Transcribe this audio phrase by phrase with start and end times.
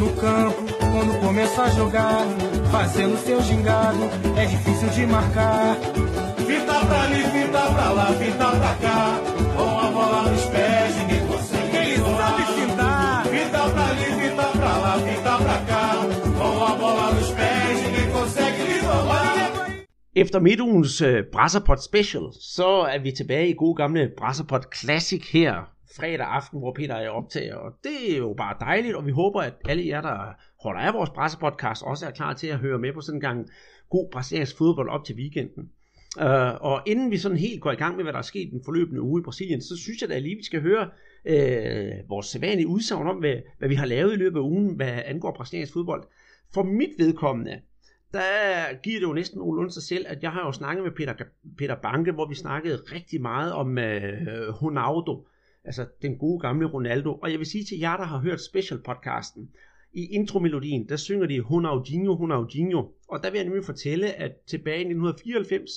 [0.00, 2.24] No campo, quando começa a jogar,
[2.70, 3.98] fazendo seu gingado,
[4.34, 5.76] é difícil de marcar.
[6.38, 9.20] Fita pra ali, fita pra lá, fita pra cá,
[9.54, 11.76] com a bola nos pés, ninguém consegue.
[11.76, 13.26] Ele sabe fintar.
[13.26, 15.92] Fita pra ali, fita pra lá, fita pra cá,
[16.38, 19.50] com a bola nos pés, ninguém consegue lhe roubar.
[20.14, 25.68] Efter midtugens uh, Brasserpot Special, så er vi tilbage i god gamle Brasserpot Classic her
[25.96, 27.54] fredag aften, hvor Peter er optager.
[27.54, 30.94] Og det er jo bare dejligt, og vi håber, at alle jer, der holder af
[30.94, 33.48] vores pressepodcast, også er klar til at høre med på sådan en gang
[33.90, 35.70] god brasiliansk fodbold op til weekenden.
[36.16, 38.62] Uh, og inden vi sådan helt går i gang med, hvad der er sket den
[38.64, 40.88] forløbende uge i Brasilien, så synes jeg da lige, vi skal høre
[41.24, 45.02] uh, vores sædvanlige udsagn om, hvad, hvad vi har lavet i løbet af ugen, hvad
[45.04, 46.04] angår brasiliansk fodbold.
[46.54, 47.60] For mit vedkommende,
[48.12, 51.14] der giver det jo næsten nogenlunde sig selv, at jeg har jo snakket med Peter,
[51.58, 55.26] Peter Banke, hvor vi snakkede rigtig meget om uh, Ronaldo,
[55.64, 57.14] altså den gode gamle Ronaldo.
[57.14, 59.50] Og jeg vil sige til jer, der har hørt special podcasten,
[59.92, 62.88] i intromelodien, der synger de Ronaldinho, Ronaldinho.
[63.08, 65.70] Og der vil jeg nemlig fortælle, at tilbage i 1994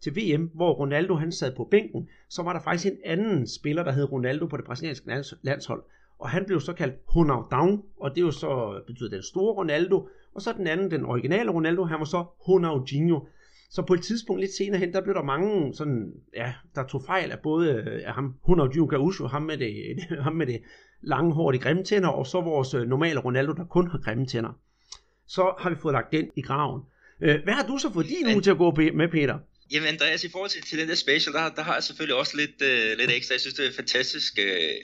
[0.00, 3.82] til VM, hvor Ronaldo han sad på bænken, så var der faktisk en anden spiller,
[3.82, 5.82] der hed Ronaldo på det brasilianske landshold.
[6.18, 10.08] Og han blev så kaldt Ronaldão, og det er jo så betyder den store Ronaldo,
[10.34, 13.20] og så den anden, den originale Ronaldo, han var så Ronaldinho.
[13.70, 17.02] Så på et tidspunkt lidt senere hen, der blev der mange sådan, ja, der tog
[17.06, 19.72] fejl af både af ham, Ronaldinho Gaúcho, ham med det,
[20.26, 20.62] ham med det
[21.02, 24.26] lange hår, de grimme tænder, og så vores øh, normale Ronaldo, der kun har grimme
[24.26, 24.52] tænder.
[25.28, 26.82] Så har vi fået lagt den i graven.
[27.22, 29.38] Øh, hvad har du så fået din uge til at gå med, Peter?
[29.72, 32.36] Jamen Andreas, i forhold til, til den der special, der, der har jeg selvfølgelig også
[32.36, 33.32] lidt, øh, lidt ekstra.
[33.32, 34.74] Jeg synes, det er fantastisk, øh,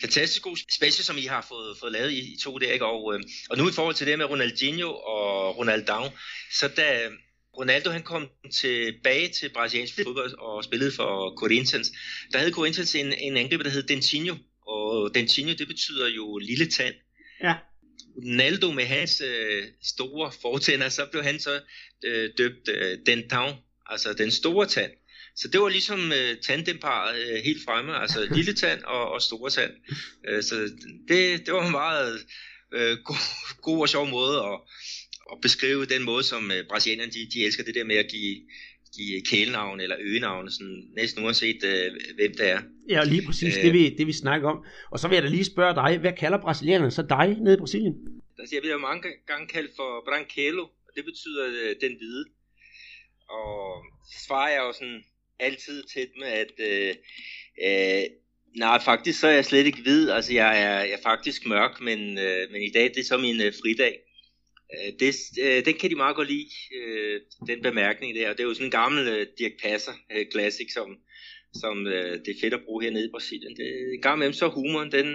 [0.00, 2.58] fantastisk god special, som I har fået, fået lavet i, i to.
[2.58, 2.86] Ikke?
[2.86, 6.10] Og, øh, og nu i forhold til det med Ronaldinho og Ronaldão,
[6.52, 7.08] så da
[7.58, 11.92] Ronaldo han kom tilbage til brasiliansk fodbold og spillede for Corinthians,
[12.32, 14.36] der havde Corinthians en, en angriber, der hed Dentinho.
[14.66, 16.94] Og Dentinho, det betyder jo lille tand.
[17.42, 17.54] Ja.
[18.16, 21.60] Ronaldo med hans øh, store fortænder, så blev han så
[22.04, 23.54] øh, døbt øh, Dentão,
[23.86, 24.92] altså den store tand.
[25.36, 29.50] Så det var ligesom øh, tandemparret øh, helt fremme, altså lille tand og, og store
[29.50, 29.72] tand.
[30.28, 30.54] Øh, så
[31.08, 32.20] det, det var en meget
[32.74, 33.16] øh, god,
[33.62, 34.60] god og sjov måde at,
[35.32, 38.36] at beskrive den måde, som øh, brasilianerne de, de elsker det der med at give,
[38.96, 42.60] give kælenavn eller øgenavn, sådan, næsten uanset øh, hvem det er.
[42.88, 44.64] Ja, lige præcis øh, det, vi, det vi snakker om.
[44.90, 47.58] Og så vil jeg da lige spørge dig, hvad kalder brasilianerne så dig nede i
[47.58, 47.94] Brasilien?
[48.38, 52.24] Altså, jeg bliver mange gange kaldt for branquelo, og det betyder øh, den hvide.
[53.28, 55.04] Og så svarer jeg jo sådan
[55.38, 56.94] altid til med, at øh,
[57.66, 58.04] øh,
[58.56, 60.10] nej, faktisk så er jeg slet ikke hvid.
[60.10, 63.18] Altså, jeg er, jeg er faktisk mørk, men, øh, men i dag det er så
[63.18, 63.98] min øh, fridag.
[64.74, 65.10] Øh, det,
[65.44, 68.30] øh, den kan de meget godt lide, øh, den bemærkning der.
[68.30, 70.88] Og det er jo sådan en gammel øh, Dirk Passer øh, classic, som,
[71.54, 73.56] som øh, det er fedt at bruge hernede i Brasilien.
[73.56, 75.06] Det, en gang imellem så humoren, den,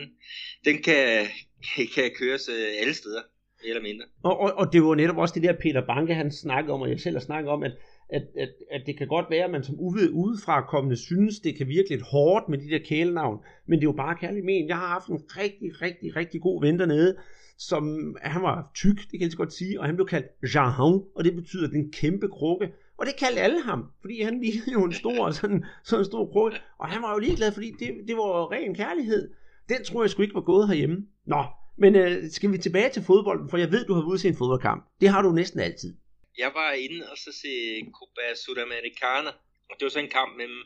[0.65, 1.27] den kan,
[1.95, 3.21] kan køres øh, alle steder,
[3.61, 4.05] mere eller mindre.
[4.23, 6.89] Og, og, og det var netop også det der Peter Banke, han snakkede om, og
[6.89, 7.71] jeg selv har snakket om, at,
[8.09, 11.57] at, at, at det kan godt være, at man som uvid udefra kommende synes, det
[11.57, 13.37] kan virke lidt hårdt med de der kælenavn,
[13.67, 14.67] men det er jo bare kærligt men.
[14.67, 17.17] Jeg har haft en rigtig, rigtig, rigtig god ven dernede,
[17.57, 21.01] som han var tyk, det kan jeg så godt sige, og han blev kaldt Jahan,
[21.15, 22.73] og det betyder den kæmpe krukke.
[22.97, 26.31] Og det kaldte alle ham, fordi han lignede jo en stor, sådan, sådan en stor
[26.31, 26.57] krukke.
[26.79, 29.33] Og han var jo ligeglad, fordi det, det var ren kærlighed.
[29.69, 31.07] Den tror jeg sgu ikke var gået herhjemme.
[31.25, 31.45] Nå,
[31.77, 34.37] men øh, skal vi tilbage til fodbolden, for jeg ved, du har været ude en
[34.37, 34.85] fodboldkamp.
[35.01, 35.95] Det har du næsten altid.
[36.37, 37.51] Jeg var inde og så se
[37.97, 39.31] Copa Sudamericana,
[39.69, 40.61] og det var så en kamp mellem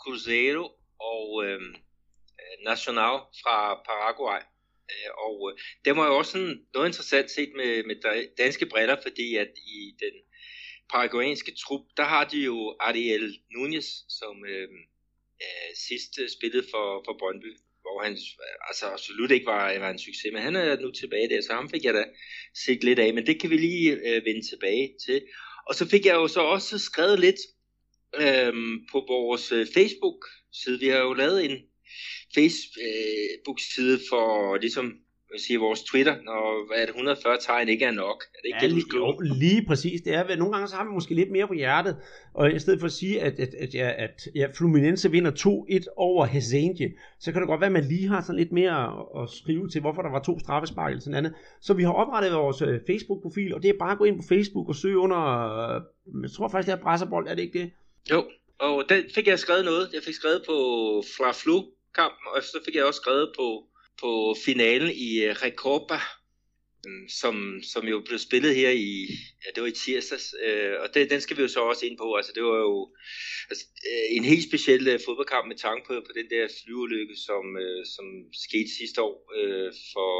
[0.00, 0.64] Cruzeiro
[1.12, 1.60] og øh,
[2.64, 3.56] Nacional fra
[3.88, 4.40] Paraguay.
[4.92, 7.96] Øh, og øh, det var jo også sådan noget interessant set med, med
[8.36, 10.14] danske briller, fordi at i den
[10.90, 14.68] paraguayanske trup, der har de jo Ariel Nunez, som øh,
[15.44, 17.50] øh sidst øh, spillede for, for Brøndby,
[17.82, 18.18] hvor han
[18.68, 21.70] altså absolut ikke var, var en succes, men han er nu tilbage der, så ham
[21.70, 22.04] fik jeg da
[22.64, 25.22] set lidt af, men det kan vi lige øh, vende tilbage til.
[25.68, 27.40] Og så fik jeg jo så også skrevet lidt
[28.22, 28.52] øh,
[28.92, 30.80] på vores Facebook-side.
[30.80, 31.56] Vi har jo lavet en
[32.34, 34.94] Facebook-side for ligesom
[35.34, 38.18] vil sige, vores Twitter, når hvad er det, 140 tegn ikke er nok.
[38.34, 40.00] Er det ikke ja, det, lige, jo, lige præcis.
[40.00, 41.96] Det er, nogle gange så har vi måske lidt mere på hjertet,
[42.34, 45.94] og i stedet for at sige, at, at, at, ja, at ja, Fluminense vinder 2-1
[45.96, 48.78] over Hesenje, så kan det godt være, at man lige har sådan lidt mere
[49.22, 51.34] at skrive til, hvorfor der var to straffespark eller sådan andet.
[51.60, 54.26] Så vi har oprettet vores uh, Facebook-profil, og det er bare at gå ind på
[54.28, 55.20] Facebook og søge under,
[55.76, 57.70] uh, jeg tror faktisk, det er Brasserbold, er det ikke det?
[58.10, 58.24] Jo,
[58.58, 59.90] og der fik jeg skrevet noget.
[59.94, 60.56] Jeg fik skrevet på
[61.16, 61.62] Fra Flu
[61.94, 63.48] kampen, og så fik jeg også skrevet på,
[64.00, 65.98] på finalen i øh, Recopa
[66.86, 68.90] øhm, som, som jo blev spillet her i,
[69.42, 71.98] ja, det var i tirsdags, øh, og det, den skal vi jo så også ind
[71.98, 72.14] på.
[72.14, 72.94] Altså, det var jo
[73.50, 77.44] altså, øh, en helt speciel øh, fodboldkamp med tanke på, på den der flyulykke, som,
[77.64, 78.06] øh, som
[78.46, 80.12] skete sidste år øh, for,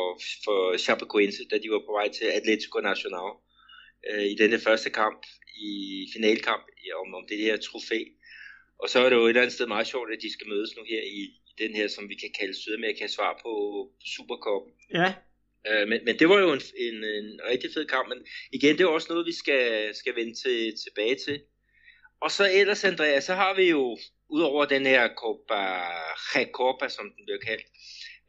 [0.45, 3.33] for Chapecoense, da de var på vej til Atletico Nacional
[4.11, 5.21] øh, i denne første kamp,
[5.57, 5.71] i
[6.15, 6.65] finalkamp
[7.03, 8.01] om, om det her trofæ.
[8.83, 10.71] Og så er det jo et eller andet sted meget sjovt, at de skal mødes
[10.77, 11.23] nu her i
[11.59, 13.53] den her, som vi kan kalde Sydamerika svar på
[14.15, 14.63] Supercup.
[14.95, 15.15] Ja.
[15.69, 18.85] Øh, men, men det var jo en, en, en rigtig fed kamp, men igen, det
[18.85, 21.41] er også noget, vi skal, skal vende til, tilbage til.
[22.21, 23.99] Og så ellers, Andreas, så har vi jo,
[24.29, 25.63] udover den her Copa,
[26.53, 27.67] Copa som den bliver kaldt,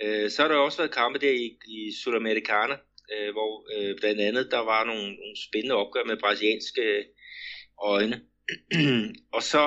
[0.04, 2.78] øh, så har der også været kampe der i, i Sudamericana,
[3.14, 7.06] øh, hvor øh, blandt andet der var nogle, nogle spændende opgør med brasilianske
[7.82, 8.22] øjne.
[9.36, 9.64] og så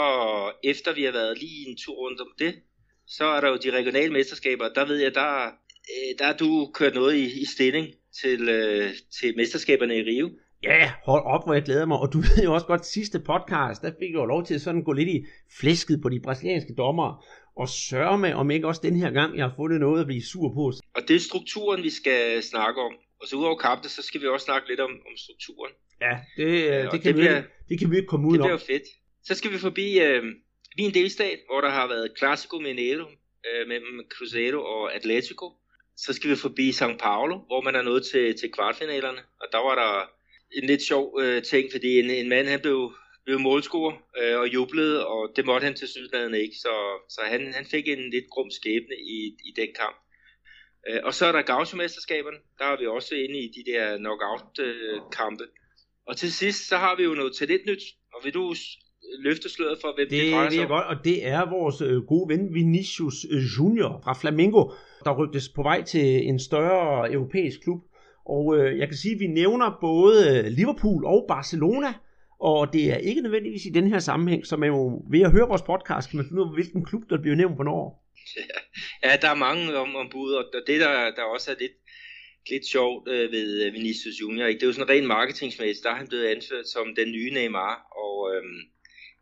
[0.64, 2.62] efter vi har været lige en tur rundt om det,
[3.08, 4.68] så er der jo de regionale mesterskaber.
[4.74, 5.46] Der ved jeg, der,
[5.92, 7.86] øh, der er du kørt noget i, i stilling
[8.20, 8.90] til, øh,
[9.20, 10.30] til mesterskaberne i Rio.
[10.62, 11.98] Ja, hold op, hvor jeg glæder mig.
[11.98, 14.60] Og du ved jo også godt, sidste podcast, der fik jeg jo lov til at
[14.60, 15.24] sådan gå lidt i
[15.60, 17.18] flæsket på de brasilianske dommere.
[17.56, 20.22] Og sørge med, om ikke også den her gang, jeg har fundet noget at blive
[20.22, 20.72] sur på.
[20.96, 22.92] Og det er strukturen, vi skal snakke om.
[23.20, 25.72] Og så udover kampene, så skal vi også snakke lidt om, om strukturen.
[26.00, 28.44] Ja, det, ja, det, kan, det, bliver, vi, det kan vi ikke komme ud Det
[28.44, 28.86] bliver fedt.
[29.22, 30.22] Så skal vi forbi øh,
[30.78, 33.06] min delstat, hvor der har været Clásico Mineiro
[33.46, 35.52] øh, mellem Cruzeiro og Atletico.
[35.96, 39.22] Så skal vi forbi São Paulo, hvor man er nået til, til kvartfinalerne.
[39.40, 40.10] Og der var der
[40.52, 42.92] en lidt sjov øh, ting, fordi en, en mand han blev,
[43.24, 46.56] blev målscorer øh, og jublede, og det måtte han til sydlandet ikke.
[46.56, 46.74] Så,
[47.08, 49.96] så han, han fik en lidt grum skæbne i, i den kamp.
[50.88, 52.38] Øh, og så er der Gaucho-mesterskaberne.
[52.58, 55.44] Der er vi også inde i de der knockout-kampe.
[55.44, 55.50] Øh,
[56.06, 57.82] og til sidst, så har vi jo noget talentnyt.
[58.14, 58.54] Og vil du
[59.18, 60.68] løfte sløret for, hvem det, det drejer sig om?
[60.68, 64.70] godt, og det er vores øh, gode ven Vinicius øh, Junior fra Flamengo,
[65.04, 67.80] der rygtes på vej til en større europæisk klub.
[68.26, 71.92] Og øh, jeg kan sige, at vi nævner både øh, Liverpool og Barcelona,
[72.40, 75.48] og det er ikke nødvendigvis i den her sammenhæng, så man jo ved at høre
[75.48, 77.84] vores podcast, kan man finde ud af, hvilken klub, der bliver nævnt hvornår.
[79.04, 81.76] Ja, der er mange om, ombud, og det der, der også er lidt,
[82.50, 84.58] lidt sjovt øh, ved øh, Vinicius Junior, ikke?
[84.58, 87.74] det er jo sådan rent marketingsmæssigt, der er han blevet anført som den nye Neymar,
[88.04, 88.42] og øh,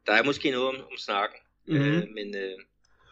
[0.06, 1.38] der er måske noget om, om snakken,
[1.68, 1.84] mm-hmm.
[1.84, 2.58] øh, men øh,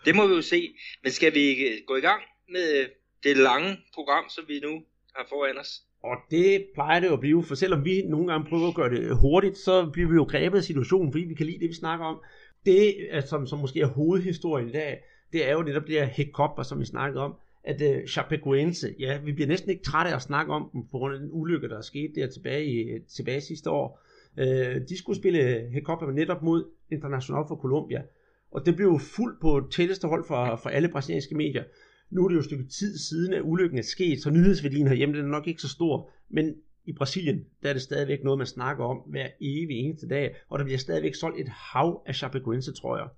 [0.05, 0.75] det må vi jo se.
[1.03, 1.45] Men skal vi
[1.87, 2.89] gå i gang med
[3.23, 4.83] det lange program, som vi nu
[5.17, 5.83] har foran os?
[6.03, 8.91] Og det plejer det jo at blive, for selvom vi nogle gange prøver at gøre
[8.91, 11.75] det hurtigt, så bliver vi jo grebet af situationen, fordi vi kan lide det, vi
[11.75, 12.21] snakker om.
[12.67, 12.95] Det,
[13.29, 15.03] som, som måske er hovedhistorien i dag,
[15.33, 19.19] det er jo netop det her hekopper, som vi snakkede om, at uh, Chapecoense, ja,
[19.25, 21.69] vi bliver næsten ikke trætte af at snakke om dem, på grund af den ulykke,
[21.69, 24.01] der er sket der tilbage, i, tilbage sidste år.
[24.39, 28.03] Uh, de skulle spille hekopper netop mod International for Colombia,
[28.51, 31.65] og det blev jo fuldt på tætteste hold for, for alle brasilianske medier.
[32.11, 35.17] Nu er det jo et stykke tid siden, at ulykken er sket, så nyhedsværdien herhjemme
[35.17, 36.55] den er nok ikke så stor, men
[36.87, 40.59] i Brasilien, der er det stadigvæk noget, man snakker om hver evig eneste dag, og
[40.59, 43.09] der bliver stadigvæk solgt et hav af Chapecoense, tror jeg.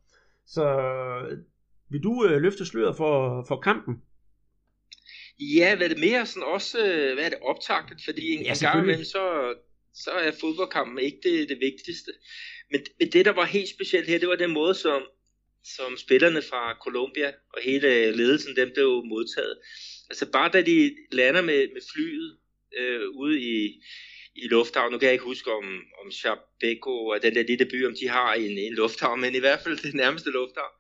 [0.47, 0.65] Så
[1.91, 4.03] vil du øh, løfte sløret for, for kampen?
[5.41, 8.55] Ja, hvad er det mere sådan også, øh, hvad er det optagtet, fordi en, ja,
[8.61, 9.55] gang imellem, så,
[10.05, 12.13] så er fodboldkampen ikke det, det vigtigste.
[12.71, 15.03] Men, men det, der var helt specielt her, det var den måde, som,
[15.65, 19.59] som spillerne fra Colombia og hele ledelsen, dem blev modtaget.
[20.11, 22.37] Altså bare da de lander med, med flyet
[22.79, 23.83] øh, ude i,
[24.35, 25.65] i lufthavn, nu kan jeg ikke huske om,
[26.05, 29.39] om Chapeco og den der lille by, om de har en, en lufthavn, men i
[29.39, 30.75] hvert fald det nærmeste lufthavn,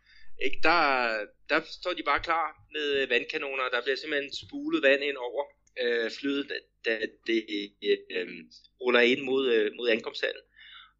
[0.44, 0.80] ikke, der,
[1.48, 5.44] der står de bare klar med vandkanoner, der bliver simpelthen spulet vand ind over
[5.82, 6.52] øh, flyet,
[6.84, 7.44] da, det
[8.16, 8.28] øh,
[8.80, 10.42] ruller ind mod, øh, mod ankomsthallen.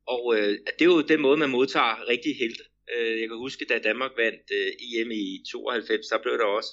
[0.07, 2.65] Og øh, det er jo den måde, man modtager rigtig helte.
[2.95, 6.73] Øh, jeg kan huske, da Danmark vandt øh, EM i 92, så blev der også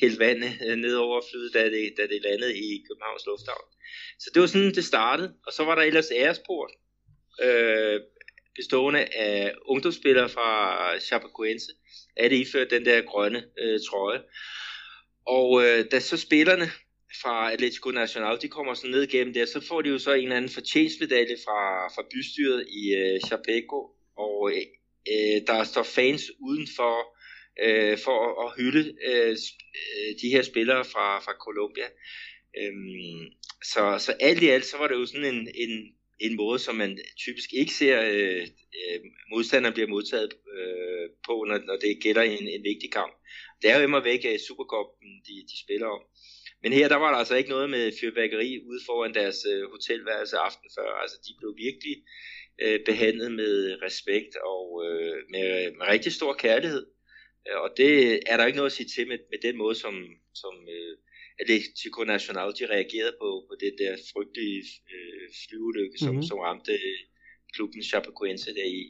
[0.00, 3.68] hældt vand øh, ned over flyet, da det, da det landede i Københavns Lufthavn.
[4.18, 5.34] Så det var sådan, det startede.
[5.46, 6.70] Og så var der ellers æresport,
[7.42, 8.00] øh,
[8.54, 10.48] bestående af ungdomsspillere fra
[10.98, 11.72] Chapecoense,
[12.16, 14.22] at det iført den der grønne øh, trøje.
[15.26, 16.70] Og øh, da så spillerne
[17.22, 20.22] fra Atletico Nacional, de kommer så ned gennem der, så får de jo så en
[20.22, 24.52] eller anden fortjenstmedalje fra, fra bystyret i øh, Chapeco, og
[25.12, 27.14] øh, der står fans udenfor
[27.62, 29.36] øh, for at, at hylde øh,
[29.78, 31.88] øh, de her spillere fra, fra Colombia.
[32.60, 33.22] Øhm,
[33.64, 36.74] så, så alt i alt, så var det jo sådan en, en, en måde, som
[36.74, 38.42] man typisk ikke ser øh,
[38.80, 43.12] øh modstanderen bliver modtaget øh, på, når, når det gælder en, en vigtig kamp.
[43.62, 46.02] Det er jo immer væk øh, af Supercupen, de, de spiller om.
[46.64, 50.36] Men her, der var der altså ikke noget med fyrværkeri ude foran deres øh, hotelværelse
[50.36, 50.90] aften før.
[51.02, 51.96] Altså, de blev virkelig
[52.62, 56.86] øh, behandlet med respekt og øh, med, med rigtig stor kærlighed.
[57.64, 57.92] Og det
[58.30, 59.94] er der ikke noget at sige til med, med den måde, som,
[60.34, 60.96] som øh,
[61.40, 64.62] Atletico Nacional, de reagerede på, på det der frygtelige
[64.94, 66.28] øh, flyulykke, som, mm-hmm.
[66.28, 66.78] som ramte
[67.54, 68.82] klubben Chapecoense der i,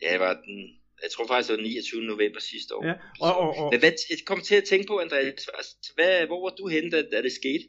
[0.00, 0.58] det var den,
[1.04, 2.00] jeg tror faktisk, det var 29.
[2.12, 2.82] november sidste år.
[2.86, 2.94] Ja,
[3.26, 3.68] og, og, og...
[3.72, 6.90] Men hvad, jeg kom til at tænke på, Andreas, altså, hvad, hvor var du henne,
[6.90, 7.64] da, da det skete?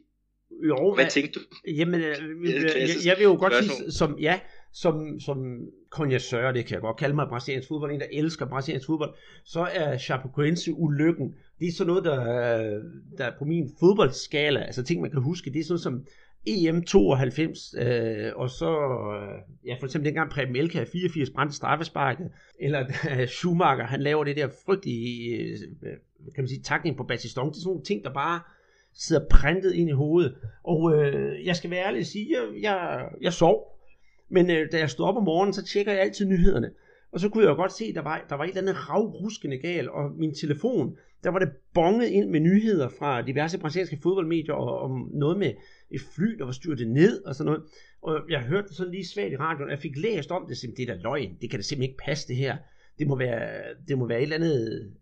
[0.70, 1.40] Jo, hvad, hvad tænkte du?
[1.78, 4.40] Jamen, øh, jeg, jeg, jeg vil jo godt sige, som, ja,
[4.72, 5.38] som, som
[5.90, 9.60] connoisseur, det kan jeg godt kalde mig, brasiliansk fodbold, en der elsker brasiliansk fodbold, så
[9.60, 12.18] er Chapecoense ulykken, det er sådan noget, der,
[13.18, 16.06] der er på min fodboldskala, altså ting, man kan huske, det er sådan som
[16.48, 22.30] EM 92, øh, og så, øh, ja, for eksempel dengang Preben Elka 84 brændte straffesparket,
[22.60, 25.96] eller øh, Schumacher, han laver det der frygtelige, øh, øh
[26.34, 28.40] kan man sige, takning på Batistong, det er sådan nogle ting, der bare
[28.94, 33.08] sidder printet ind i hovedet, og øh, jeg skal være ærlig og sige, jeg, jeg,
[33.20, 33.78] jeg sov,
[34.28, 36.70] men øh, da jeg stod op om morgenen, så tjekker jeg altid nyhederne.
[37.12, 38.90] Og så kunne jeg jo godt se, at der var, der var et eller andet
[38.90, 43.98] ravruskende gal, og min telefon, der var det bonget ind med nyheder fra diverse brasilianske
[44.02, 45.52] fodboldmedier, og om noget med
[45.90, 47.62] et fly, der var styrtet ned, og sådan noget.
[48.02, 50.56] Og jeg hørte det sådan lige svagt i radioen, og jeg fik læst om det,
[50.56, 52.56] simpelthen, det er da løgn, det kan da simpelthen ikke passe det her.
[52.98, 53.50] Det må være,
[53.88, 54.92] det må være et eller andet,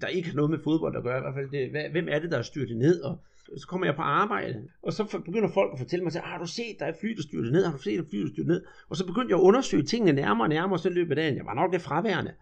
[0.00, 1.50] der ikke har noget med fodbold at gøre, i hvert fald.
[1.50, 3.18] Det, hvem er det, der har styrtet ned, og
[3.56, 6.76] så kommer jeg på arbejde, og så begynder folk at fortælle mig, har du set,
[6.78, 8.64] der er fly, der styrte ned, har du set, der er fly, der styrte ned?
[8.88, 11.36] Og så begyndte jeg at undersøge tingene nærmere og nærmere, og så løbet af dagen,
[11.36, 12.32] jeg var nok lidt fraværende.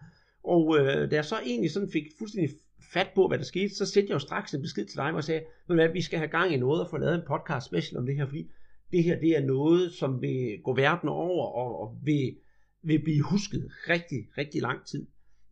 [0.43, 2.49] Og øh, da jeg så egentlig sådan fik fuldstændig
[2.93, 5.23] fat på, hvad der skete, så sendte jeg jo straks en besked til dig, og
[5.23, 8.05] sagde, at vi skal have gang i noget og få lavet en podcast special om
[8.05, 8.51] det her, fordi
[8.91, 12.35] det her, det er noget, som vil gå verden over, og, og vil,
[12.83, 15.07] vil blive husket rigtig, rigtig lang tid.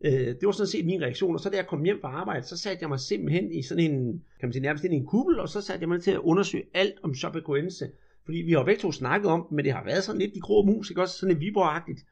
[0.06, 2.46] Øh, det var sådan set min reaktion, og så da jeg kom hjem fra arbejde,
[2.46, 5.06] så satte jeg mig simpelthen i sådan en, kan man sige nærmest ind i en
[5.06, 7.91] kubbel, og så satte jeg mig til at undersøge alt om Chapecoense.
[8.25, 10.65] Fordi vi har begge to snakket om men det har været sådan lidt de grå
[10.65, 11.17] mus, ikke også?
[11.17, 12.06] Sådan et Viborg-agtigt.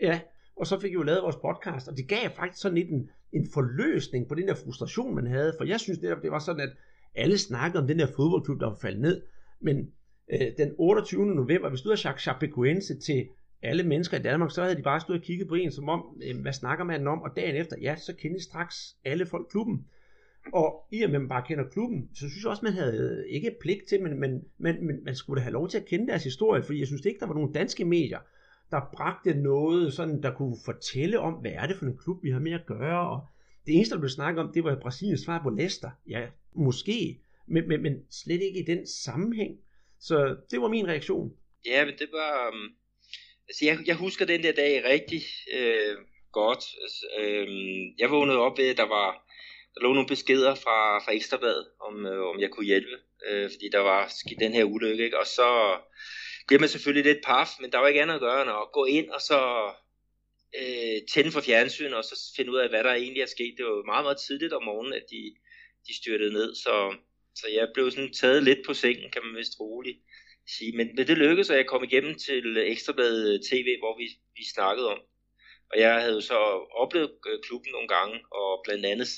[0.00, 0.20] Ja,
[0.60, 3.10] og så fik vi jo lavet vores podcast, og det gav faktisk sådan lidt en,
[3.32, 5.54] en forløsning på den der frustration, man havde.
[5.58, 6.72] For jeg synes netop, det var sådan, at
[7.14, 9.22] alle snakkede om den der fodboldklub, der var faldet ned.
[9.60, 9.90] Men
[10.32, 11.26] øh, den 28.
[11.26, 13.28] november, hvis du havde Chapecoense til
[13.62, 16.20] alle mennesker i Danmark, så havde de bare stået og kigget på en, som om,
[16.22, 17.22] øh, hvad snakker man om?
[17.22, 19.86] Og dagen efter, ja, så kendte straks alle folk klubben.
[20.52, 23.24] Og i og med, at man bare kender klubben, så synes jeg også, man havde
[23.26, 25.86] øh, ikke pligt til, men, men, men, men man skulle da have lov til at
[25.86, 28.18] kende deres historie, fordi jeg synes ikke, der var nogen danske medier,
[28.70, 32.30] der bragte noget, sådan, der kunne fortælle om, hvad er det for en klub, vi
[32.30, 33.26] har med at gøre, og
[33.66, 35.90] det eneste, der blev snakket om, det var Brasiliens svar på Leicester.
[36.08, 39.58] Ja, måske, men, men, men slet ikke i den sammenhæng.
[40.00, 41.32] Så det var min reaktion.
[41.66, 42.74] Ja, men det var, um,
[43.48, 45.22] Altså, jeg, jeg husker den der dag rigtig
[45.58, 45.96] øh,
[46.32, 46.64] godt.
[46.82, 47.48] Altså, øh,
[47.98, 49.08] jeg vågnede op ved, at der var
[49.74, 52.96] der lå nogle beskeder fra, fra Ekstrabladet, om, øh, om jeg kunne hjælpe,
[53.26, 55.18] øh, fordi der var sket den her ulykke, ikke?
[55.18, 55.48] og så
[56.50, 58.84] bliver man selvfølgelig lidt paf, men der var ikke andet at gøre end at gå
[58.84, 59.40] ind og så
[60.60, 63.54] øh, tænde for fjernsynet og så finde ud af, hvad der egentlig er sket.
[63.56, 65.22] Det var meget, meget tidligt om morgenen, at de,
[65.86, 66.74] de styrtede ned, så,
[67.34, 69.98] så jeg blev sådan taget lidt på sengen, kan man vist roligt
[70.56, 70.72] sige.
[70.76, 74.44] Men, men det lykkedes, at jeg kom igennem til Ekstrabladet øh, TV, hvor vi, vi
[74.54, 75.00] snakkede om.
[75.70, 76.38] Og jeg havde jo så
[76.82, 79.08] oplevet øh, klubben nogle gange, og blandt andet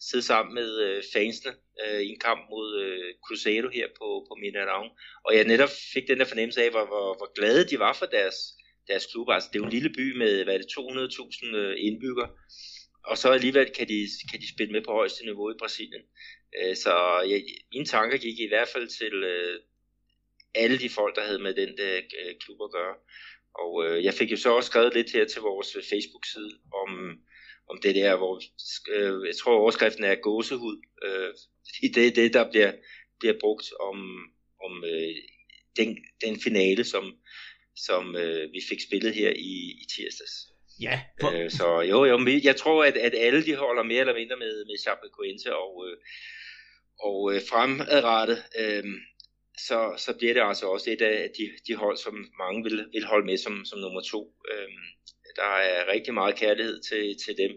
[0.00, 1.52] sidde sammen med øh, fansene
[1.84, 4.86] øh, i en kamp mod øh, Cruzeiro her på, på Mineirão.
[5.26, 8.06] Og jeg netop fik den der fornemmelse af, hvor, hvor, hvor glade de var for
[8.06, 8.36] deres,
[8.88, 9.28] deres klub.
[9.30, 12.30] Altså, det er jo en lille by med hvad er det, 200.000 øh, indbyggere.
[13.04, 13.98] Og så alligevel kan de,
[14.30, 16.04] kan de spille med på højeste niveau i Brasilien.
[16.58, 16.92] Øh, så
[17.30, 19.12] jeg, mine tanker gik i hvert fald til,
[20.54, 22.94] alle de folk, der havde med den der øh, klub at gøre.
[23.62, 26.52] Og øh, jeg fik jo så også skrevet lidt her til vores Facebook-side
[26.82, 26.90] om,
[27.70, 28.42] om det der, hvor
[28.96, 30.76] øh, jeg tror overskriften er gåsehud.
[31.04, 31.34] Øh,
[31.94, 32.72] det er det, der bliver,
[33.18, 33.98] bliver brugt om,
[34.64, 35.14] om øh,
[35.76, 37.04] den, den finale, som,
[37.76, 40.34] som øh, vi fik spillet her i, i tirsdags.
[40.80, 41.00] Ja.
[41.20, 41.30] For...
[41.30, 44.64] Øh, så jo, jo, jeg tror, at, at alle de holder mere eller mindre med,
[44.64, 45.96] med Chapecoense, og, øh,
[47.00, 48.84] og øh, fremadrettet, øh,
[49.58, 53.04] så, så bliver det altså også et af de, de hold, som mange vil, vil
[53.04, 54.34] holde med som, som nummer to.
[54.52, 54.84] Øhm,
[55.40, 57.52] der er rigtig meget kærlighed til, til dem.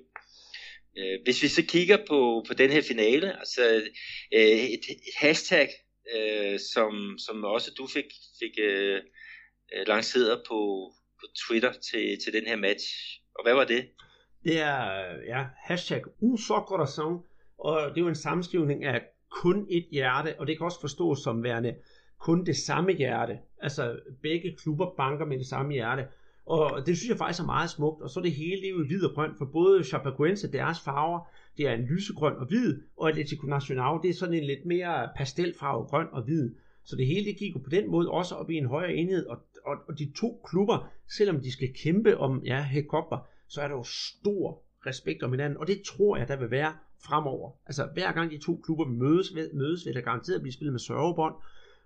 [0.98, 3.62] Øh, hvis vi så kigger på, på den her finale, altså
[4.34, 5.70] øh, et, et hashtag,
[6.16, 8.10] øh, som, som også du fik,
[8.40, 9.00] fik øh,
[9.74, 10.60] øh lanceret på,
[11.20, 12.86] på Twitter til, til den her match.
[13.36, 13.90] Og hvad var det?
[14.44, 14.78] Det er
[15.28, 16.38] ja, hashtag un
[17.58, 21.20] og det er jo en sammenskrivning af kun et hjerte, og det kan også forstås
[21.20, 21.76] som værende
[22.20, 23.40] kun det samme hjerte.
[23.62, 26.08] Altså begge klubber banker med det samme hjerte.
[26.46, 28.02] Og det synes jeg faktisk er meget smukt.
[28.02, 30.80] Og så er det hele det er jo hvid og grøn, for både Chapecoense, deres
[30.80, 31.20] farver,
[31.58, 35.10] det er en lysegrøn og hvid, og Atletico Nacional, det er sådan en lidt mere
[35.18, 36.52] pastelfarve, grøn og hvid.
[36.84, 39.26] Så det hele det gik jo på den måde også op i en højere enhed,
[39.26, 43.68] og, og, og de to klubber, selvom de skal kæmpe om ja, hekopper, så er
[43.68, 46.74] der jo stor respekt om hinanden, og det tror jeg, der vil være
[47.06, 47.52] fremover.
[47.66, 51.36] Altså hver gang de to klubber mødes, mødes vil der garanteret blive spillet med sørgebånd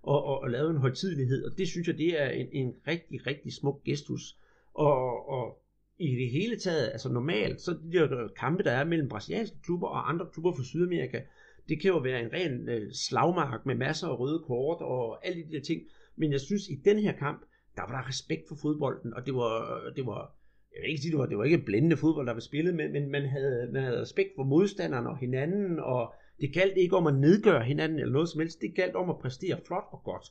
[0.04, 3.28] og, og, og lavet en højtidelighed, og det synes jeg, det er en, en rigtig,
[3.28, 4.38] rigtig smuk gestus.
[4.76, 5.62] Og, og
[5.98, 9.88] i det hele taget, altså normalt, så de der kampe, der er mellem brasilianske klubber
[9.88, 11.22] og andre klubber fra Sydamerika,
[11.70, 15.44] det kan jo være en ren øh, slagmark med masser af røde kort og alle
[15.44, 15.82] de der ting.
[16.16, 17.42] Men jeg synes, i den her kamp,
[17.76, 20.36] der var der respekt for fodbolden, og det var, det var
[20.76, 22.92] jeg vil ikke sige, det var, det var ikke blændende fodbold, der var spillet, men,
[22.92, 27.08] men man, havde, man havde respekt for modstanderen og hinanden, og det galt ikke om
[27.08, 30.26] at nedgøre hinanden eller noget som helst, det galt om at præstere flot og godt.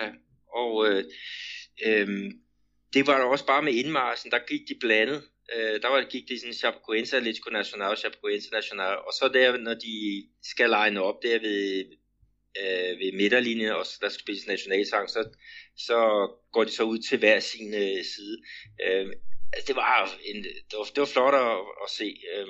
[0.00, 0.10] Ja,
[0.54, 1.04] og øh,
[1.86, 2.32] øh,
[2.94, 5.22] det var der også bare med indmarsen, der gik de blandet.
[5.54, 9.74] Øh, der var, gik de sådan Chapecoense, Atletico Nacional, Chapecoense Nacional, og så der, når
[9.74, 9.94] de
[10.42, 11.84] skal line op der ved,
[12.60, 15.28] øh, ved midterlinjen, og der skal spilles nationalsang, så,
[15.76, 15.98] så
[16.52, 18.36] går de så ud til hver sin øh, side.
[18.84, 19.06] Øh,
[19.52, 22.08] altså det var, en, det var, det var flot at, at se.
[22.34, 22.46] Øh,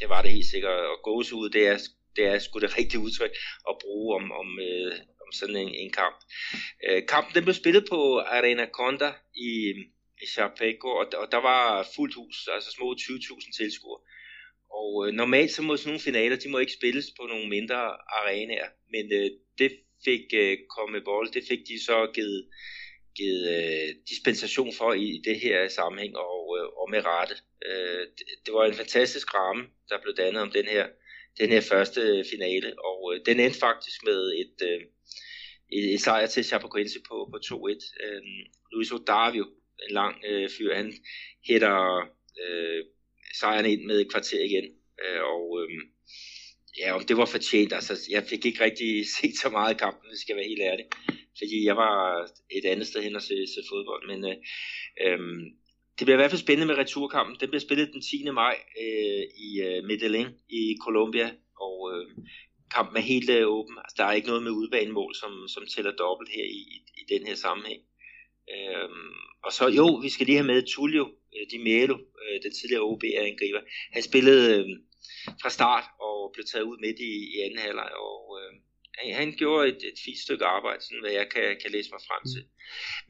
[0.00, 0.78] det var det helt sikkert.
[0.92, 1.08] Og
[1.40, 1.78] ud, det er,
[2.16, 3.34] det er sgu det rigtige udtryk
[3.70, 4.92] at bruge om, om, øh,
[5.32, 6.16] sådan en, en kamp.
[6.88, 9.74] Øh, kampen den blev spillet på Arena Conda i,
[10.22, 14.00] i Chapeco, og, og der var fuldt hus, altså små 20.000 tilskuere.
[14.80, 17.80] Og øh, normalt så må sådan nogle finaler, de må ikke spilles på nogle mindre
[18.18, 19.72] arenaer, men øh, det
[20.04, 22.48] fik øh, komme bold, det fik de så givet,
[23.16, 27.34] givet øh, dispensation for i, i det her sammenhæng, og, øh, og med rette.
[27.68, 30.86] Øh, det, det var en fantastisk ramme, der blev dannet om den her,
[31.38, 34.80] den her første finale, og øh, den endte faktisk med et, øh,
[35.76, 38.04] øh, sejr til Chapecoense på, på 2-1.
[38.04, 38.22] Øh,
[38.72, 39.44] Luis Odavio,
[39.88, 40.92] en lang øh, fyr, han
[41.48, 42.08] hætter
[42.42, 42.84] øh,
[43.40, 44.64] sejren ind med et kvarter igen.
[45.04, 45.68] Øh, og øh,
[46.78, 50.08] ja, om det var fortjent, altså jeg fik ikke rigtig set så meget i kampen,
[50.08, 50.86] hvis jeg skal være helt ærlig.
[51.38, 51.96] Fordi jeg var
[52.50, 54.02] et andet sted hen og se, se fodbold.
[54.10, 54.36] Men øh,
[55.04, 55.18] øh,
[55.98, 57.36] det bliver i hvert fald spændende med returkampen.
[57.40, 58.30] Den bliver spillet den 10.
[58.30, 61.28] maj øh, i øh, Medellin i Colombia.
[61.66, 62.06] Og øh,
[62.74, 63.76] kampen er helt øh, åben.
[63.78, 67.04] Altså, der er ikke noget med udbanemål, som, som tæller dobbelt her i, i, i
[67.12, 67.82] den her sammenhæng.
[68.54, 69.12] Øhm,
[69.44, 72.88] og så jo, vi skal lige have med Tullio øh, Di Melo, øh, den tidligere
[72.90, 73.62] OB-angriber.
[73.92, 74.66] Han spillede øh,
[75.42, 78.50] fra start og blev taget ud midt i, i anden halvleg, og øh,
[78.98, 82.02] han, han gjorde et, et fint stykke arbejde, sådan hvad jeg kan, kan læse mig
[82.08, 82.42] frem til.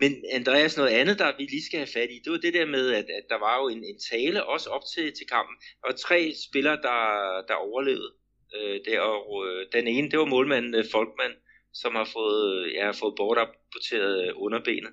[0.01, 2.67] Men Andreas, noget andet, der vi lige skal have fat i, det var det der
[2.77, 5.57] med, at, at der var jo en, en tale også op til, til kampen.
[5.87, 7.01] og tre spillere, der,
[7.49, 8.13] der overlevede
[8.57, 11.35] øh, der, og øh, den ene, det var målmanden øh, Folkman,
[11.73, 14.93] som har fået, øh, ja, har fået bortapporteret øh, underbenet.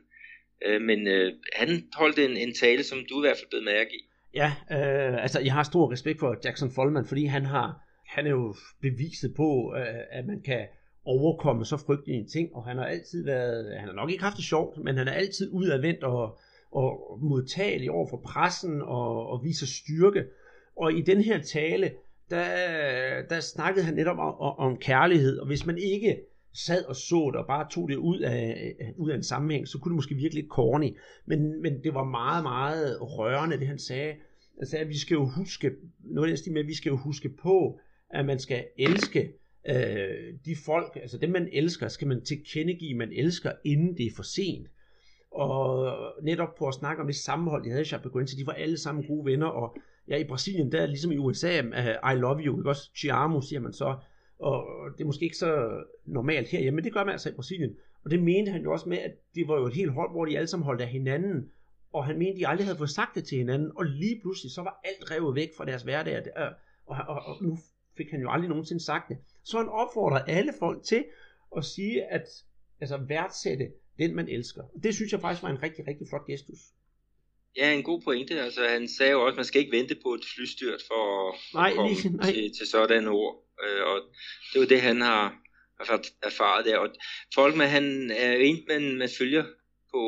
[0.65, 3.91] Øh, men øh, han holdt en, en tale, som du i hvert fald blev mærke
[3.99, 4.01] i.
[4.33, 8.29] Ja, øh, altså jeg har stor respekt for Jackson Folkman, fordi han har han er
[8.29, 10.67] jo beviset på, øh, at man kan
[11.05, 14.37] overkomme så frygtelige en ting, og han har altid været, han har nok ikke haft
[14.37, 16.39] det sjovt, men han er altid udadvendt og,
[16.71, 20.25] og modtagelig over for pressen og, og viser styrke.
[20.75, 21.91] Og i den her tale,
[22.29, 26.17] der, der snakkede han netop om, om kærlighed, og hvis man ikke
[26.53, 29.77] sad og så det og bare tog det ud af, ud af en sammenhæng, så
[29.77, 30.97] kunne det måske virkelig lidt corny.
[31.25, 34.13] Men, men det var meget, meget rørende, det han sagde.
[34.57, 35.71] Han sagde, at vi skal jo huske,
[36.03, 39.33] noget af det med, at vi skal jo huske på, at man skal elske
[39.69, 44.15] øh, de folk, altså dem man elsker, skal man tilkendegive, man elsker, inden det er
[44.15, 44.67] for sent.
[45.31, 48.77] Og netop på at snakke om det sammenhold, de havde i Chapecoense, de var alle
[48.77, 49.77] sammen gode venner, og
[50.09, 52.91] ja, i Brasilien, der er ligesom i USA, uh, øh, I love you, ikke også?
[52.95, 53.97] Chiamo, siger man så.
[54.39, 54.67] Og
[54.97, 57.75] det er måske ikke så normalt herhjemme, men det gør man altså i Brasilien.
[58.03, 60.25] Og det mente han jo også med, at det var jo et helt hold, hvor
[60.25, 61.51] de alle sammen holdt af hinanden.
[61.93, 63.71] Og han mente, at de aldrig havde fået sagt det til hinanden.
[63.75, 66.23] Og lige pludselig, så var alt revet væk fra deres hverdag.
[66.35, 66.49] Og,
[66.85, 67.57] og, og, og nu
[67.97, 69.17] fik han jo aldrig nogensinde sagt det.
[69.43, 71.05] Så han opfordrer alle folk til
[71.57, 72.27] at sige, at
[72.79, 74.63] altså værdsætte den, man elsker.
[74.63, 76.59] Og det synes jeg faktisk var en rigtig, rigtig flot gestus.
[77.55, 78.41] Ja, en god pointe.
[78.41, 81.69] Altså, han sagde jo også, at man skal ikke vente på et flystyrt for nej,
[81.69, 82.31] at komme lige, nej.
[82.31, 83.45] Til, til sådan ord.
[83.63, 84.01] Øh, og
[84.53, 85.35] det var det, han har
[86.23, 86.77] erfaret der.
[86.77, 86.89] Og
[87.35, 89.45] folk, med, han er en, man, man følger
[89.93, 90.01] på,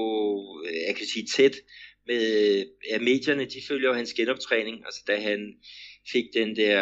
[0.88, 1.56] jeg kan sige tæt,
[2.08, 4.86] med ja, medierne, de følger jo hans genoptræning.
[4.86, 5.56] Altså da han
[6.12, 6.82] fik den der,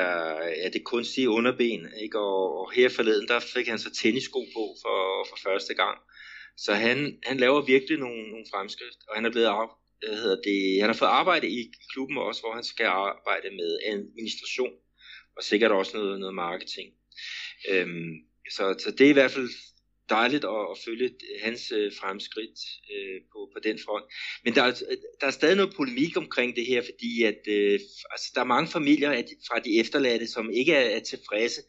[0.64, 2.20] ja, det kunstige underben, ikke?
[2.20, 5.98] Og, og her forleden, der fik han så tennissko på for, for første gang.
[6.58, 9.68] Så han, han laver virkelig nogle, nogle fremskridt, og han er blevet af,
[10.08, 13.80] hvad hedder det, han har fået arbejde i klubben også, hvor han skal arbejde med
[13.86, 14.74] administration,
[15.38, 16.90] og sikkert også noget, noget marketing.
[17.70, 18.14] Øhm,
[18.52, 19.50] så, så det er i hvert fald
[20.10, 21.10] dejligt at, at følge
[21.44, 22.60] hans øh, fremskridt
[22.94, 24.06] øh, på, på den front.
[24.44, 24.64] Men der,
[25.22, 27.80] der er stadig noget polemik omkring det her, fordi at, øh,
[28.12, 31.62] altså, der er mange familier at, fra de efterladte, som ikke er, er tilfredse.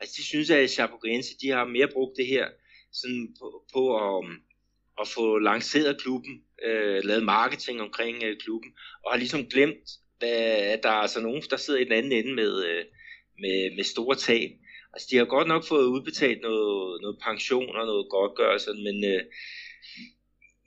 [0.00, 2.48] Altså, de synes, at Chapecoense, de har mere brugt det her
[2.92, 4.36] sådan på, på at, um,
[5.00, 8.70] at få lanceret klubben, øh, lavet marketing omkring øh, klubben,
[9.04, 9.88] og har ligesom glemt,
[10.18, 10.38] hvad,
[10.74, 12.84] at der er altså nogen, der sidder i den anden ende med, øh,
[13.42, 14.50] med, med store tab.
[14.92, 19.22] Altså, de har godt nok fået udbetalt noget, noget pension og noget godtgørelse, men, øh,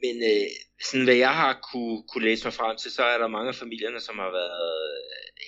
[0.03, 0.47] men øh,
[0.87, 3.55] sådan hvad jeg har kunne, kunne læse mig frem til, så er der mange af
[3.55, 4.71] familierne, som har været,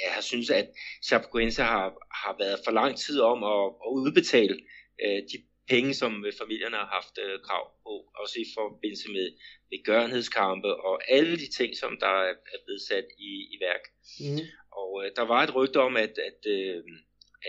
[0.03, 0.67] jeg har synes, at
[1.07, 1.85] Chapecoense har,
[2.23, 4.57] har været for lang tid om at, at udbetale
[5.03, 5.37] øh, de
[5.69, 9.27] penge, som familierne har haft øh, krav på, også i forbindelse med,
[9.71, 13.83] med gørenhedskampe og alle de ting, som der er, er blevet sat i, i værk.
[14.19, 14.45] Mm.
[14.81, 16.83] Og øh, der var et rygte om, at, at, øh,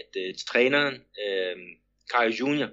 [0.01, 1.57] at øh, træneren, øh,
[2.13, 2.71] Carl Junior,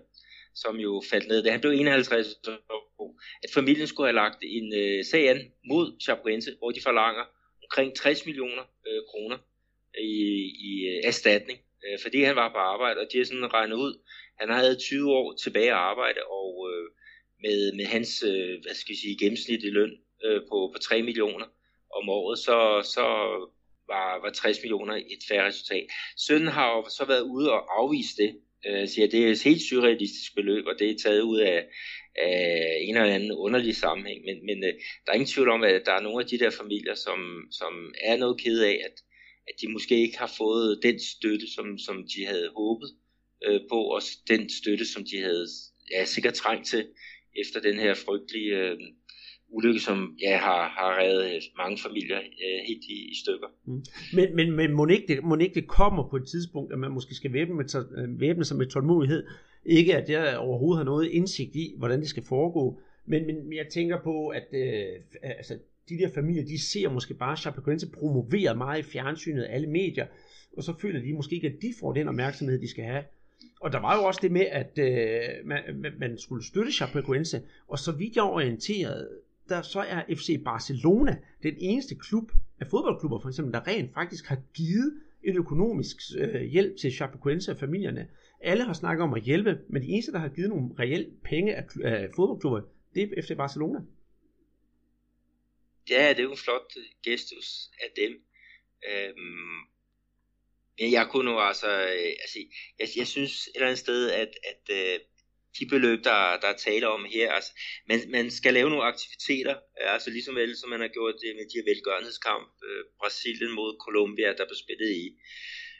[0.56, 2.28] som jo faldt ned, da han blev 51
[2.70, 7.26] år, at familien skulle have lagt en øh, sag an mod Chapecoense, hvor de forlanger
[7.64, 9.38] omkring 60 millioner øh, kroner
[10.00, 10.14] i,
[10.70, 13.94] i øh, erstatning, øh, fordi han var på arbejde, og de har sådan regnet ud,
[14.40, 16.86] han havde 20 år tilbage at arbejde, og øh,
[17.44, 19.94] med, med hans øh, hvad skal jeg sige, gennemsnitlige løn
[20.26, 21.46] øh, på, på 3 millioner
[21.98, 22.58] om året, så,
[22.96, 23.06] så
[23.88, 25.86] var, var 60 millioner et færre resultat.
[26.18, 28.32] Sønnen har jo så været ude og afvise det,
[28.68, 31.66] øh, siger, at det er et helt surrealistisk beløb, og det er taget ud af,
[32.16, 34.26] af en eller anden underlig sammenhæng.
[34.26, 34.74] Men, men øh,
[35.06, 37.20] der er ingen tvivl om, at der er nogle af de der familier, som,
[37.52, 38.96] som er noget ked af, at,
[39.48, 42.90] at de måske ikke har fået den støtte, som, som de havde håbet
[43.46, 45.48] øh, på, og den støtte, som de havde
[45.92, 46.88] ja, sikkert trængt til
[47.42, 48.78] efter den her frygtelige øh,
[49.50, 53.48] ulykke, som ja, har, har reddet øh, mange familier øh, helt i, i stykker.
[53.66, 53.84] Mm.
[54.14, 56.92] Men, men, men må, ikke det, må ikke det kommer på et tidspunkt, at man
[56.92, 57.66] måske skal væbne, med,
[57.98, 59.24] øh, væbne sig med tålmodighed?
[59.66, 63.68] Ikke at jeg overhovedet har noget indsigt i, hvordan det skal foregå, men, men jeg
[63.72, 64.88] tænker på, at øh,
[65.24, 65.58] altså,
[65.90, 70.08] de der familier, de ser måske bare Chapecoense promoveret meget i fjernsynet alle medier,
[70.58, 73.04] og så føler de måske ikke, at de får den opmærksomhed, de skal have.
[73.62, 77.80] Og der var jo også det med, at øh, man, man skulle støtte Chapecoense, og
[77.80, 79.10] så vidt jeg orienteret,
[79.50, 84.26] der så er FC Barcelona den eneste klub af fodboldklubber for eksempel, der rent faktisk
[84.26, 88.08] har givet en økonomisk øh, hjælp til Chapecoense og familierne.
[88.42, 91.56] Alle har snakket om at hjælpe, men de eneste, der har givet nogle reelle penge
[91.56, 92.62] af, af fodboldklubber,
[92.96, 93.80] det er FC Barcelona.
[95.90, 98.12] Ja, det er jo en flot øh, gestus af dem.
[98.90, 99.60] Øhm,
[100.80, 102.40] men jeg kunne nu altså, øh, altså
[102.80, 105.00] jeg, jeg synes et eller andet sted, at, at øh,
[105.60, 107.52] de beløb, der, der er tale om her, altså,
[107.90, 111.46] man, man skal lave nogle aktiviteter, altså ligesom vel, som man har gjort det med
[111.50, 115.06] de her velgørenhedskamp, øh, Brasilien mod Colombia, der blev spillet i,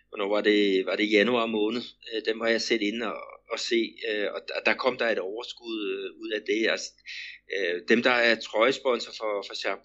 [0.10, 1.84] hvornår var det, var det januar måned,
[2.14, 5.10] øh, dem var jeg set ind og, og se, øh, og der, der kom der
[5.10, 6.90] et overskud øh, ud af det, altså,
[7.56, 9.80] øh, dem der er trøjesponsor for, for Sharp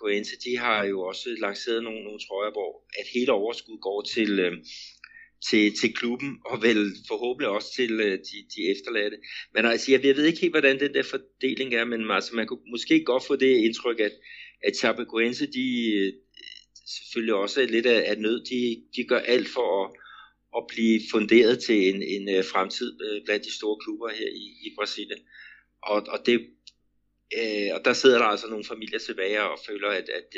[0.00, 4.30] Coenza, de har jo også lanceret nogle, nogle trøjer, hvor at hele overskud går til,
[4.40, 4.52] øh,
[5.48, 9.16] til, til klubben, og vel forhåbentlig også til øh, de, de efterladte.
[9.54, 12.46] Men altså, jeg, jeg ved ikke helt, hvordan den der fordeling er, men altså, man
[12.46, 14.12] kunne måske godt få det indtryk, at,
[14.62, 15.66] at Chapecoense, de
[15.98, 16.12] øh,
[16.96, 19.90] selvfølgelig også er lidt af, af nød, de, de gør alt for at,
[20.56, 24.46] at blive funderet til en, en øh, fremtid øh, blandt de store klubber her i,
[24.66, 25.22] i Brasilien.
[25.82, 26.40] Og, og, det,
[27.36, 30.28] uh, og der sidder der altså nogle familier tilbage og føler, at, at,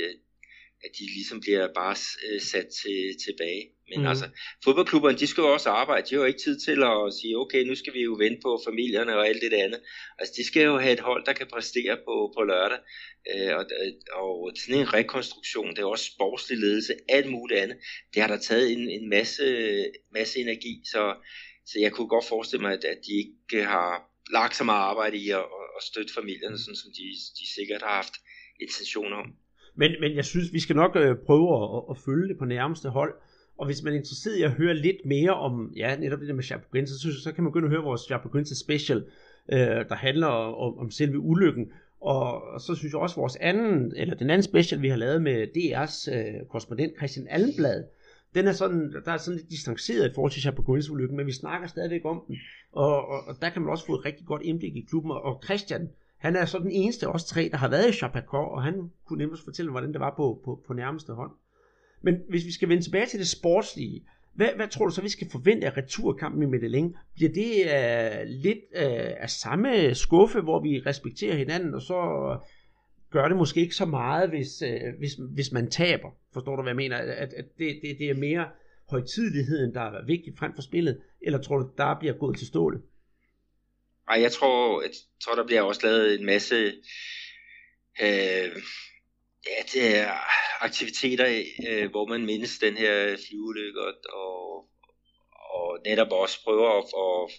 [0.85, 3.65] at de ligesom bliver bare uh, sat til, tilbage.
[3.91, 4.07] Men mm.
[4.07, 4.29] altså,
[4.65, 6.07] fodboldklubberne, de skal jo også arbejde.
[6.07, 8.61] De har jo ikke tid til at sige, okay, nu skal vi jo vente på
[8.67, 9.81] familierne og alt det andet.
[10.19, 12.79] Altså, de skal jo have et hold, der kan præstere på, på lørdag.
[13.33, 13.65] Øh, og,
[14.13, 17.77] og sådan en rekonstruktion, det er også sportslig ledelse, alt muligt andet.
[18.15, 19.45] Det har der taget en, en masse,
[20.13, 21.15] masse energi, så,
[21.67, 25.17] så jeg kunne godt forestille mig, at, at de ikke har lagt så meget arbejde
[25.17, 25.45] i at,
[25.81, 27.05] at støtte familierne, sådan som de,
[27.39, 28.17] de sikkert har haft
[28.65, 29.29] intentioner om.
[29.81, 32.89] Men, men jeg synes, vi skal nok øh, prøve at, at følge det på nærmeste
[32.89, 33.15] hold.
[33.59, 36.35] Og hvis man er interesseret i at høre lidt mere om, ja, netop det der
[36.35, 39.05] med Chapecoense, så, så kan man begynde at høre vores Chapecoense special,
[39.53, 41.73] øh, der handler om, om selve ulykken.
[42.01, 45.23] Og, og så synes jeg også, vores anden, eller den anden special, vi har lavet
[45.23, 47.85] med DR's øh, korrespondent Christian Allenblad,
[48.35, 51.33] den er sådan, der er sådan lidt distanceret i forhold til Chapecoense ulykken, men vi
[51.33, 52.37] snakker stadigvæk om den,
[52.73, 55.41] og, og, og der kan man også få et rigtig godt indblik i klubben, og
[55.45, 55.89] Christian,
[56.19, 58.91] han er så den eneste af os tre, der har været i Chapecoense, og han
[59.07, 61.31] kunne nemlig fortælle, hvordan det var på, på, på nærmeste hånd.
[62.03, 64.03] Men hvis vi skal vende tilbage til det sportslige,
[64.35, 66.97] hvad, hvad tror du så, vi skal forvente af returkampen i Medellin?
[67.15, 71.95] Bliver det uh, lidt uh, af samme skuffe, hvor vi respekterer hinanden, og så
[73.11, 76.11] gør det måske ikke så meget, hvis, øh, hvis, hvis man taber?
[76.33, 76.97] Forstår du, hvad jeg mener?
[76.97, 78.49] At, at det, det, det er mere
[78.91, 82.83] højtideligheden, der er vigtigt frem for spillet, eller tror du, der bliver gået til stålet?
[84.09, 84.91] Nej, jeg tror, jeg
[85.25, 86.73] tror, der bliver også lavet en masse
[88.03, 88.63] øh,
[89.47, 90.13] Ja, det er
[90.61, 93.81] aktiviteter, øh, hvor man mindes den her flyulykke,
[94.13, 94.69] og,
[95.55, 97.33] og netop også prøver at, at,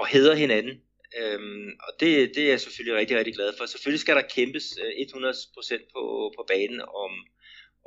[0.00, 0.80] at hedre hinanden.
[1.20, 3.66] Øhm, og det, det er jeg selvfølgelig rigtig, rigtig glad for.
[3.66, 7.12] Selvfølgelig skal der kæmpes øh, 100% på, på banen om,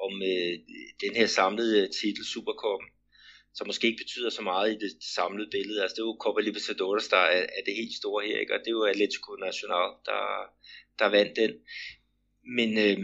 [0.06, 0.54] om øh,
[1.04, 2.84] den her samlede øh, titel Supercup.
[3.54, 5.82] som måske ikke betyder så meget i det samlede billede.
[5.82, 8.54] Altså det er jo Copa Libertadores, der er, er det helt store her, ikke?
[8.54, 10.22] og det er jo Atletico Nacional, der,
[11.00, 11.52] der vandt den.
[12.58, 13.00] Men, øh,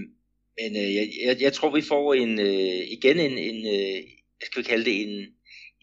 [0.59, 4.03] men øh, jeg, jeg, jeg tror, vi får en øh, igen en, en øh,
[4.45, 5.13] skal vi kalde det en,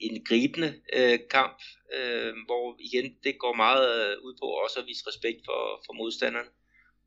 [0.00, 1.58] en gribende øh, kamp,
[1.96, 5.92] øh, hvor igen det går meget øh, ud på også at vise respekt for, for
[5.92, 6.48] modstanderen.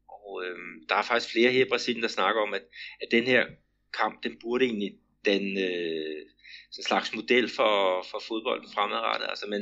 [0.09, 0.57] Og øh,
[0.89, 2.63] der er faktisk flere her i Brasilien, der snakker om, at,
[3.01, 3.45] at den her
[3.93, 4.93] kamp, den burde egentlig
[5.25, 6.25] den øh,
[6.71, 9.27] sådan slags model for, for fodbolden fremadrettet.
[9.29, 9.61] Altså, men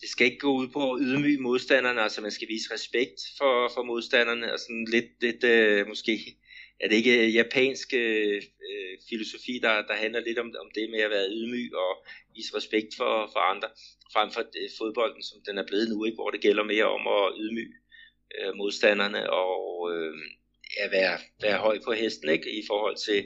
[0.00, 3.70] det skal ikke gå ud på at ydmyge modstanderne, altså man skal vise respekt for,
[3.74, 6.36] for modstanderne, og sådan lidt, lidt øh, måske
[6.80, 10.90] er det ikke øh, japansk øh, øh, filosofi, der, der handler lidt om, om det
[10.90, 11.92] med at være ydmyg og
[12.34, 13.68] vise respekt for, for andre,
[14.14, 17.02] frem for øh, fodbolden, som den er blevet nu, ikke, hvor det gælder mere om
[17.18, 17.76] at ydmyge
[18.36, 19.54] øh, modstanderne og
[19.92, 20.14] øh,
[20.76, 23.20] ja, være, være høj på hesten ikke, i forhold til,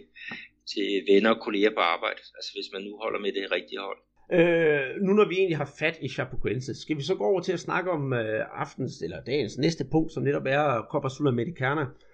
[0.73, 4.01] til venner og kolleger på arbejde, altså hvis man nu holder med det rigtige hold.
[4.39, 7.53] Øh, nu når vi egentlig har fat i Chapecoense, skal vi så gå over til
[7.53, 12.12] at snakke om øh, aftens eller dagens næste punkt, som netop er Copa Sudamericana, øh,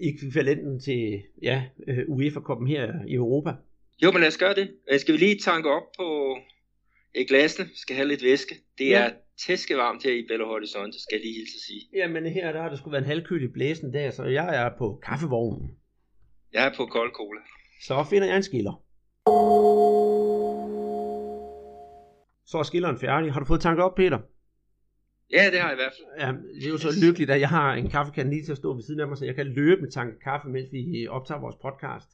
[0.00, 3.52] ekvivalenten til ja, øh, UEFA-koppen her i Europa.
[4.02, 4.70] Jo, men lad os gøre det.
[4.92, 6.36] Øh, skal vi lige tanke op på
[7.14, 7.68] øh, glasene?
[7.74, 8.54] Skal have lidt væske.
[8.78, 9.00] Det ja.
[9.00, 9.10] er
[9.46, 11.82] tæskevarmt her i Belo Horizonte, skal jeg lige hilse at sige.
[11.94, 15.00] Jamen her der har det skulle være en halvkølig blæsende dag, så jeg er på
[15.02, 15.70] kaffevognen.
[16.52, 17.40] Jeg er på kold cola.
[17.82, 18.82] Så finder jeg en skiller.
[22.46, 23.32] Så er skilleren færdig.
[23.32, 24.18] Har du fået tanket op, Peter?
[25.32, 26.26] Ja, det har jeg i hvert fald.
[26.26, 28.74] Ja, det er jo så lykkeligt, at jeg har en kaffekande lige til at stå
[28.74, 31.56] ved siden af mig, så jeg kan løbe med tanke kaffe, mens vi optager vores
[31.62, 32.08] podcast.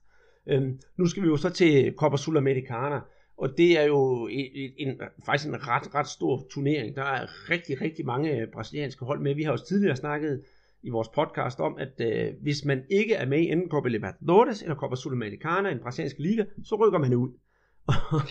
[0.47, 3.01] Øhm, nu skal vi jo så til Copa Sudamericana,
[3.37, 6.97] og det er jo en, en, faktisk en ret, ret stor turnering.
[6.97, 9.35] Der er rigtig, rigtig mange brasilianske hold med.
[9.35, 10.43] Vi har også tidligere snakket
[10.83, 14.63] i vores podcast om, at øh, hvis man ikke er med i enten Copa Libertadores
[14.63, 17.31] eller Copa Sudamericana, en brasiliansk liga, så rykker man ud.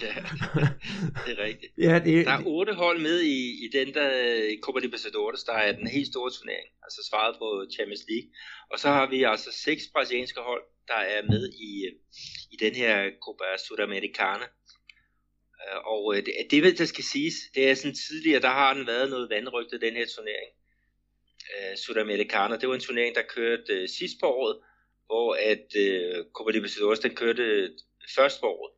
[0.06, 0.16] ja,
[1.26, 1.74] det er rigtigt.
[1.78, 4.12] Ja, det, der er otte hold med i, i den der
[4.62, 8.30] Copa Libertadores, der er den helt store turnering, altså svaret på Champions League.
[8.72, 11.72] Og så har vi altså seks brasilianske hold, der er med i,
[12.52, 14.46] i den her Copa Sudamericana.
[15.62, 18.88] Øh, og øh, det, det, der skal siges, det er sådan tidligere, der har den
[18.88, 20.52] været noget vandrygtet, den her turnering.
[21.52, 24.58] Uh, Sudamericana, det var en turnering, der kørte sidst på året,
[25.06, 25.68] hvor at
[26.34, 27.72] Copa Libertadores, den kørte
[28.16, 28.72] først på året.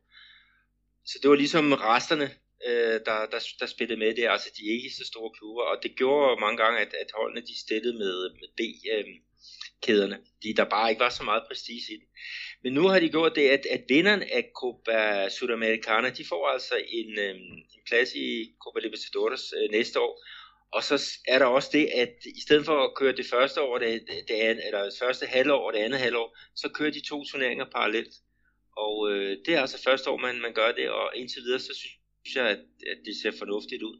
[1.06, 2.30] Så det var ligesom resterne,
[2.68, 5.96] øh, der, der, der spillede med det, altså de ikke så store klubber, og det
[5.96, 10.90] gjorde mange gange, at, at holdene de stillede med, med B-kæderne, øh, fordi der bare
[10.90, 12.08] ikke var så meget prestige i det.
[12.62, 16.74] Men nu har de gjort det, at, at vinderen af Copa Sudamericana, de får altså
[16.88, 17.34] en, øh,
[17.74, 20.14] en plads i Copa Libertadores øh, næste år,
[20.76, 20.96] og så
[21.28, 24.34] er der også det, at i stedet for at køre det første år, det, det
[24.34, 28.14] andet, eller det første halvår og det andet halvår, så kører de to turneringer parallelt.
[28.76, 31.72] Og øh, det er altså første år, man, man gør det, og indtil videre, så
[31.74, 32.58] synes jeg, at,
[32.92, 33.96] at det ser fornuftigt ud.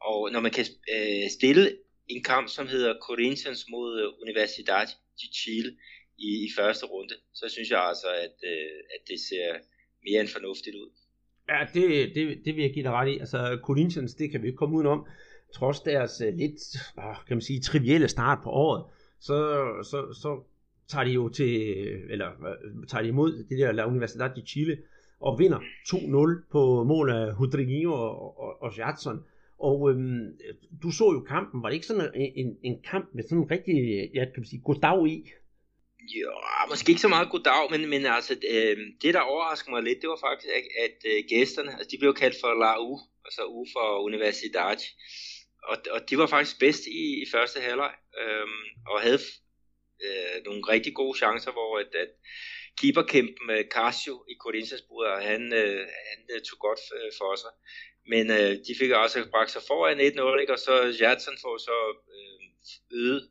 [0.00, 1.64] Og når man kan øh, stille
[2.08, 4.86] en kamp, som hedder Corinthians mod øh, Universidad
[5.20, 5.70] de Chile
[6.18, 9.48] i, i første runde, så synes jeg altså, at, øh, at det ser
[10.06, 10.90] mere end fornuftigt ud.
[11.48, 13.18] Ja, det, det, det vil jeg give dig ret i.
[13.18, 15.06] Altså, Corinthians, det kan vi ikke komme udenom.
[15.54, 16.60] Trods deres øh, lidt,
[16.96, 18.84] ah, kan man sige, trivielle start på året,
[19.20, 19.36] så,
[19.90, 20.30] så, så
[20.88, 21.50] tager de jo til,
[22.10, 24.78] eller øh, tager de imod det der La Universidad de Chile,
[25.20, 29.24] og vinder 2-0 på mål af Rodrigo og, og, og Jadson.
[29.58, 30.38] Og øhm,
[30.82, 33.50] du så jo kampen, var det ikke sådan en, en, en kamp med sådan en
[33.50, 35.30] rigtig, ja, kan man sige, goddag i?
[36.16, 40.02] Ja, måske ikke så meget goddag, men, men altså, øh, det der overraskede mig lidt,
[40.02, 43.42] det var faktisk, at, at øh, gæsterne, altså de blev kaldt for La U, altså
[43.56, 44.80] U for Universidad,
[45.70, 48.46] og, og de var faktisk bedst i, i første halvleg, øh,
[48.90, 49.18] og havde
[50.04, 52.10] øh, nogle rigtig gode chancer, hvor at, at
[52.80, 57.52] keeperkæmpen med Casio i Corinthians og han, øh, han øh, tog godt øh, for sig.
[58.12, 60.52] Men øh, de fik også bragt sig foran 1-0, ikke?
[60.52, 61.78] og så Jadson får så
[62.16, 62.40] øh,
[63.00, 63.30] øget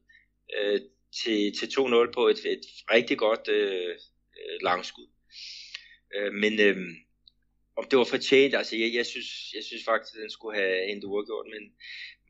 [0.58, 0.80] øh,
[1.23, 3.95] til, til 2-0 på et, et rigtig godt øh,
[4.39, 5.08] øh, langskud.
[6.15, 6.78] Øh, men øh,
[7.76, 10.91] om det var fortjent, altså jeg, jeg, synes, jeg synes faktisk, at den skulle have
[10.91, 11.63] endt uafgjort, men,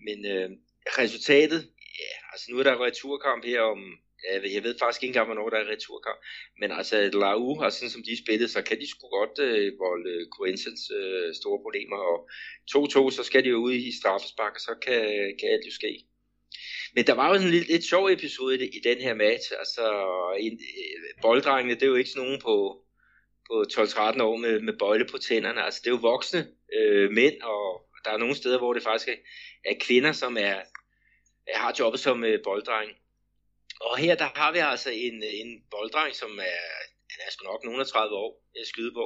[0.05, 0.49] men øh,
[1.01, 1.61] resultatet,
[1.99, 3.79] ja, altså nu er der returkamp her om
[4.27, 6.19] Øh, jeg ved faktisk ikke engang, hvornår der er returkamp.
[6.59, 10.09] Men altså, Lau, og sådan som de spillede, så kan de sgu godt øh, volde
[10.15, 11.97] øh, Corinthians øh, store problemer.
[12.11, 12.17] Og
[12.71, 15.01] 2-2, så skal de jo ud i straffespark, og så kan,
[15.39, 15.93] kan alt jo ske.
[16.95, 19.51] Men der var jo en lidt, lidt sjov episode i, i den her match.
[19.59, 19.85] Altså,
[20.39, 22.55] en, øh, bolddrengene, det er jo ikke sådan nogen på,
[23.47, 25.61] på 12-13 år med, med bøjle på tænderne.
[25.65, 27.65] Altså, det er jo voksne øh, mænd, og
[28.05, 29.15] der er nogle steder, hvor det faktisk er,
[29.65, 30.55] er kvinder, som er,
[31.55, 32.91] har jobbet som øh, bolddreng.
[33.87, 36.63] Og her der har vi altså en, en bolddreng, som er,
[37.13, 39.05] han er sgu nok nogen af 30 år, øh, jeg skyde på,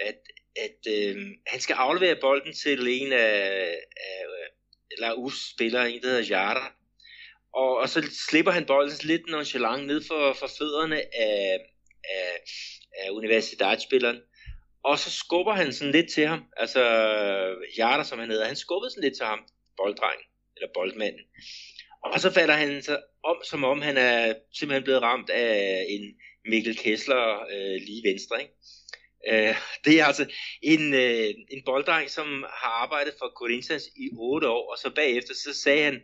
[0.00, 0.18] at
[0.66, 1.16] at øh,
[1.46, 3.76] han skal aflevere bolden til en af,
[4.08, 6.72] af øh, Laus spiller, en der hedder Jara.
[7.54, 11.58] Og, og så slipper han bolden lidt nonchalant ned for, for fødderne af,
[12.16, 12.42] af,
[12.98, 14.20] af universitetsspilleren.
[14.84, 16.82] Og så skubber han sådan lidt til ham, altså
[17.78, 21.20] Jara som han hedder, han skubbede sådan lidt til ham, bolddrengen, eller boldmanden.
[22.04, 26.04] Og så falder han så om, som om han er simpelthen blevet ramt af en
[26.50, 28.36] Mikkel Kessler øh, lige venstre.
[28.42, 28.54] Ikke?
[29.30, 30.26] Øh, det er altså
[30.62, 32.28] en, øh, en bolddreng, som
[32.62, 36.02] har arbejdet for Corinthians i 8 år, og så bagefter så sagde han,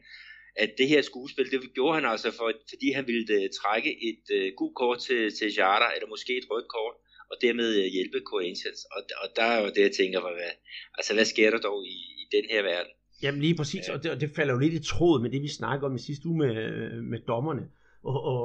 [0.57, 4.25] at det her skuespil, det gjorde han altså, for, fordi han ville uh, trække et
[4.37, 6.97] uh, gult kort til, til Jara, eller måske et rødt kort,
[7.31, 8.81] og dermed uh, hjælpe Corinthians.
[8.95, 10.53] Og, og der er jo det, jeg tænker, hvad,
[10.99, 12.93] altså hvad sker der dog i, i den her verden?
[13.23, 15.49] Jamen lige præcis, og, det, og det falder jo lidt i tråd med det, vi
[15.49, 17.69] snakkede om i sidste uge med, med dommerne.
[18.03, 18.43] Og, og,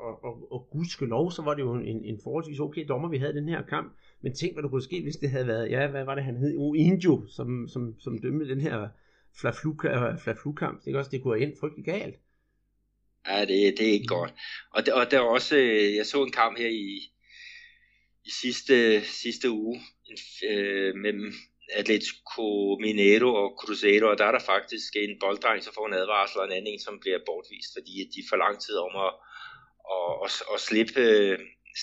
[0.00, 3.34] og, og, og gudskelov, så var det jo en, en forholdsvis okay dommer, vi havde
[3.34, 3.96] den her kamp.
[4.22, 6.36] Men tænk, hvad der kunne ske, hvis det havde været, ja, hvad var det, han
[6.36, 6.74] hed?
[6.76, 8.88] Injo, som, som, som dømte den her
[9.40, 10.84] Flaflu-kamp.
[10.84, 12.14] Det, også, det kunne have endt frygtelig galt.
[13.28, 14.34] Ja, det, det er ikke godt.
[14.70, 17.12] Og, det, og der er også, øh, jeg så en kamp her i,
[18.24, 19.80] i sidste, sidste uge
[20.50, 21.32] øh, mellem
[21.72, 26.40] Atletico Mineiro og Cruzeiro, og der er der faktisk en bolddreng, som får en advarsel,
[26.40, 29.12] og en anden en, som bliver bortvist, fordi de får lang tid om at,
[29.96, 31.04] at, at, at slippe,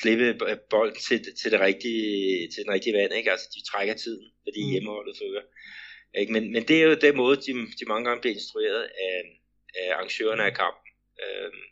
[0.01, 0.25] slippe
[0.69, 3.13] bolden til, til, det rigtige, til den rigtige vand.
[3.13, 3.31] Ikke?
[3.31, 4.71] Altså, de trækker tiden, fordi mm.
[4.71, 5.43] hjemmeholdet fører.
[6.19, 6.33] Ikke?
[6.33, 9.17] Men, men det er jo den måde, de, de mange gange bliver instrueret af,
[9.79, 10.91] af arrangørerne af kampen.
[11.23, 11.63] Øhm,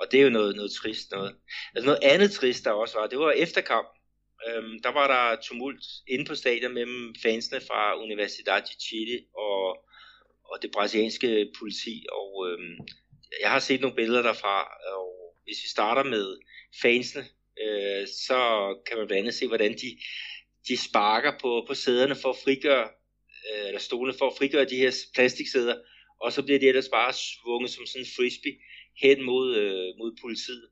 [0.00, 1.36] og det er jo noget, noget trist noget.
[1.74, 3.99] Altså noget andet trist, der også var, det var efter kampen.
[4.48, 9.84] Øhm, der var der tumult inde på stadion mellem fansene fra Universidad de Chile og,
[10.44, 12.06] og det brasilianske politi.
[12.12, 12.76] Og øhm,
[13.42, 14.56] jeg har set nogle billeder derfra,
[14.96, 16.38] og hvis vi starter med
[16.82, 17.24] fansene,
[17.62, 18.40] øh, så
[18.86, 19.98] kan man blandt andet se, hvordan de,
[20.68, 22.88] de sparker på, på sæderne for at frigøre
[23.48, 25.76] øh, eller stolene for at frigøre de her plastiksæder,
[26.20, 28.56] og så bliver de ellers bare svunget som sådan en frisbee
[29.02, 30.68] hen mod, øh, mod politiet.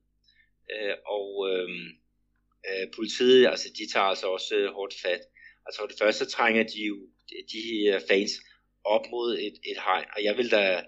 [0.72, 1.68] Øh, og øh,
[2.68, 5.20] øh, politiet, altså de tager altså også øh, hårdt fat.
[5.66, 6.96] Altså for det første så trænger de jo
[7.52, 8.32] de her fans
[8.84, 10.84] op mod et, et hegn, og jeg vil da,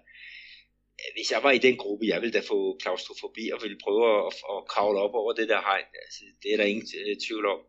[1.14, 4.32] hvis jeg var i den gruppe, jeg ville da få klaustrofobi og ville prøve at,
[4.52, 5.88] at kravle op over det der hegn.
[6.04, 7.60] Altså, det er der ingen øh, tvivl om.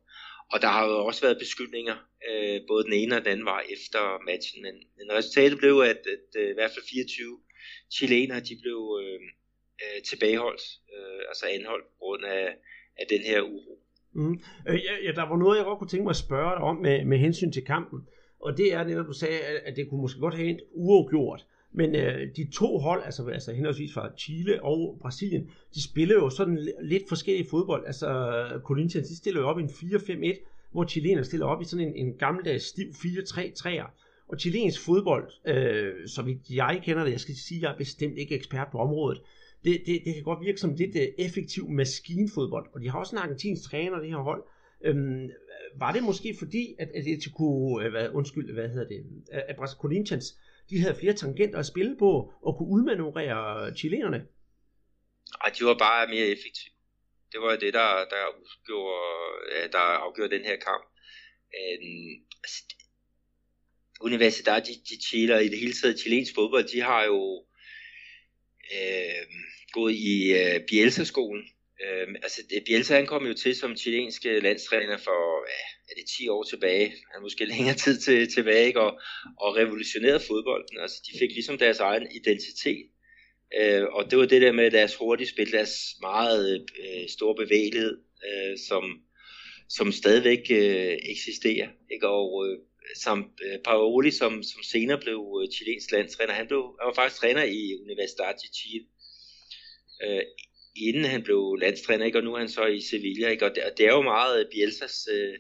[0.54, 1.98] Og der har jo også været beskyldninger,
[2.30, 6.02] øh, både den ene og den anden vej efter matchen, men, men resultatet blev, at,
[6.14, 7.40] at, at i hvert fald 24
[7.98, 9.22] chilenere, de blev øh,
[9.84, 10.64] øh, tilbageholdt,
[10.96, 12.56] øh, altså anholdt på grund af,
[12.98, 13.81] af den her uro.
[14.14, 14.40] Mm.
[14.68, 17.06] Øh, ja, der var noget, jeg godt kunne tænke mig at spørge dig om med,
[17.06, 18.00] med hensyn til kampen,
[18.40, 21.46] og det er det, du sagde, at det kunne måske godt have endt uafgjort.
[21.74, 26.30] Men øh, de to hold, altså, altså henholdsvis fra Chile og Brasilien, de spiller jo
[26.30, 27.86] sådan lidt forskellige fodbold.
[27.86, 28.08] Altså
[28.64, 31.96] Corinthians, de stiller jo op i en 4-5-1, hvor chilenerne stiller op i sådan en,
[31.96, 33.90] en gammeldags stiv 4-3-3'er.
[34.28, 38.18] Og chilensk fodbold, øh, så vidt jeg kender det, jeg skal sige, jeg er bestemt
[38.18, 39.22] ikke ekspert på området,
[39.64, 42.70] det, det, det kan godt virke som lidt øh, effektiv maskinfodbold.
[42.74, 44.44] Og de har også en argentinsk træner, det her hold.
[44.86, 45.30] Øhm,
[45.78, 49.42] var det måske fordi, at, Atletico, det kunne, øh, hvad, undskyld, hvad hedder det, øh,
[49.48, 50.26] at Corinthians
[50.70, 54.20] de havde flere tangenter at spille på, og kunne udmanøvrere chilenerne.
[55.42, 56.74] Nej, de var bare mere effektive.
[57.32, 59.00] Det var det, der, der, udgjorde,
[59.52, 60.86] øh, der afgjorde den her kamp.
[61.58, 62.62] Øhm, altså,
[64.02, 67.46] Universidad de, de Chile og i det hele taget chilensk fodbold, de har jo
[68.76, 69.26] øh,
[69.72, 71.44] gået i øh, Bielsa-skolen.
[71.84, 76.28] Øh, altså, Bielsa han kom jo til som chilensk landstræner for ja, er det 10
[76.28, 78.82] år tilbage, er måske længere tid til, tilbage, ikke?
[78.82, 78.92] Og,
[79.38, 80.80] og revolutionerede fodbolden.
[80.80, 82.86] Altså, de fik ligesom deres egen identitet.
[83.60, 87.98] Øh, og det var det der med deres hurtige spil, deres meget øh, store bevægelighed,
[88.28, 88.84] øh, som,
[89.70, 91.70] som stadigvæk øh, eksisterer.
[91.94, 92.08] Ikke?
[92.08, 92.58] Og øh,
[92.96, 97.22] som øh, Paoli, som, som senere blev øh, chilensk landstræner, han, blev, han var faktisk
[97.22, 98.86] træner i Universidad de Chile.
[100.04, 100.22] Øh,
[100.76, 102.18] inden han blev landstræner, ikke?
[102.18, 103.46] og nu er han så i Sevilla, ikke?
[103.46, 105.40] Og, det, og det er jo meget øh, Bielsas øh,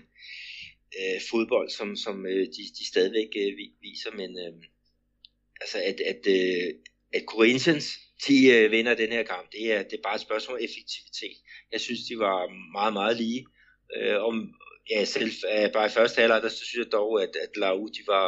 [0.99, 4.53] øh, fodbold, som, som øh, de, de stadigvæk øh, viser, men øh,
[5.61, 6.73] altså at, at, øh,
[7.13, 7.85] at Corinthians,
[8.27, 11.37] de øh, vinder den her kamp, det er, det er bare et spørgsmål om effektivitet.
[11.71, 12.37] Jeg synes, de var
[12.71, 13.45] meget, meget lige.
[13.97, 14.53] Øh, om,
[14.89, 18.01] ja, selv øh, bare i første halvleg, der synes jeg dog, at, at Lau, de
[18.07, 18.27] var,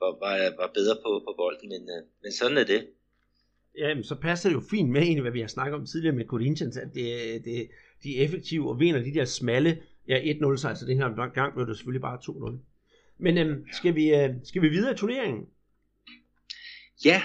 [0.00, 2.88] var, var, var bedre på, på bolden, men, øh, men sådan er det.
[3.78, 6.24] Jamen, så passer det jo fint med egentlig, hvad vi har snakket om tidligere med
[6.24, 7.70] Corinthians, at det, det,
[8.02, 11.54] de er effektive og vinder de der smalle Ja, 1-0 så altså den her gang
[11.54, 12.58] blev det selvfølgelig bare 2-0.
[13.18, 15.46] Men øhm, skal, vi, øh, skal vi videre i turneringen?
[17.04, 17.22] Ja,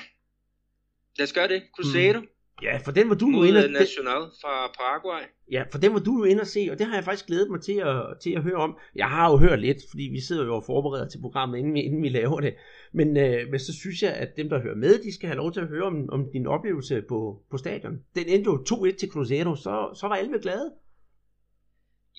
[1.18, 1.64] lad os gøre det.
[1.76, 2.20] Cruzeiro.
[2.20, 2.28] Mm.
[2.62, 5.22] Ja, for den var du jo inde National fra Paraguay.
[5.52, 7.52] Ja, for den var du jo inde og se, og det har jeg faktisk glædet
[7.52, 8.78] mig til at, til at høre om.
[8.96, 11.82] Jeg har jo hørt lidt, fordi vi sidder jo og forbereder til programmet, inden vi,
[11.82, 12.54] inden vi laver det.
[12.94, 15.54] Men, øh, men så synes jeg, at dem, der hører med, de skal have lov
[15.54, 17.96] til at høre om, om din oplevelse på, på stadion.
[18.16, 20.74] Den endte jo 2-1 til Cruzeiro, så, så var alle glade.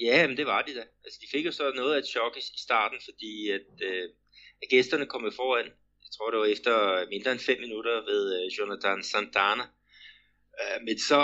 [0.00, 0.84] Ja, men det var de da.
[1.04, 4.04] Altså, de fik jo så noget af et chok i starten, fordi at, øh,
[4.62, 5.66] at gæsterne kom foran.
[6.04, 6.74] Jeg tror, det var efter
[7.14, 9.64] mindre end 5 minutter ved øh, Jonathan Santana.
[10.60, 11.22] Øh, men så,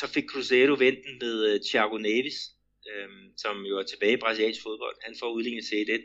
[0.00, 2.38] så fik Cruzeiro venten med øh, Thiago Neves,
[2.90, 4.96] øh, som jo er tilbage i brasiliansk fodbold.
[5.06, 6.02] Han får udlignet til 1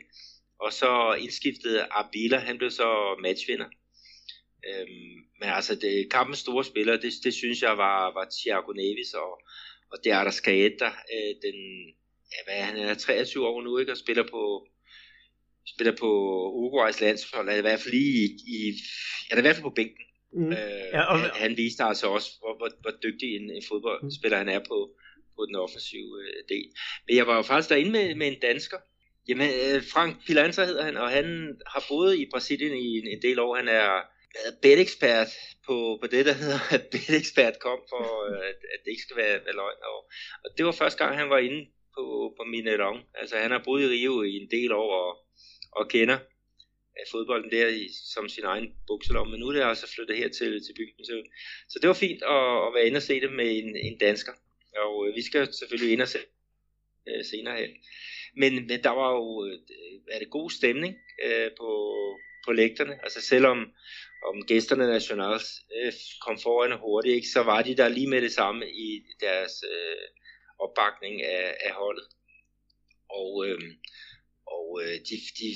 [0.60, 2.88] Og så indskiftede Abila, han blev så
[3.22, 3.68] matchvinder.
[4.68, 9.14] Øhm, men altså, det, kampens store spiller, det, det synes jeg var, var Thiago Neves
[9.14, 9.32] og,
[9.92, 11.56] og det er der Skaeta, øh, den,
[12.32, 14.66] ja, hvad er han, er 23 år nu, ikke, og spiller på,
[15.74, 16.10] spiller på
[16.58, 18.58] Uruguays landshold, eller i hvert fald lige i, i
[19.30, 20.04] ja, er i hvert fald på bænken.
[20.32, 20.52] Mm.
[20.52, 21.18] Øh, ja, og...
[21.20, 24.48] han, han viste altså også, hvor, hvor, hvor dygtig en, en fodboldspiller mm.
[24.48, 24.78] han er på,
[25.36, 26.68] på den offensive øh, del.
[27.06, 28.78] Men jeg var jo faktisk derinde med, med en dansker.
[29.28, 31.26] Jamen, øh, Frank Pilanza hedder han, og han
[31.66, 33.56] har boet i Brasilien i en, en del år.
[33.56, 33.88] Han er
[34.62, 35.30] bet-ekspert
[35.66, 39.16] på, på det, der hedder, at bet-ekspert kom for, øh, at, at det ikke skal
[39.16, 39.80] være, være løgn.
[39.92, 39.98] Og,
[40.44, 41.66] og det var første gang, han var inde
[41.96, 43.00] på, på Mineron.
[43.14, 45.10] Altså, han har boet i Rio i en del år og,
[45.72, 46.18] og kender
[47.00, 50.28] af fodbolden der i, som sin egen bukselom, men nu er det altså flyttet her
[50.28, 51.04] til, til byen.
[51.04, 51.22] Så,
[51.68, 54.32] så det var fint at, at være inde og se det med en, en dansker.
[54.76, 56.18] Og øh, vi skal selvfølgelig ind og se
[57.08, 57.70] øh, senere hen.
[58.36, 59.58] Men, men der var jo øh,
[60.10, 61.70] er det god stemning øh, på,
[62.46, 62.94] på lægterne.
[63.02, 63.58] Altså selvom
[64.28, 65.92] om gæsterne nationals øh,
[66.26, 70.06] kom foran hurtigt, ikke, så var de der lige med det samme i deres øh,
[70.58, 72.06] opbakning af, af holdet.
[73.10, 73.60] Og, øh,
[74.54, 75.48] og øh, de, de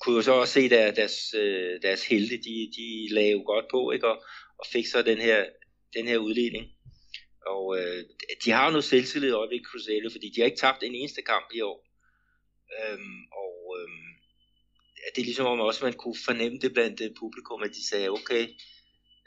[0.00, 3.66] kunne jo så også se, at deres, øh, deres helte, de, de lagde jo godt
[3.70, 4.08] på, ikke?
[4.08, 4.16] Og,
[4.58, 5.44] og fik så den her,
[5.96, 6.66] den her udligning.
[7.46, 8.04] Og øh,
[8.44, 11.22] de har jo noget selvtillid over ved Cruzeiro, fordi de har ikke tabt en eneste
[11.22, 11.78] kamp i år.
[12.78, 14.08] Øhm, og øhm,
[15.14, 18.08] det er ligesom om også, man kunne fornemme det blandt det publikum, at de sagde,
[18.08, 18.42] okay,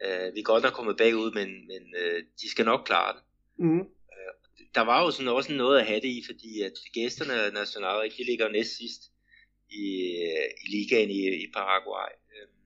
[0.05, 3.23] øh, vi er godt nok kommet bagud, men, men øh, de skal nok klare det.
[3.59, 3.80] Mm.
[4.15, 4.34] Øh,
[4.76, 8.23] der var jo sådan også noget at have det i, fordi at gæsterne nationale, de
[8.23, 9.01] ligger næst sidst
[9.84, 9.86] i,
[10.63, 12.11] i ligaen i, i Paraguay.
[12.36, 12.59] Øhm,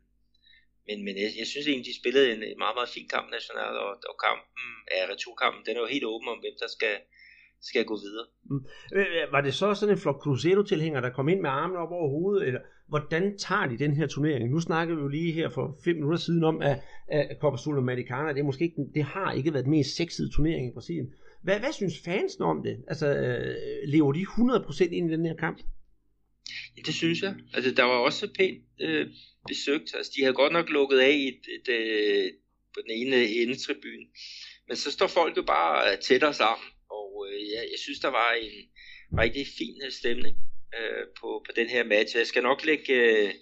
[0.87, 3.77] men, men jeg, jeg synes egentlig, de spillede en, en meget, meget fin kamp nationalt,
[3.85, 6.95] og, og kampen, ja, returkampen, den er jo helt åben om, hvem der skal,
[7.69, 8.27] skal gå videre.
[8.49, 8.61] Mm.
[8.97, 11.91] Øh, øh, var det så sådan en flok Cruzeiro-tilhænger, der kom ind med armene op
[11.99, 12.61] over hovedet, eller
[12.93, 14.49] hvordan tager de den her turnering?
[14.49, 18.29] Nu snakker vi jo lige her for fem minutter siden om, at, at Copa Sudamericana,
[18.33, 21.13] det, er måske ikke, det har ikke været den mest sexede turnering i Brasilien.
[21.43, 22.83] Hvad, hvad synes fansen om det?
[22.87, 23.55] Altså, øh,
[23.87, 25.57] lever de 100% ind i den her kamp?
[26.79, 27.35] Ja, det synes jeg.
[27.53, 29.07] Altså, der var også pænt øh,
[29.47, 29.95] besøgt.
[29.95, 32.31] Altså, de har godt nok lukket af i et, et, et, øh,
[32.73, 34.05] på den ene endetribune.
[34.67, 36.67] Men så står folk jo bare tættere sammen.
[36.91, 40.35] Og øh, jeg, jeg synes, der var en rigtig fin stemning
[40.79, 42.17] øh, på, på den her match.
[42.17, 43.33] Jeg skal nok lægge, øh,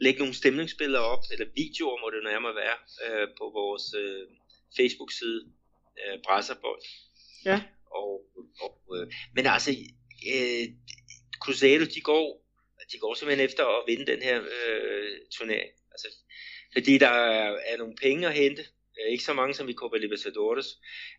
[0.00, 4.26] lægge nogle stemningsbilleder op, eller videoer må det nærmere være, øh, på vores øh,
[4.76, 5.40] Facebook-side,
[6.00, 6.82] øh, Brasserbold.
[7.44, 7.62] Ja.
[8.00, 8.10] Og,
[8.64, 9.70] og, øh, men altså,
[10.34, 10.64] øh,
[11.42, 12.47] Cruzeiro, de går,
[12.92, 15.70] de går simpelthen efter at vinde den her øh, turnering.
[15.92, 16.08] Altså,
[16.72, 18.62] fordi der er, er nogle penge at hente.
[19.00, 20.66] Øh, ikke så mange som i Copa Libertadores.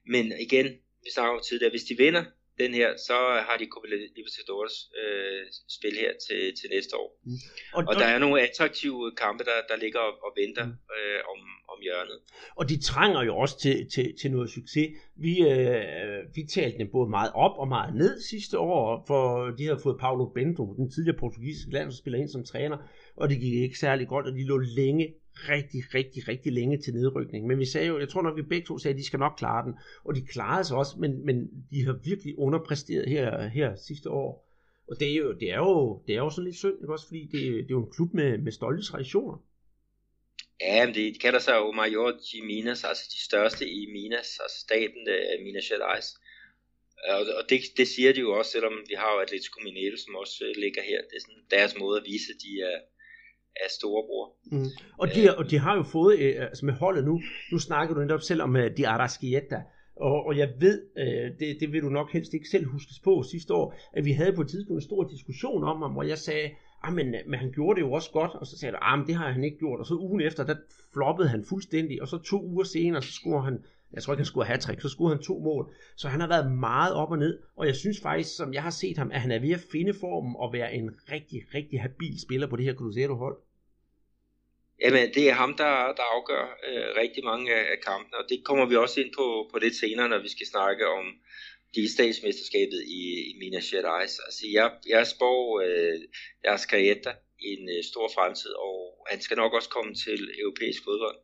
[0.05, 0.65] Men igen,
[1.03, 2.23] vi snakker om tidligere, hvis de vinder
[2.59, 3.87] den her, så har de Copa
[4.17, 5.41] Libertadores øh,
[5.77, 7.09] spil her til, til næste år.
[7.25, 7.31] Mm.
[7.77, 10.95] Og, og der er nogle attraktive kampe, der, der ligger og, og venter mm.
[10.95, 11.39] øh, om,
[11.73, 12.19] om hjørnet.
[12.59, 14.87] Og de trænger jo også til, til, til noget succes.
[15.25, 19.23] Vi, øh, vi talte dem både meget op og meget ned sidste år, for
[19.57, 22.77] de havde fået Paulo Bento, den tidligere portugisiske landsspiller, ind som træner,
[23.15, 25.13] og det gik ikke særlig godt, og de lå længe
[25.49, 27.47] rigtig, rigtig, rigtig længe til nedrykning.
[27.47, 29.33] Men vi sagde jo, jeg tror nok, vi begge to sagde, at de skal nok
[29.37, 29.73] klare den.
[30.05, 31.35] Og de klarede sig også, men, men
[31.71, 34.49] de har virkelig underpræsteret her, her sidste år.
[34.89, 37.07] Og det er jo, det er jo, det er jo sådan lidt synd, ikke også?
[37.07, 39.37] Fordi det, det er jo en klub med, med stolte traditioner.
[40.61, 44.59] Ja, men det kalder sig jo Major de Minas, altså de største i Minas, altså
[44.67, 46.07] staten af Minas Gerais.
[47.07, 49.97] Øh, og, og det, det siger de jo også, selvom vi har jo Atletico Mineiro,
[49.97, 50.99] som også øh, ligger her.
[51.09, 52.77] Det er sådan deres måde at vise, at de er,
[53.63, 54.33] af storebror.
[54.51, 54.65] Mm.
[54.97, 58.01] Og, de, og de har jo fået, øh, altså med holdet nu, nu snakker du
[58.01, 59.61] netop selv om uh, de Arrasquieta,
[59.95, 63.23] og, og jeg ved, øh, det, det vil du nok helst ikke selv huskes på
[63.23, 66.17] sidste år, at vi havde på et tidspunkt en stor diskussion om ham, hvor jeg
[66.17, 66.49] sagde,
[66.83, 69.07] ah, men, men han gjorde det jo også godt, og så sagde du, ah, men
[69.07, 70.55] det har han ikke gjort, og så ugen efter, der
[70.93, 74.25] floppede han fuldstændig, og så to uger senere, så skulle han jeg tror ikke, han
[74.25, 75.73] skulle have hat så skulle han to mål.
[75.95, 78.69] Så han har været meget op og ned, og jeg synes faktisk, som jeg har
[78.69, 82.19] set ham, at han er ved at finde formen og være en rigtig, rigtig habil
[82.19, 83.37] spiller på det her Cruzeiro-hold.
[84.81, 88.45] Jamen, det er ham, der, der afgør øh, rigtig mange af, af kampene, og det
[88.45, 91.05] kommer vi også ind på, på lidt senere, når vi skal snakke om
[91.75, 94.19] de statsmesterskabet i, i Minas Gerais.
[94.25, 95.99] Altså, jeg, jeg spår øh,
[96.45, 101.19] deres karriere en øh, stor fremtid, og han skal nok også komme til europæisk fodbold.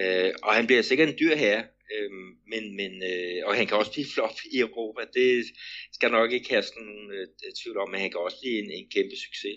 [0.00, 2.10] Øh, og han bliver sikkert en dyr herre, øh,
[2.52, 5.02] men, men, øh, og han kan også blive flop i Europa.
[5.14, 5.44] Det
[5.92, 7.26] skal nok ikke have nogen øh,
[7.60, 9.56] tvivl om, men han kan også blive en, en kæmpe succes.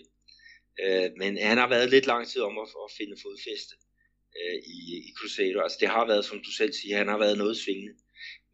[0.84, 3.74] Øh, men han har været lidt lang tid om at, at finde fodfæste
[4.38, 5.62] øh, i, i Crusader.
[5.62, 7.94] Altså det har været, som du selv siger, han har været noget svingende.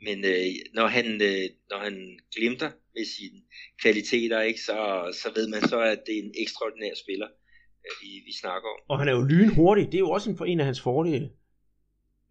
[0.07, 3.39] Men øh, når, han, øh, når han glimter med sine
[3.83, 4.77] kvaliteter, ikke, så,
[5.23, 7.29] så ved man så, at det er en ekstraordinær spiller,
[7.85, 8.79] øh, vi, vi snakker om.
[8.89, 11.31] Og han er jo lynhurtig, det er jo også en, en af hans fordele.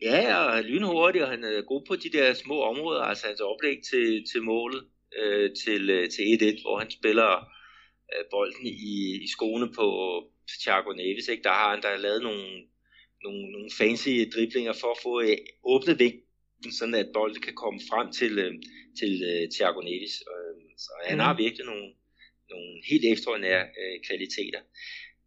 [0.02, 3.28] Ja, og han er lynhurtig, og han er god på de der små områder, altså
[3.28, 4.84] hans oplæg til, til målet,
[5.22, 7.32] øh, til, øh, til 1-1, hvor han spiller
[8.14, 9.88] øh, bolden i, i skoene på
[10.62, 11.44] Thiago Neves, ikke?
[11.44, 12.48] der har han der lavet nogle,
[13.24, 17.80] nogle, nogle fancy driblinger for at få øh, åbnet vinklen, sådan at bolden kan komme
[17.90, 18.54] frem til, øh,
[19.00, 20.16] til øh, Thiago Neves.
[20.32, 21.26] Øh, så han mm.
[21.26, 21.88] har virkelig nogle,
[22.50, 24.62] nogle helt ekstraordinære øh, kvaliteter.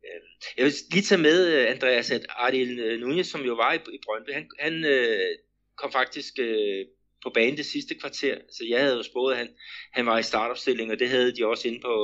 [0.06, 0.20] Øh,
[0.56, 4.30] jeg vil lige tage med, Andreas, at øh, Nunez, som jo var i, i Brøndby,
[4.38, 5.30] han, han øh,
[5.76, 6.86] kom faktisk øh,
[7.24, 8.38] på banen det sidste kvarter.
[8.50, 9.48] Så jeg havde jo spået, at han,
[9.92, 11.94] han var i startopstilling, og det havde de også inde på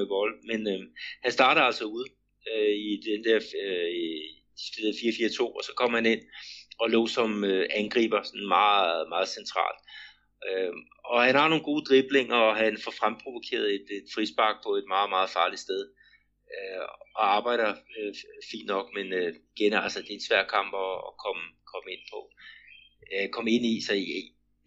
[0.00, 0.34] øh, Bold.
[0.50, 0.80] Men øh,
[1.22, 2.08] han starter altså ude
[2.52, 6.22] øh, i den der øh, 4-4-2, og så kom han ind
[6.78, 9.80] og lå som øh, angriber sådan meget, meget centralt.
[10.48, 10.72] Øh,
[11.04, 14.84] og han har nogle gode driblinger, og han får fremprovokeret et, et frispark på et
[14.88, 15.82] meget, meget farligt sted.
[16.54, 16.82] Øh,
[17.18, 18.14] og arbejder øh,
[18.50, 21.88] fint nok, men øh, igen, altså, det er en svær kamp at, at komme, komme
[21.94, 22.20] ind på.
[23.12, 23.94] Øh, komme ind i, så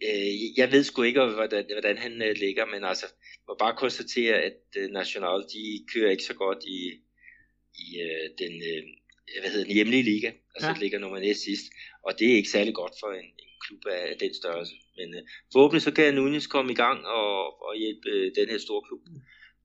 [0.08, 3.06] øh, jeg ved sgu ikke, hvordan, hvordan han øh, ligger, men altså,
[3.48, 6.80] må bare konstatere, at øh, National, de kører ikke så godt i,
[7.84, 8.82] i øh, den, øh,
[9.40, 10.30] hvad hedder den, hjemlige liga.
[10.54, 10.80] Altså, ja.
[10.80, 11.66] ligger nummer næst sidst,
[12.06, 14.74] og det er ikke særlig godt for en, en klub af den størrelse.
[14.96, 15.22] Men øh,
[15.52, 19.00] forhåbentlig så kan Nunes komme i gang og, og hjælpe øh, den her store klub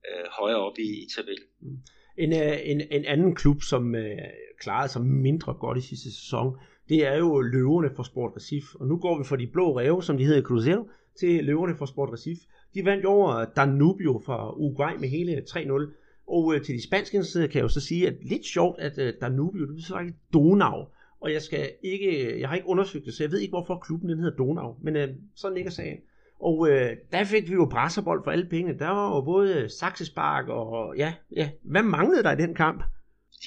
[0.08, 1.48] øh, højere op i, i tabellen.
[1.60, 1.78] Mm.
[2.18, 4.18] En, øh, en, en anden klub, som øh,
[4.60, 6.48] klarede sig mindre godt i sidste sæson,
[6.88, 8.74] det er jo løverne for Sport Recif.
[8.74, 11.76] Og nu går vi fra de blå ræve, som de hedder i Cruzeiro, til løverne
[11.76, 12.38] for Sport Recif.
[12.74, 16.22] De vandt over øh, Danubio fra Uruguay med hele 3-0.
[16.28, 18.98] Og øh, til de spanske side kan jeg jo så sige, at lidt sjovt, at
[18.98, 20.86] øh, Danubio, det betyder faktisk Donau.
[21.20, 23.78] Og jeg skal ikke, øh, jeg har ikke undersøgt det, så jeg ved ikke, hvorfor
[23.78, 24.76] klubben den hedder Donau.
[24.82, 25.98] Men øh, sådan ligger sagen.
[26.40, 28.78] Og øh, der fik vi jo brasserbold for alle pengene.
[28.78, 31.50] Der var jo både saksespark og ja, ja.
[31.62, 32.82] Hvad manglede der i den kamp?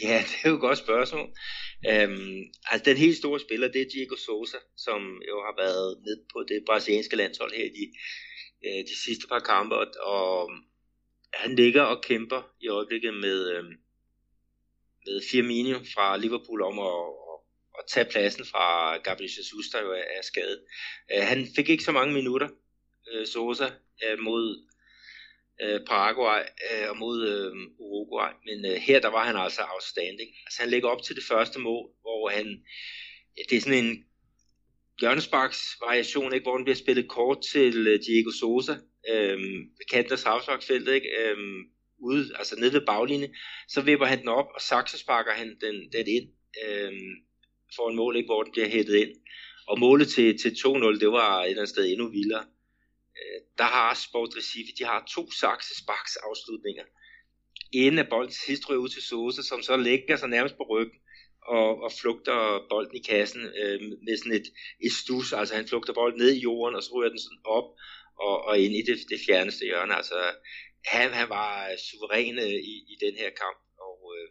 [0.04, 1.28] Ja, det er jo et godt spørgsmål.
[1.88, 6.18] Øhm, altså den helt store spiller, det er Diego Sosa, som jo har været med
[6.34, 7.86] på det brasilianske landshold her i de,
[8.66, 10.64] øh, de sidste par kampe, og øhm,
[11.34, 13.64] han ligger og kæmper i øjeblikket med, øh,
[15.06, 17.02] med Firmino fra Liverpool om at,
[17.80, 20.60] at, tage pladsen fra Gabriel Jesus, der jo er, er skadet.
[21.14, 22.50] Øh, han fik ikke så mange minutter,
[23.12, 23.66] øh, Sosa,
[24.06, 24.69] øh, mod
[25.64, 26.42] øh, Paraguay
[26.72, 28.32] øh, og mod øh, Uruguay.
[28.46, 30.30] Men øh, her der var han altså outstanding.
[30.46, 32.46] Altså han lægger op til det første mål, hvor han,
[33.50, 34.04] det er sådan en
[35.00, 38.76] hjørnesparks variation, ikke, hvor den bliver spillet kort til øh, Diego Sosa,
[39.10, 39.40] øh,
[39.92, 41.38] kanten af strafsparksfeltet, ikke, øh,
[42.02, 43.30] ude, altså nede ved baglinje,
[43.68, 46.28] så vipper han den op, og saksesparker han den, den ind,
[46.66, 46.94] øh,
[47.76, 49.12] for en mål, ikke, hvor den bliver hættet ind.
[49.68, 52.46] Og målet til, til 2-0, det var et eller andet sted endnu vildere
[53.20, 56.86] Øh, der har Sport Recife, de har to saksesparks afslutninger.
[57.72, 61.00] En af boldens historie ud til Sosa, som så lægger sig nærmest på ryggen
[61.58, 64.48] og, og flugter bolden i kassen øh, med sådan et,
[64.86, 65.34] et stus.
[65.34, 67.68] Altså han flugter bolden ned i jorden, og så ryger den sådan op
[68.26, 69.96] og, og ind i det, det fjerneste hjørne.
[69.96, 70.20] Altså
[70.86, 73.60] han, han var øh, suveræn øh, i, i den her kamp.
[73.88, 74.28] Og øh,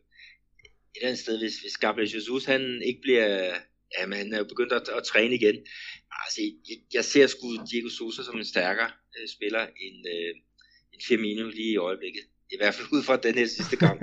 [0.64, 3.58] et eller andet sted, hvis, hvis Gabriel Jesus han ikke bliver
[3.98, 5.56] Ja, men han er jo begyndt at, at træne igen.
[6.24, 10.32] Altså, jeg, jeg ser sgu Diego Sosa som en stærkere øh, spiller end, øh,
[10.92, 12.24] end Firmino lige i øjeblikket.
[12.54, 14.00] I hvert fald ud fra den her sidste kamp.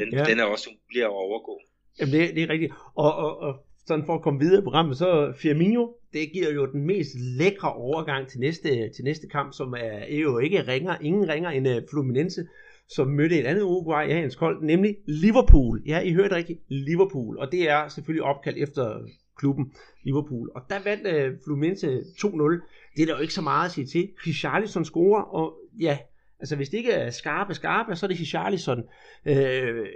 [0.00, 0.24] Den, ja.
[0.24, 1.54] den er også umulig at overgå.
[1.98, 2.72] Jamen, det, det er rigtigt.
[3.04, 3.52] Og, og, og
[3.86, 7.72] sådan for at komme videre i programmet, så Firmino, det giver jo den mest lækre
[7.72, 11.74] overgang til næste, til næste kamp, som er, jo ikke ringer, ingen ringer end uh,
[11.90, 12.46] Fluminense,
[12.88, 15.82] som mødte et andet Uruguayansk hold, nemlig Liverpool.
[15.86, 17.38] Ja, I hørte rigtigt, Liverpool.
[17.38, 19.00] Og det er selvfølgelig opkaldt efter
[19.38, 19.72] klubben
[20.02, 20.50] Liverpool.
[20.54, 22.94] Og der vandt øh, Fluminense 2-0.
[22.96, 24.08] Det er der jo ikke så meget at sige til.
[24.26, 25.98] Richarlison scorer, og ja,
[26.40, 28.82] altså hvis det ikke er skarpe skarpe, så er det Richarlison.
[29.26, 29.86] Øh,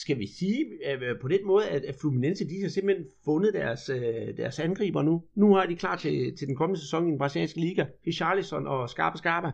[0.00, 4.36] skal vi sige øh, på den måde, at Fluminense de har simpelthen fundet deres, øh,
[4.36, 5.24] deres angriber nu.
[5.34, 7.84] Nu har de klar til, til den kommende sæson i den brasilianske liga.
[8.06, 9.52] Richarlison og Skarpe Skarpe.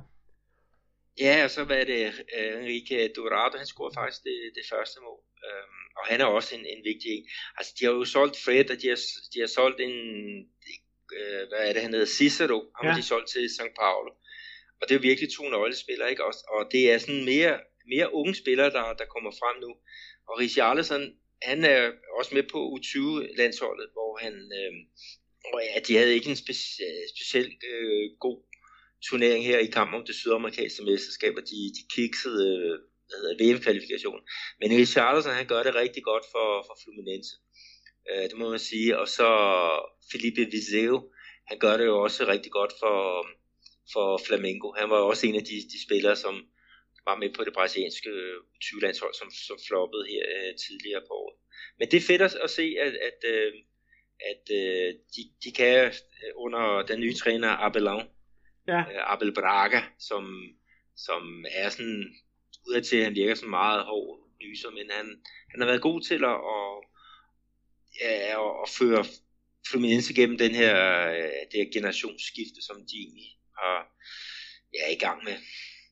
[1.20, 2.02] Ja, og så var det
[2.38, 5.20] øh, Enrique Dorado, han scorede faktisk det, det første mål.
[5.48, 7.24] Um, og han er også en, en vigtig en.
[7.59, 8.99] Altså, de har jo solgt Fred, og de har,
[9.32, 9.97] de har solgt en,
[11.16, 12.90] øh, hvad er det, han hedder, Cicero, ham ja.
[12.90, 13.74] har de solgt til St.
[13.80, 14.11] Paulo.
[14.80, 16.24] Og det er jo virkelig to nøglespillere, ikke?
[16.24, 17.61] Og, og det er sådan mere,
[17.92, 19.70] mere unge spillere, der, der kommer frem nu.
[20.28, 21.05] Og Richarlison,
[21.42, 24.72] han er også med på U20-landsholdet, hvor han, øh,
[25.51, 28.38] hvor, ja, de havde ikke en speci- specielt øh, god
[29.09, 32.78] turnering her i kampen om det sydamerikanske mesterskab, og de, de kiksede øh,
[33.40, 34.20] VM-kvalifikation.
[34.61, 37.32] Men Richarlison, han gør det rigtig godt for, for Fluminense.
[38.11, 38.98] Øh, det må man sige.
[38.98, 39.28] Og så
[40.12, 40.96] Felipe Vizeu,
[41.46, 43.26] han gør det jo også rigtig godt for,
[43.92, 44.72] for Flamengo.
[44.80, 46.34] Han var også en af de, de spillere, som
[47.09, 48.11] var med på det brasilianske
[48.64, 51.36] 20-landshold, som, som floppede her øh, tidligere på året.
[51.78, 53.52] Men det er fedt at, at se, at, at, øh,
[54.30, 55.92] at øh, de, de kan
[56.36, 58.00] under den nye træner Abelão,
[58.68, 58.84] ja.
[59.12, 60.24] Abel Braga, som,
[60.96, 62.14] som er sådan
[62.69, 65.07] udadtil, han virker sådan meget hård lyser, men han,
[65.51, 66.73] han har været god til at, at,
[68.01, 68.12] ja,
[68.62, 69.05] at føre
[69.71, 70.75] Fluminense gennem den her,
[71.09, 73.77] øh, det her generationsskifte, som de egentlig har,
[74.75, 75.37] ja, er i gang med.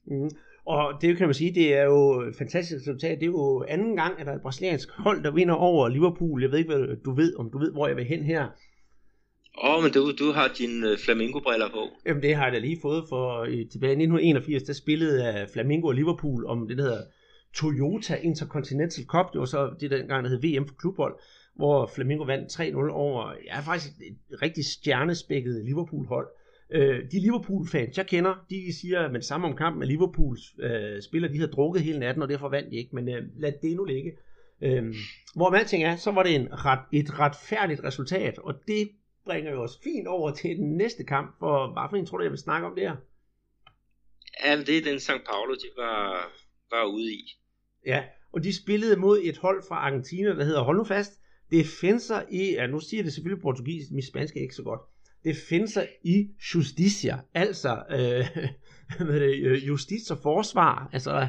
[0.06, 0.30] Mm.
[0.66, 3.20] Og det kan man sige, det er jo et fantastisk resultat.
[3.20, 6.42] Det er jo anden gang, at der er et brasiliansk hold, der vinder over Liverpool.
[6.42, 8.48] Jeg ved ikke, hvad du ved, om du ved, hvor jeg vil hen her.
[9.62, 11.82] Åh, oh, men du, du har dine flamingobriller Flamingo-briller på.
[12.06, 15.52] Jamen, det har jeg da lige fået for i, tilbage i 1981, der spillede uh,
[15.52, 17.02] Flamingo og Liverpool om det, der hedder
[17.54, 19.26] Toyota Intercontinental Cup.
[19.32, 21.14] Det var så det dengang, der hed VM for klubbold,
[21.56, 26.28] hvor Flamingo vandt 3-0 over, ja, faktisk et rigtig stjernespækket Liverpool-hold.
[26.70, 31.32] Øh, de Liverpool-fans, jeg kender, de siger men samme om kampen, med Liverpools øh, spillere,
[31.32, 33.84] de havde drukket hele natten, og derfor vandt de ikke, men øh, lad det nu
[33.84, 34.12] ligge.
[34.62, 34.94] Øh,
[35.36, 38.88] hvor man ting er, så var det en ret, et retfærdigt resultat, og det
[39.24, 42.30] bringer os fint over til den næste kamp, for hvad for en tror du, jeg
[42.30, 42.96] vil snakke om der?
[44.44, 45.24] Ja, det er den St.
[45.30, 46.32] Paulo, de var,
[46.70, 47.24] var ude i.
[47.86, 51.12] Ja, og de spillede mod et hold fra Argentina, der hedder, hold nu fast,
[51.50, 54.80] Defensa i, ja nu siger det selvfølgelig portugisisk, min spansk er ikke så godt,
[55.24, 58.46] Defensa i Justicia, altså øh,
[59.06, 61.28] hvad det, øh, justits og forsvar, altså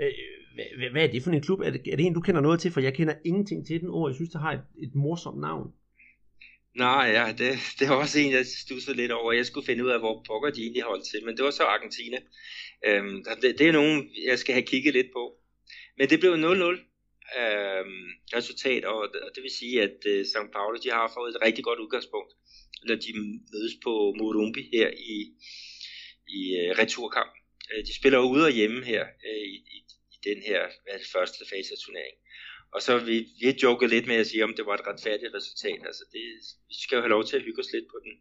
[0.00, 0.12] øh,
[0.54, 1.60] hvad, hvad er det for en klub?
[1.60, 2.70] Er det, er det en, du kender noget til?
[2.70, 4.10] For jeg kender ingenting til den ord.
[4.10, 5.72] Jeg synes, det har et, et morsomt navn.
[6.76, 9.32] Nej, ja, det, det var også en, jeg stussede lidt over.
[9.32, 11.62] Jeg skulle finde ud af, hvor pokker de egentlig holdt til, men det var så
[11.62, 12.18] Argentina.
[12.86, 15.38] Øhm, det, det er nogen, jeg skal have kigget lidt på.
[15.98, 16.38] Men det blev 0-0
[17.40, 18.06] øhm,
[18.36, 21.64] resultat, og, og det vil sige, at uh, São Paulo de har fået et rigtig
[21.64, 22.32] godt udgangspunkt,
[22.88, 23.10] når de
[23.52, 25.16] mødes på Morumbi her i,
[26.38, 27.32] i uh, returkamp.
[27.70, 29.78] Uh, de spiller ude og hjemme her uh, i, i,
[30.14, 32.21] i den her hvad det, første fase af turneringen.
[32.74, 35.80] Og så vi, vi joket lidt med at sige, om det var et retfærdigt resultat.
[35.90, 36.22] Altså det,
[36.68, 38.12] vi skal jo have lov til at hygge os lidt på den,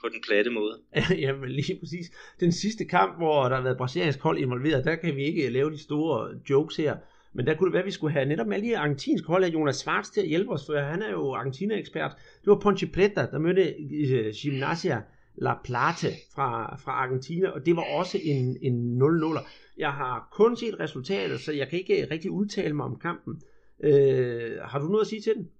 [0.00, 0.74] på den platte måde.
[0.96, 2.06] ja, Jamen lige præcis.
[2.40, 5.52] Den sidste kamp, hvor der har været brasiliansk hold involveret, der kan vi ikke øh,
[5.52, 6.96] lave de store øh, jokes her.
[7.34, 9.48] Men der kunne det være, at vi skulle have netop med lige argentinsk hold af
[9.48, 12.12] Jonas Schwartz til at hjælpe os, for han er jo Argentina-ekspert.
[12.40, 15.02] Det var Ponche Preta, der mødte Gymnasia Gimnasia
[15.34, 19.48] La Plata fra, fra Argentina, og det var også en, en 0-0'er.
[19.78, 23.42] Jeg har kun set resultatet, så jeg kan ikke rigtig udtale mig om kampen.
[23.84, 25.50] Øh, har du noget at sige til den?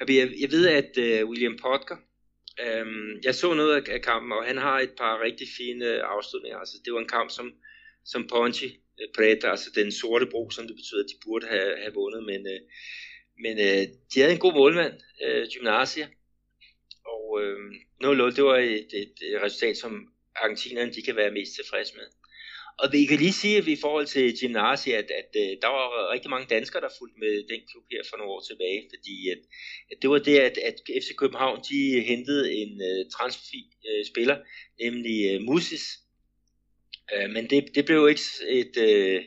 [0.00, 1.96] Jeg, jeg ved, at øh, William Potker,
[2.64, 2.86] øh,
[3.24, 6.58] jeg så noget af, kampen, og han har et par rigtig fine øh, afslutninger.
[6.58, 7.52] Altså, det var en kamp, som,
[8.04, 11.46] som Ponchi uh, øh, Preta, altså den sorte bro, som det betyder, at de burde
[11.46, 12.60] have, have vundet, men, øh,
[13.44, 13.82] men øh,
[14.14, 14.94] de havde en god målmand,
[15.24, 16.06] øh, Gymnasia,
[17.06, 17.58] og øh,
[18.04, 22.06] 0-0, det var et, et, et resultat, som argentinerne de kan være mest tilfredse med.
[22.78, 25.68] Og vi kan lige sige at vi i forhold til gymnasiet, at, at, at der
[25.68, 29.28] var rigtig mange danskere, der fulgte med den klub her for nogle år tilbage, fordi
[29.34, 29.38] at,
[29.90, 34.36] at det var det, at, at FC København de hentede en uh, transferfi uh, spiller,
[34.82, 35.84] nemlig uh, Musis.
[37.14, 39.24] Uh, men det, det blev jo ikke et, uh,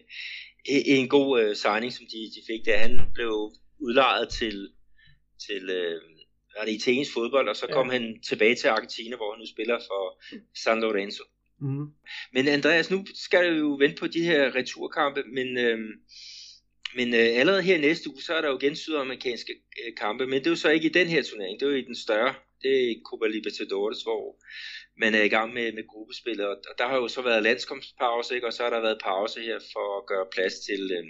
[0.67, 4.69] en god uh, signing, som de, de fik, da han blev udlejet til,
[5.47, 6.01] til uh,
[6.65, 7.93] det italiensk fodbold, og så kom ja.
[7.93, 10.23] han tilbage til Argentina, hvor han nu spiller for
[10.63, 11.23] San Lorenzo.
[11.61, 11.87] Mm.
[12.33, 15.79] Men Andreas, nu skal du jo vente på de her returkampe, men, øh,
[16.95, 20.39] men øh, allerede her næste uge, så er der jo igen sydamerikanske øh, kampe, men
[20.39, 22.33] det er jo så ikke i den her turnering, det er jo i den større,
[22.61, 24.23] det er Copa Libertadores, hvor
[24.99, 28.47] man er i gang med, med gruppespillet, og der har jo så været landskomstpause, ikke?
[28.47, 31.05] og så har der været pause her for at gøre plads til, øh,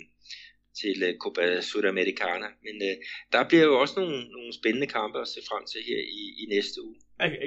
[0.82, 2.50] til øh, Copa Sudamericana.
[2.66, 2.96] Men øh,
[3.34, 6.46] der bliver jo også nogle, nogle spændende kampe at se frem til her i, i
[6.56, 6.96] næste uge.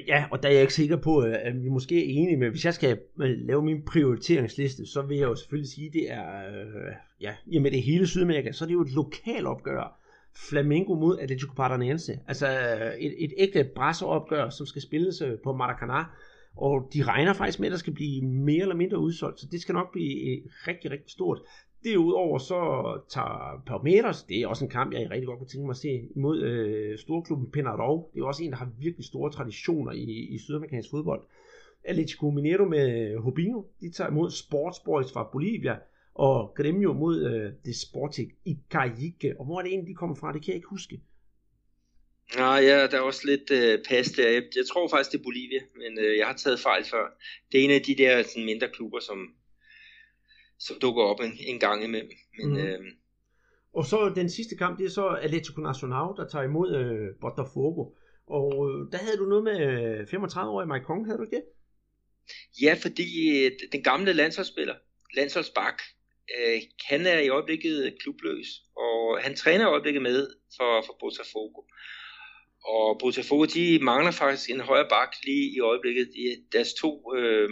[0.06, 2.50] Ja, og der er jeg ikke sikker på, øh, at vi måske er enige med,
[2.50, 6.10] hvis jeg skal øh, lave min prioriteringsliste, så vil jeg jo selvfølgelig sige, at det
[6.10, 9.96] er, øh, ja, i og med det hele Sydamerika, så er det jo et lokalopgør.
[10.48, 12.18] Flamengo mod Atletico Paranaense.
[12.28, 12.46] Altså
[12.98, 16.04] et, et ægte brasseropgør, som skal spilles på Maracanã.
[16.57, 19.61] Og de regner faktisk med, at der skal blive mere eller mindre udsolgt, så det
[19.61, 21.40] skal nok blive øh, rigtig, rigtig stort.
[21.84, 22.61] Derudover så
[23.09, 26.09] tager Palmeiras, det er også en kamp, jeg rigtig godt kunne tænke mig at se,
[26.16, 28.05] imod øh, storklubben Penarol.
[28.14, 31.22] Det er også en, der har virkelig store traditioner i, i sydamerikansk fodbold.
[31.84, 35.78] Atletico Mineiro med øh, Rubinho, de tager imod Sportsboys fra Bolivia,
[36.14, 39.34] og Gremio mod øh, det Sporting i Cajique.
[39.38, 40.32] Og hvor er det egentlig, de kommer fra?
[40.32, 41.01] Det kan jeg ikke huske.
[42.36, 44.28] Nej, ja, der er også lidt øh, pas der.
[44.28, 47.04] Jeg, jeg tror faktisk, det er Bolivia, men øh, jeg har taget fejl før.
[47.52, 49.18] Det er en af de der sådan, mindre klubber, som,
[50.58, 52.10] som dukker op en, en gang imellem.
[52.38, 52.58] Men, mm.
[52.58, 52.80] øh,
[53.74, 57.84] og så den sidste kamp, det er så Atletico Nacional, der tager imod øh, Botafogo.
[58.26, 61.44] Og øh, der havde du noget med øh, 35-årige Mike Kong, havde du ikke det?
[62.62, 64.74] Ja, fordi øh, den gamle landsholdsspiller,
[65.16, 65.82] landsholdsbak,
[66.36, 71.62] øh, han er i øjeblikket klubløs, og han træner i øjeblikket med for, for Botafogo.
[72.64, 76.08] Og Botafogo, de mangler faktisk en højre bak lige i øjeblikket.
[76.14, 77.50] De, deres to øh,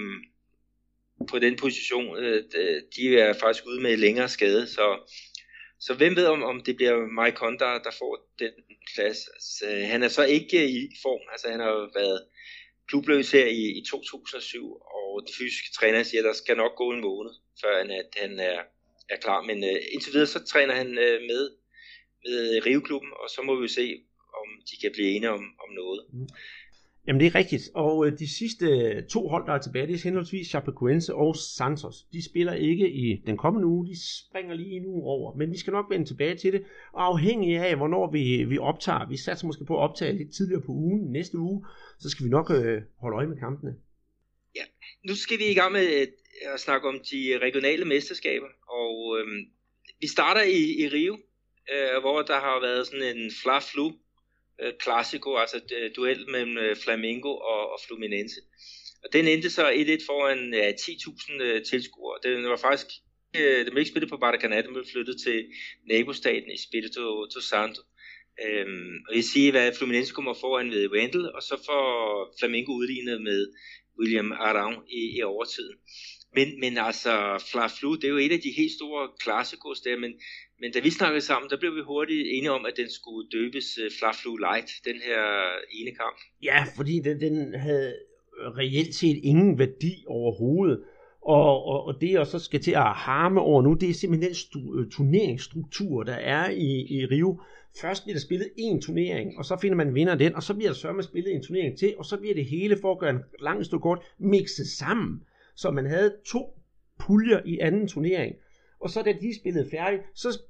[1.30, 2.44] på den position, øh,
[2.96, 5.10] de er faktisk ude med længere skade, så,
[5.80, 8.52] så hvem ved om, om det bliver Mike Honda, der får den
[8.94, 9.18] plads.
[9.28, 12.22] Altså, han er så ikke øh, i form, altså han har været
[12.88, 16.90] klubløs her i, i 2007, og de fysiske træner siger, at der skal nok gå
[16.92, 17.32] en måned,
[17.62, 18.60] før han, at han er,
[19.08, 19.42] er klar.
[19.42, 21.50] Men øh, indtil videre, så træner han øh, med,
[22.24, 24.04] med Riveklubben, og så må vi se,
[24.40, 26.00] om de kan blive enige om, om noget.
[26.12, 26.28] Mm.
[27.08, 28.66] Jamen det er rigtigt, og øh, de sidste
[29.02, 31.96] to hold, der er tilbage, det er henholdsvis Chapecoense og Santos.
[32.12, 33.96] De spiller ikke i den kommende uge, de
[34.28, 37.58] springer lige en uge over, men vi skal nok vende tilbage til det, og afhængig
[37.58, 41.12] af, hvornår vi, vi optager, vi satser måske på at optage lidt tidligere på ugen,
[41.12, 41.66] næste uge,
[42.00, 43.74] så skal vi nok øh, holde øje med kampene.
[44.56, 44.64] Ja,
[45.04, 46.06] nu skal vi i gang med øh,
[46.54, 49.26] at snakke om de regionale mesterskaber, og øh,
[50.00, 51.18] vi starter i, i Rio,
[51.74, 53.92] øh, hvor der har været sådan en fla-flu
[54.62, 58.40] øh, Clasico, altså øh, duel mellem øh, Flamengo og, og Fluminense.
[59.04, 62.18] Og den endte så 1-1 foran ja, 10.000 øh, tilskuere.
[62.22, 62.86] Den var faktisk
[63.36, 65.46] øh, den blev ikke spillet på Baracanã, den blev flyttet til
[65.88, 67.82] nabostaten i Espírito Santo.
[68.44, 71.82] Øhm, og jeg siger, hvad Fluminense kommer foran ved Wendel, og så får
[72.38, 73.52] Flamengo udlignet med
[74.00, 75.76] William Arau i, i overtiden.
[76.34, 79.98] Men, men altså, Fla Flu, det er jo et af de helt store klassikos der,
[79.98, 80.12] men
[80.60, 83.78] men da vi snakkede sammen, der blev vi hurtigt enige om, at den skulle døbes
[83.82, 85.24] øh, Fla-Flu Light, den her
[85.70, 86.18] ene kamp.
[86.42, 87.94] Ja, fordi den, den havde
[88.38, 90.80] reelt set ingen værdi overhovedet.
[91.22, 94.28] Og, og, og det, jeg så skal til at harme over nu, det er simpelthen
[94.28, 97.40] den stu- øh, turneringsstruktur, der er i, i Rio.
[97.80, 100.70] Først bliver der spillet en turnering, og så finder man vinder den, og så bliver
[100.70, 103.22] der sørme spillet en turnering til, og så bliver det hele, for at gøre en
[103.40, 105.22] lang kort, mixet sammen.
[105.58, 106.60] Så man havde to
[106.98, 108.34] puljer i anden turnering.
[108.80, 110.40] Og så da de spillede færdigt, så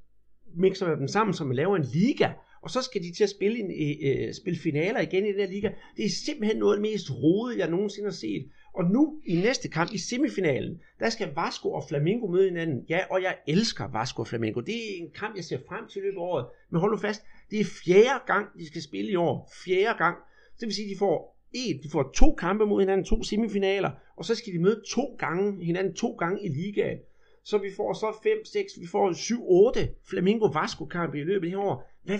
[0.56, 2.28] mixer man dem sammen, så man laver en liga,
[2.62, 5.40] og så skal de til at spille, en, øh, øh, spille finaler igen i den
[5.40, 5.70] her liga.
[5.96, 8.48] Det er simpelthen noget af det mest rodede, jeg nogensinde har set.
[8.74, 12.84] Og nu i næste kamp i semifinalen, der skal Vasco og Flamengo møde hinanden.
[12.88, 14.60] Ja, og jeg elsker Vasco og Flamengo.
[14.60, 16.46] Det er en kamp, jeg ser frem til i løbet af året.
[16.70, 19.52] Men hold nu fast, det er fjerde gang, de skal spille i år.
[19.64, 20.16] Fjerde gang.
[20.60, 23.90] Det vil sige, at de får en, de får to kampe mod hinanden, to semifinaler,
[24.16, 26.98] og så skal de møde to gange hinanden to gange i ligaen.
[27.44, 31.34] Så vi får så 5, 6, vi får 7, 8 Flamingo Vasco kampe i løbet
[31.34, 31.90] af det her år.
[32.04, 32.18] Hvad?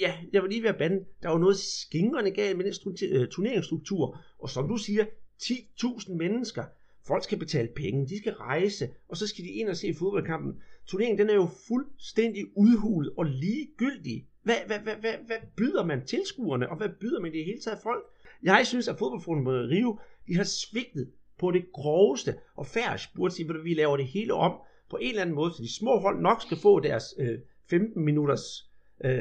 [0.00, 1.04] Ja, jeg var lige ved at bande.
[1.22, 4.18] Der var noget skingrende galt med den stru- øh, turneringsstruktur.
[4.38, 5.04] Og som du siger,
[5.42, 6.64] 10.000 mennesker.
[7.06, 10.62] Folk skal betale penge, de skal rejse, og så skal de ind og se fodboldkampen.
[10.86, 14.26] Turneringen den er jo fuldstændig udhulet og ligegyldig.
[14.42, 17.78] Hvad, hvad, hvad, hvad, hvad byder man tilskuerne, og hvad byder man det hele taget
[17.82, 18.04] folk?
[18.42, 23.48] Jeg synes, at fodboldforbundet Rio, de har svigtet på det groveste, og Færøs burde sige,
[23.48, 24.52] at vi laver det hele om
[24.90, 27.38] på en eller anden måde, så de små hold nok skal få deres øh,
[27.70, 28.70] 15 minutters
[29.04, 29.12] øh,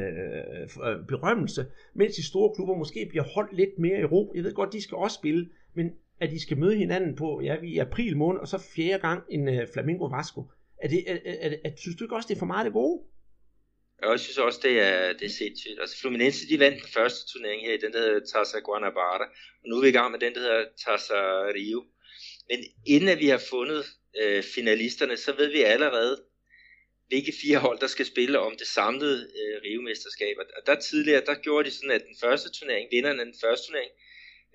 [0.84, 4.32] øh, berømmelse, mens de store klubber måske bliver holdt lidt mere i ro.
[4.36, 7.56] Jeg ved godt, de skal også spille, men at de skal møde hinanden på, ja,
[7.64, 10.44] i april måned, og så fjerde gang en øh, Flamingo Vasco.
[10.78, 13.02] Er det, er, er, er, synes du ikke også, det er for meget det gode?
[14.02, 15.80] Jeg synes også, det er, det er sindssygt.
[15.80, 19.26] Altså Fluminense, de vandt den første turnering her, i den der hedder Tassa Guanabara,
[19.62, 21.16] og nu er vi i gang med den, der hedder Tassa
[21.58, 21.86] Rio.
[22.50, 23.86] Men inden at vi har fundet
[24.22, 26.24] øh, finalisterne, så ved vi allerede,
[27.08, 30.36] hvilke fire hold, der skal spille om det samlede øh, Rio-mesterskab.
[30.38, 33.68] Og der tidligere, der gjorde de sådan, at den første turnering, vinderen af den første
[33.68, 33.92] turnering,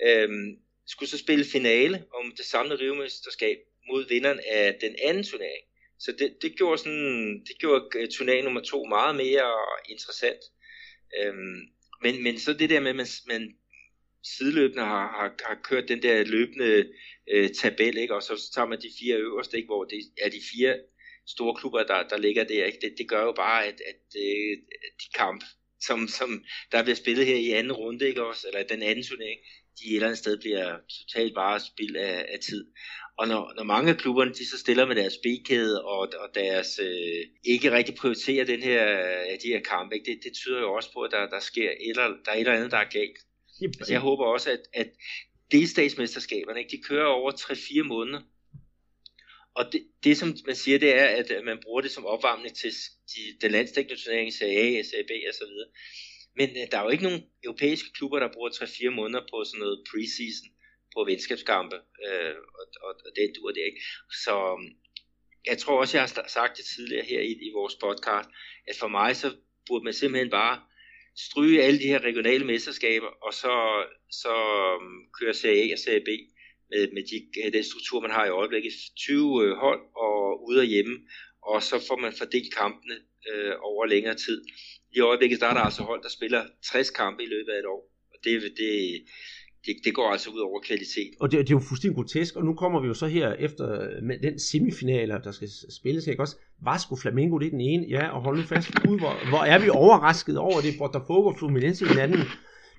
[0.07, 0.29] øh,
[0.87, 5.65] skulle så spille finale om det samlede Rio-mesterskab mod vinderen af den anden turnering.
[6.01, 9.51] Så det, det gjorde sådan, det gjorde øh, turnering nummer to meget mere
[9.89, 10.43] interessant.
[11.19, 11.61] Øhm,
[12.03, 13.55] men, men så det der med, at man, man
[14.25, 16.89] sideløbende har, har, har kørt den der løbende
[17.31, 18.15] øh, tabel, ikke?
[18.15, 19.67] og så tager man de fire øverste, ikke?
[19.67, 20.79] hvor det er de fire
[21.27, 22.65] store klubber, der, der ligger der.
[22.65, 22.79] Ikke?
[22.83, 24.57] Det, det gør jo bare, at, at øh,
[25.03, 25.45] de kamp,
[25.81, 29.41] som, som der bliver spillet her i anden runde, ikke også, eller den anden turnering,
[29.79, 32.67] de et eller andet sted bliver totalt bare spild af, af tid.
[33.21, 36.79] Og når, når mange af klubberne de så stiller med deres B-kæde og, og deres
[36.79, 38.85] øh, ikke rigtig prioriterer den her,
[39.29, 40.11] ja, de her kampe, ikke?
[40.11, 42.41] Det, det tyder jo også på, at der, der sker et eller, der er et
[42.41, 43.19] eller andet, der er galt.
[43.63, 43.71] Yep.
[43.79, 44.89] Altså, jeg håber også, at, at
[45.51, 46.77] delstatsmesterskaberne, ikke?
[46.77, 48.21] de kører over 3-4 måneder.
[49.55, 52.71] Og det, det, som man siger, det er, at man bruger det som opvarmning til
[53.13, 55.69] de, den landstækkende turnering, CAA, SAB og så videre.
[56.37, 59.61] Men øh, der er jo ikke nogen europæiske klubber, der bruger 3-4 måneder på sådan
[59.61, 60.49] noget preseason
[60.95, 61.77] på venskabskampe,
[62.07, 63.81] øh, og, og, og det dur det ikke.
[64.25, 64.69] Så øhm,
[65.47, 68.29] jeg tror også, jeg har sagt det tidligere her i, i vores podcast,
[68.69, 69.29] at for mig så
[69.67, 70.63] burde man simpelthen bare
[71.17, 74.35] stryge alle de her regionale mesterskaber, og så, så
[74.75, 76.11] øhm, køre Serie A og Serie B
[76.71, 78.73] med, med de, øh, den struktur, man har i øjeblikket.
[78.97, 80.97] 20 øh, hold og ude og hjemme,
[81.43, 82.97] og så får man fordelt kampene
[83.31, 84.45] øh, over længere tid.
[84.97, 87.67] I øjeblikket der er der altså hold, der spiller 60 kampe i løbet af et
[87.67, 87.83] år,
[88.13, 88.73] og det, det,
[89.67, 91.11] det, det går altså ud over kvalitet.
[91.21, 94.01] Og det, det er jo fuldstændig grotesk, og nu kommer vi jo så her efter
[94.03, 96.37] med den semifinaler, der skal spilles, ikke også?
[96.65, 99.59] Vasco Flamengo, det er den ene, ja, og hold nu fast, ud, hvor, hvor er
[99.59, 102.21] vi overrasket over det, Botafogo og Fluminense i den anden.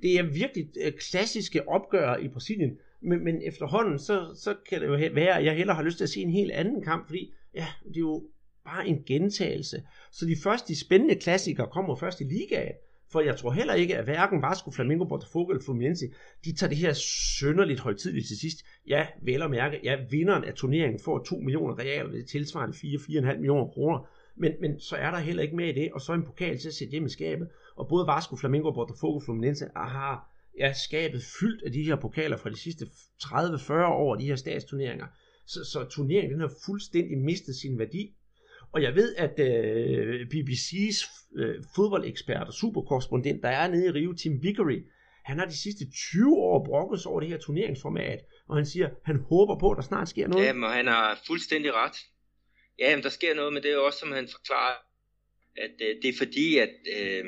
[0.01, 4.87] Det er virkelig øh, klassiske opgør i Brasilien, men, men efterhånden, så, så kan det
[4.87, 7.33] jo være, at jeg hellere har lyst til at se en helt anden kamp, fordi
[7.55, 8.23] ja, det er jo
[8.65, 9.83] bare en gentagelse.
[10.11, 12.73] Så de første de spændende klassikere kommer først i ligaen.
[13.11, 16.05] For jeg tror heller ikke, at hverken Vasco, Flamengo, Botafogo eller Fluminense,
[16.45, 16.93] de tager det her
[17.39, 18.65] sønderligt højtidligt til sidst.
[18.87, 23.35] Ja, vel at mærke, ja, vinderen af turneringen får 2 millioner real, det tilsvarende 4-4,5
[23.35, 24.07] millioner kroner.
[24.35, 26.67] Men, men så er der heller ikke med i det, og så en pokal til
[26.67, 27.47] at sætte hjem i skabet.
[27.75, 32.37] Og både Vasco, Flamengo, Botafogo og Fluminense har ja, skabet fyldt af de her pokaler
[32.37, 32.85] fra de sidste
[33.23, 35.05] 30-40 år, de her statsturneringer.
[35.45, 38.15] Så, så turneringen den har fuldstændig mistet sin værdi,
[38.73, 40.99] og jeg ved, at øh, BBC's
[41.39, 44.79] øh, fodboldekspert og superkorrespondent, der er nede i Rio, Tim Vickery,
[45.25, 48.19] han har de sidste 20 år brokket sig over det her turneringsformat,
[48.49, 50.45] og han siger, han håber på, at der snart sker noget.
[50.45, 51.97] Jamen, og han har fuldstændig ret.
[52.79, 54.75] Ja, men der sker noget, men det er også, som han forklarer,
[55.57, 57.25] at øh, det er fordi, at, øh,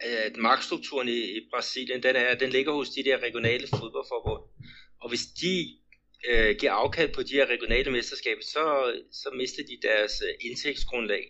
[0.00, 4.42] at magtstrukturen i, i Brasilien, den, er, den ligger hos de der regionale fodboldforbund.
[5.00, 5.54] Og hvis de
[6.28, 8.64] øh, giver afkald på de her regionale mesterskaber, så,
[9.12, 11.24] så mister de deres øh, indtægtsgrundlag.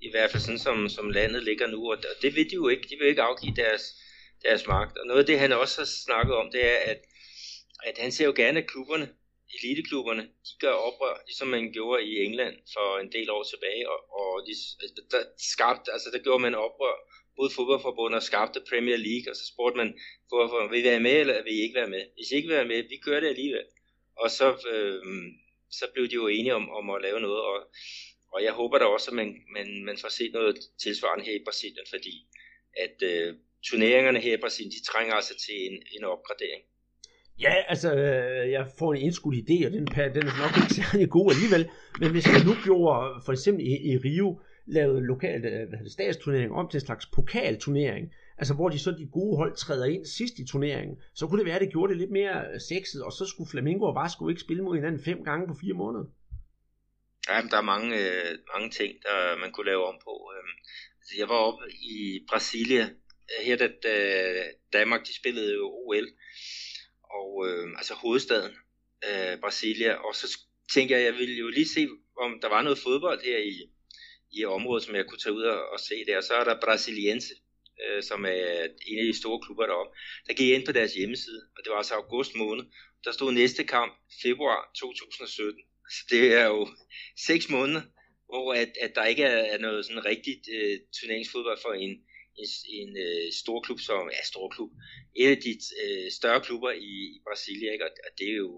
[0.00, 1.90] I hvert fald sådan, som, som landet ligger nu.
[1.92, 2.88] Og det vil de jo ikke.
[2.90, 3.82] De vil ikke afgive deres,
[4.42, 4.98] deres magt.
[4.98, 7.00] Og noget af det, han også har snakket om, det er, at,
[7.84, 9.08] at han ser jo gerne, at klubberne,
[9.56, 13.88] eliteklubberne, de gør oprør, ligesom man gjorde i England for en del år tilbage.
[13.92, 14.52] Og, og de,
[15.10, 15.22] der,
[15.52, 16.96] skabte, altså der gjorde man oprør
[17.36, 19.90] både fodboldforbundet og skabte Premier League, og så spurgte man,
[20.28, 22.02] hvorfor vil I være med, eller vil I ikke være med?
[22.14, 23.66] Hvis I ikke vil være med, vi kører det alligevel.
[24.16, 25.02] Og så, øh,
[25.70, 27.56] så blev de jo enige om, om at lave noget, og,
[28.32, 31.44] og jeg håber da også, at man, man, man får set noget tilsvarende her i
[31.44, 32.14] Brasilien, fordi
[32.84, 33.34] at øh,
[33.66, 36.62] turneringerne her i Brasilien, de trænger altså til en, en opgradering.
[37.40, 39.86] Ja, altså, øh, jeg får en indskudt idé, og den,
[40.16, 41.64] den er nok ikke særlig god alligevel,
[42.00, 45.92] men hvis man nu gjorde, for eksempel i, i Rio, lavede lokalt øh, hvad hedder,
[45.92, 50.06] statsturnering om til en slags pokalturnering, altså hvor de så de gode hold træder ind
[50.06, 53.02] sidst i turneringen, så kunne det være, at det gjorde det lidt mere øh, sexet,
[53.02, 56.04] og så skulle Flamingo og Vasco ikke spille mod hinanden fem gange på fire måneder.
[57.28, 60.14] Ja, men der er mange, øh, mange ting, der man kunne lave om på.
[60.34, 60.54] Øhm,
[61.00, 61.96] altså, jeg var oppe i
[62.30, 62.88] Brasilia,
[63.46, 66.08] her da, øh, Danmark de spillede jo OL,
[67.18, 68.52] og øh, altså hovedstaden,
[69.08, 70.38] øh, Brasilia, og så
[70.74, 71.88] tænkte jeg, jeg ville jo lige se,
[72.24, 73.54] om der var noget fodbold her i,
[74.32, 76.16] i området, som jeg kunne tage ud og, og se der.
[76.16, 77.34] Og så er der Brasiliense,
[77.84, 79.92] øh, som er en af de store klubber deroppe.
[80.26, 82.64] Der gik jeg ind på deres hjemmeside, og det var altså august måned.
[83.04, 83.92] Der stod næste kamp
[84.22, 85.62] februar 2017.
[85.94, 86.68] Så det er jo
[87.28, 87.82] seks måneder,
[88.28, 91.92] hvor at, at der ikke er, er noget sådan rigtigt øh, turneringsfodbold for en,
[92.40, 92.48] en,
[92.80, 94.70] en øh, stor klub som, ja, stor klub,
[95.14, 95.52] en af de
[95.82, 97.84] øh, større klubber i, i Brasilien, ikke?
[97.84, 98.52] Og, og det er jo,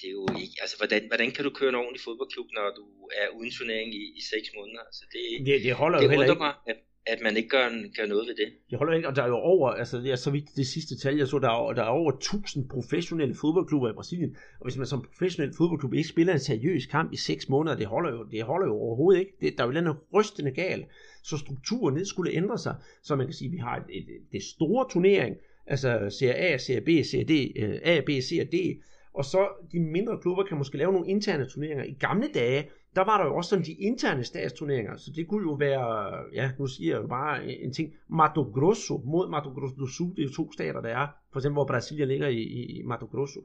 [0.00, 2.84] det er jo ikke, altså hvordan, hvordan kan du køre en ordentlig fodboldklub, når du
[3.20, 4.82] er uden turnering i, i seks måneder?
[4.88, 6.46] Altså det, det, det holder det jo heller ikke.
[6.46, 6.78] mig, at,
[7.08, 8.52] at man ikke gør, gør noget ved det.
[8.70, 10.98] Det holder ikke, og der er jo over, altså det er så vidt det sidste
[10.98, 14.76] tal, jeg så, der er, der er over 1000 professionelle fodboldklubber i Brasilien, og hvis
[14.76, 18.24] man som professionel fodboldklub ikke spiller en seriøs kamp i 6 måneder, det holder jo,
[18.30, 19.32] det holder jo overhovedet ikke.
[19.40, 20.86] Det, der er jo noget rystende galt.
[21.22, 24.02] Så strukturen ned skulle ændre sig, så man kan sige, at vi har et, et,
[24.02, 25.36] et, det store turnering,
[25.66, 28.56] altså Serie A, Serie B, Serie D, øh, A, B, C og D,
[29.14, 31.84] og så de mindre klubber kan måske lave nogle interne turneringer.
[31.84, 35.50] I gamle dage, der var der jo også sådan de interne statsturneringer, så det kunne
[35.50, 39.76] jo være, ja, nu siger jeg jo bare en ting, Mato Grosso mod Mato Grosso
[39.76, 42.42] do Sul, det er jo to stater, der er, for eksempel hvor Brasilien ligger i,
[42.42, 43.40] i Mato Grosso,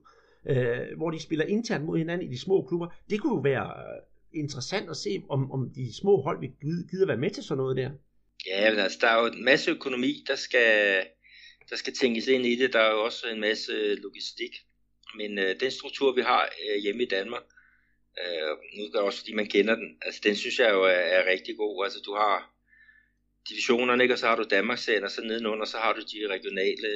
[0.50, 2.88] øh, hvor de spiller internt mod hinanden i de små klubber.
[3.10, 6.52] Det kunne jo være øh, interessant at se, om, om de små hold vil
[6.92, 7.92] gider være med til sådan noget der.
[8.48, 11.04] Ja, men altså, der er jo en masse økonomi, der skal,
[11.70, 12.74] der skal tænkes ind i det.
[12.74, 14.52] Der er jo også en masse logistik.
[15.16, 17.44] Men øh, den struktur, vi har øh, hjemme i Danmark,
[18.22, 21.04] øh, nu er det også fordi man kender den, altså den synes jeg jo er,
[21.18, 21.86] er rigtig god.
[21.86, 22.54] Altså du har
[23.50, 24.16] divisionerne, ikke?
[24.16, 26.90] og så har du Danmarks og så nedenunder, så har du de regionale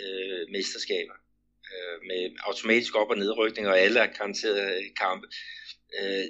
[0.00, 1.16] øh, mesterskaber
[1.72, 5.26] øh, med automatisk op- og nedrykning, og alle er garanterede øh, kampe.
[5.98, 6.24] Øh,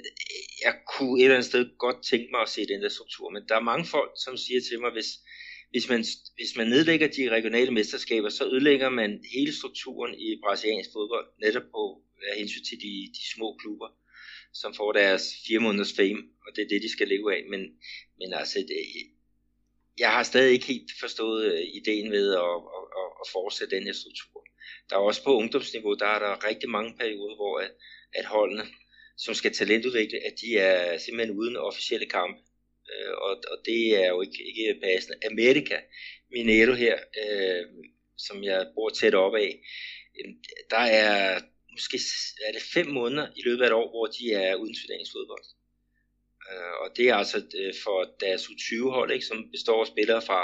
[0.64, 3.43] jeg kunne et eller andet sted godt tænke mig at se den der struktur, men
[3.49, 5.11] der er mange folk, som siger til mig, hvis,
[5.70, 6.05] hvis, man,
[6.35, 11.66] hvis man nedlægger de regionale mesterskaber, så ødelægger man hele strukturen i brasiliansk fodbold, netop
[11.74, 13.89] på af hensyn til de, de små klubber,
[14.55, 17.42] som får deres fire måneders fame, og det er det, de skal leve af.
[17.51, 17.61] Men,
[18.18, 18.76] men altså, det,
[19.98, 23.84] jeg har stadig ikke helt forstået øh, ideen ved at, at, at, at fortsætte den
[23.84, 24.44] her struktur.
[24.90, 27.70] Der er også på ungdomsniveau, der er der rigtig mange perioder, hvor at,
[28.14, 28.64] at holdene,
[29.16, 32.40] som skal talentudvikle, at de er simpelthen uden officielle kampe.
[32.92, 35.16] Øh, og, og det er jo ikke, ikke passende.
[35.30, 35.76] Amerika,
[36.30, 37.64] Mineiro her, øh,
[38.18, 39.61] som jeg bor tæt op af,
[40.18, 40.32] øh,
[40.70, 41.40] der er
[41.73, 41.99] måske
[42.47, 45.45] er det fem måneder i løbet af et år, hvor de er uden turneringsfodbold.
[46.51, 50.41] Øh, og det er altså øh, for deres U20-hold, ikke, som består af spillere fra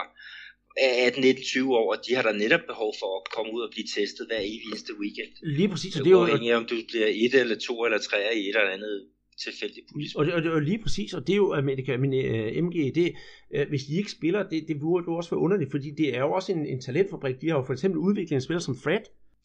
[0.79, 3.71] 18, 19, 20 år, og de har der netop behov for at komme ud og
[3.71, 5.33] blive testet hver eneste weekend.
[5.43, 6.21] Lige præcis, og det er jo...
[6.21, 8.97] Uafhængig om du bliver et eller to eller tre i et eller andet
[9.45, 12.65] tilfældigt Og det, og det er lige præcis, og det er jo Amerika, min uh,
[12.65, 13.15] MG, det,
[13.57, 16.21] uh, hvis de ikke spiller, det, det burde jo også være underligt, fordi det er
[16.21, 17.41] jo også en, en talentfabrik.
[17.41, 19.01] De har jo for eksempel udviklet en spiller som Fred.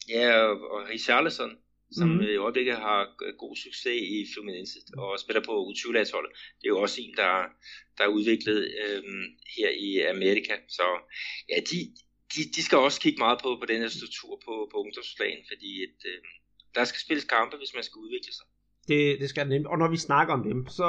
[0.08, 1.50] Ja, og, og Richarlison,
[1.98, 2.20] som mm.
[2.20, 2.98] i øjeblikket har
[3.44, 6.32] god succes i Fluminense og spiller på U20-landsholdet.
[6.58, 7.34] Det er jo også en, der,
[7.96, 9.24] der er udviklet øhm,
[9.56, 10.54] her i Amerika.
[10.68, 10.86] Så
[11.50, 11.78] ja, de,
[12.32, 15.70] de, de skal også kigge meget på, på den her struktur på, på ungdomsplan, fordi
[15.86, 16.18] et, øh,
[16.74, 18.46] der skal spilles kampe, hvis man skal udvikle sig.
[18.88, 19.66] Det, det skal nemt.
[19.66, 20.84] Og når vi snakker om dem, så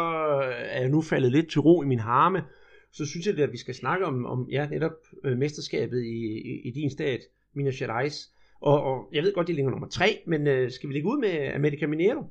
[0.76, 2.44] er jeg nu faldet lidt til ro i min harme.
[2.92, 6.18] Så synes jeg, at vi skal snakke om, om ja, netop øh, mesterskabet i,
[6.52, 7.22] i, i din stat,
[7.54, 8.30] Minas Gerais.
[8.70, 11.20] Og, og jeg ved godt, det ligger nummer tre, men øh, skal vi ligge ud
[11.20, 12.24] med America Mineiro?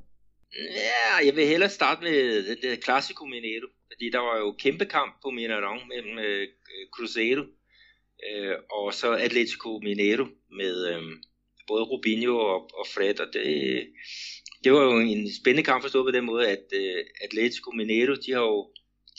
[0.53, 4.85] Ja, jeg vil hellere starte med det, det Classico Mineiro, fordi der var jo kæmpe
[4.85, 6.47] kamp på Mineirão mellem øh,
[6.95, 7.43] Cruzeiro
[8.27, 10.25] øh, og så Atletico Mineiro
[10.59, 11.01] med øh,
[11.67, 13.45] både Rubinho og, og Fred, og det,
[14.63, 18.31] det var jo en spændende kamp forstået på den måde, at øh, Atletico Mineiro, de
[18.31, 18.69] har jo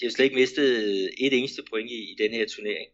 [0.00, 0.68] de har slet ikke mistet
[1.18, 2.88] et eneste point i, i den her turnering.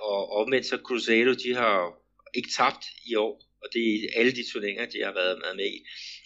[0.00, 2.01] Og omvendt så Cruzeiro, de har
[2.34, 5.78] ikke tabt i år, og det er alle de turneringer, de har været med i.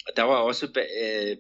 [0.07, 1.37] Og der var også, øh,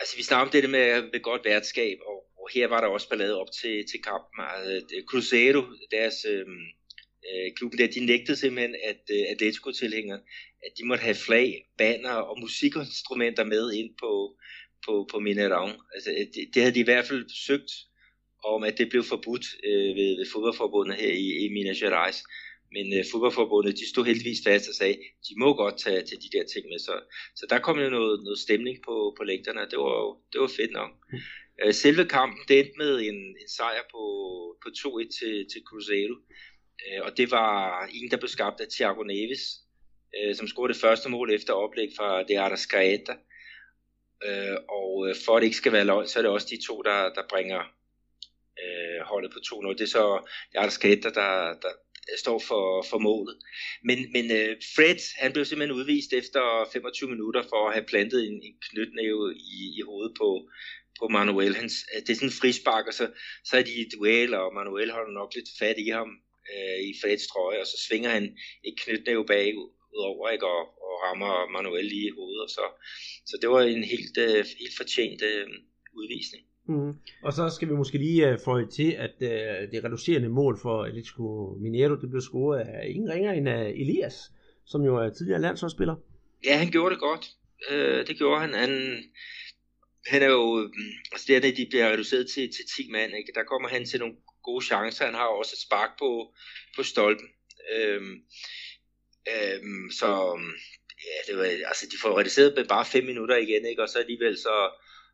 [0.00, 3.08] altså vi snakker om det med, med godt værtskab, og, og her var der også
[3.08, 4.44] ballade op til, til kampen.
[4.54, 6.46] Altså, Cruzeiro, deres øh,
[7.28, 10.20] øh, klubben der, de nægtede simpelthen, at øh, Atletico-tilhængere,
[10.66, 14.36] at de måtte have flag, banner og musikinstrumenter med ind på,
[14.86, 15.80] på, på Minerang.
[15.94, 17.72] Altså, det, det havde de i hvert fald søgt
[18.44, 22.22] om, at det blev forbudt øh, ved, ved fodboldforbundet her i, i Minas Gerais.
[22.74, 24.96] Men øh, fodboldforbundet, de stod heldigvis fast og sagde,
[25.26, 26.78] de må godt tage til de der ting med.
[26.78, 26.94] Så,
[27.36, 30.72] så der kom jo noget, noget stemning på, på lægterne, det var, det var fedt
[30.72, 30.90] nok.
[31.12, 31.18] Mm.
[31.62, 34.02] Øh, selve kampen, det endte med en, en sejr på,
[34.62, 36.16] på 2-1 til, til Cruzeiro.
[36.84, 39.44] Øh, og det var en, der blev skabt af Thiago Neves,
[40.18, 43.14] øh, som scorede det første mål efter oplæg fra De Arrascaeta.
[44.26, 46.66] Øh, og øh, for at det ikke skal være løgn, så er det også de
[46.66, 47.62] to, der, der bringer
[48.62, 49.72] øh, holdet på 2-0.
[49.72, 51.72] Det er så Arrascaeta, der, der,
[52.18, 53.36] står for, for målet.
[53.84, 58.26] Men, men øh, Fred, han blev simpelthen udvist efter 25 minutter for at have plantet
[58.28, 60.48] en, en knytnæve i, i hovedet på,
[60.98, 61.54] på Manuel.
[61.56, 63.10] Hans, det er sådan en frispark, og så,
[63.44, 66.10] så er de i duel, og Manuel holder nok lidt fat i ham
[66.54, 68.24] øh, i Freds trøje, og så svinger han
[68.64, 72.42] et knytnæve bagud over, ikke, og, og rammer Manuel lige i hovedet.
[72.42, 72.64] Og så,
[73.26, 75.46] så det var en helt, øh, helt fortjent øh,
[76.00, 76.44] udvisning.
[76.68, 76.92] Mm.
[77.22, 80.84] Og så skal vi måske lige uh, få til, at uh, det reducerende mål for
[80.84, 84.14] Atletico Mineiro, det blev scoret af ingen ringer end af Elias,
[84.66, 85.96] som jo er tidligere landsholdsspiller.
[86.44, 87.26] Ja, han gjorde det godt.
[87.70, 88.54] Uh, det gjorde han.
[88.54, 88.70] Han,
[90.06, 93.32] han er jo, mm, altså det er, de bliver reduceret til, til 10 mand, ikke?
[93.34, 95.04] der kommer han til nogle gode chancer.
[95.04, 96.34] Han har også et spark på,
[96.76, 97.28] på stolpen.
[97.74, 98.14] Øhm,
[99.34, 100.10] øhm, så
[101.08, 103.82] ja, det var, altså, de får reduceret med bare 5 minutter igen, ikke?
[103.82, 104.56] og så alligevel så,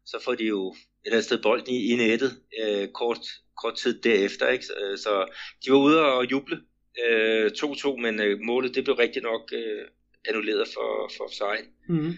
[0.07, 3.19] så får de jo et eller andet sted bolden i, i nettet øh, kort,
[3.63, 4.49] kort tid derefter.
[4.49, 4.65] Ikke?
[4.65, 5.27] Så, øh, så
[5.65, 9.85] de var ude og juble 2-2, øh, men øh, målet det blev rigtig nok øh,
[10.29, 11.69] annulleret for, for offside.
[11.89, 12.13] Mm.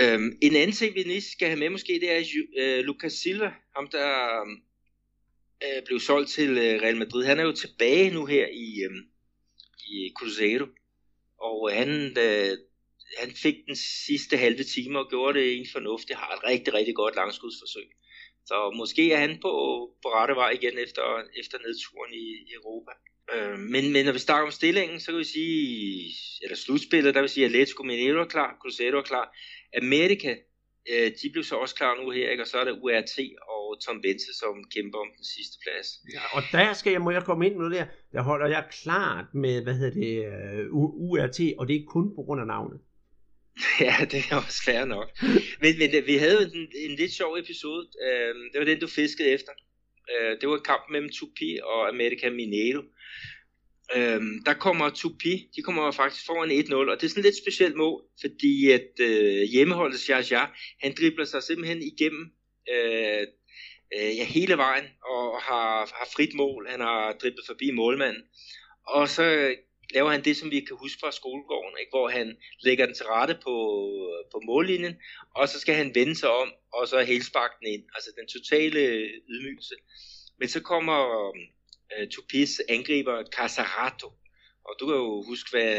[0.00, 2.22] Øhm, en anden ting, vi lige skal have med måske, det er
[2.58, 4.40] øh, Lucas Silva, ham der
[5.64, 7.24] øh, blev solgt til øh, Real Madrid.
[7.24, 8.96] Han er jo tilbage nu her i, øh,
[9.88, 10.66] i Cruzeiro,
[11.40, 11.88] og han,
[12.18, 12.58] øh,
[13.16, 16.18] han fik den sidste halve time og gjorde det en fornuftigt.
[16.18, 17.88] Har et rigtig, rigtig godt langskudsforsøg.
[18.46, 19.52] Så måske er han på,
[20.02, 21.04] på rette vej igen efter,
[21.40, 22.92] efter nedturen i, i Europa.
[23.34, 27.20] Øh, men, men når vi snakker om stillingen, så kan vi sige, eller slutspillet, der
[27.20, 29.26] vil sige, at Atletico Mineiro er klar, Cruzeiro er klar.
[29.82, 30.32] Amerika,
[30.92, 32.42] øh, de blev så også klar nu her, ikke?
[32.42, 33.16] og så er der URT
[33.54, 35.88] og Tom Bense, som kæmper om den sidste plads.
[36.14, 39.26] Ja, og der skal jeg, må jeg komme ind nu der, der holder jeg klart
[39.34, 42.80] med, hvad hedder det, øh, uh, URT, og det er kun på grund af navnet.
[43.86, 45.08] ja, det er også fair nok.
[45.62, 48.86] men, men øh, vi havde en, en lidt sjov episode, Øh, det var den, du
[48.86, 49.52] fiskede efter.
[50.12, 52.82] Øh, det var kampen mellem Tupi og America Mineiro.
[53.96, 57.42] Øh, der kommer Tupi, de kommer faktisk foran 1-0, og det er sådan et lidt
[57.42, 60.46] specielt mål, fordi at øh, hjemmeholdet Jaja,
[60.82, 62.24] han dribler sig simpelthen igennem
[62.72, 63.26] øh,
[63.96, 68.22] øh, ja, hele vejen, og har, har frit mål, han har driblet forbi målmanden,
[68.86, 69.54] og så
[69.94, 71.90] laver han det, som vi kan huske fra skolegården, ikke?
[71.90, 73.54] hvor han lægger den til rette på,
[74.32, 74.94] på mållinjen,
[75.34, 78.80] og så skal han vende sig om, og så helsparke den ind, altså den totale
[79.32, 79.74] ydmygelse.
[80.38, 84.08] Men så kommer uh, Tupis angriber Casarato.
[84.68, 85.72] Og du kan jo huske, hvad,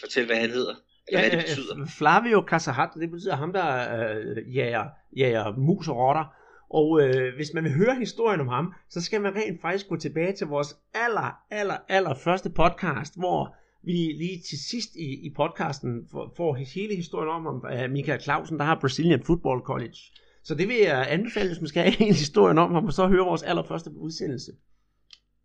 [0.00, 0.74] fortælle, hvad han hedder.
[1.08, 1.86] Eller ja, hvad det betyder.
[1.98, 4.84] Flavio Casarato, det betyder ham, der øh, jager,
[5.16, 6.24] jager mus og rotter.
[6.70, 9.96] Og øh, hvis man vil høre historien om ham, så skal man rent faktisk gå
[9.96, 15.30] tilbage til vores aller, aller, aller første podcast, hvor vi lige til sidst i, i
[15.36, 19.98] podcasten får, hele historien om, om uh, Michael Clausen, der har Brazilian Football College.
[20.44, 23.06] Så det vil jeg anbefale, hvis man skal have hele historien om ham, og så
[23.06, 24.52] høre vores allerførste udsendelse.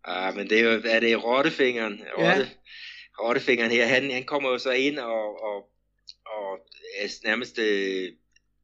[0.04, 2.00] Ah, men det er jo, er det rottefingeren?
[2.18, 2.48] Rotte, ja.
[3.22, 5.56] Rottefingeren her, han, han kommer jo så ind og, og,
[6.26, 6.58] og
[6.98, 8.08] er nærmest øh,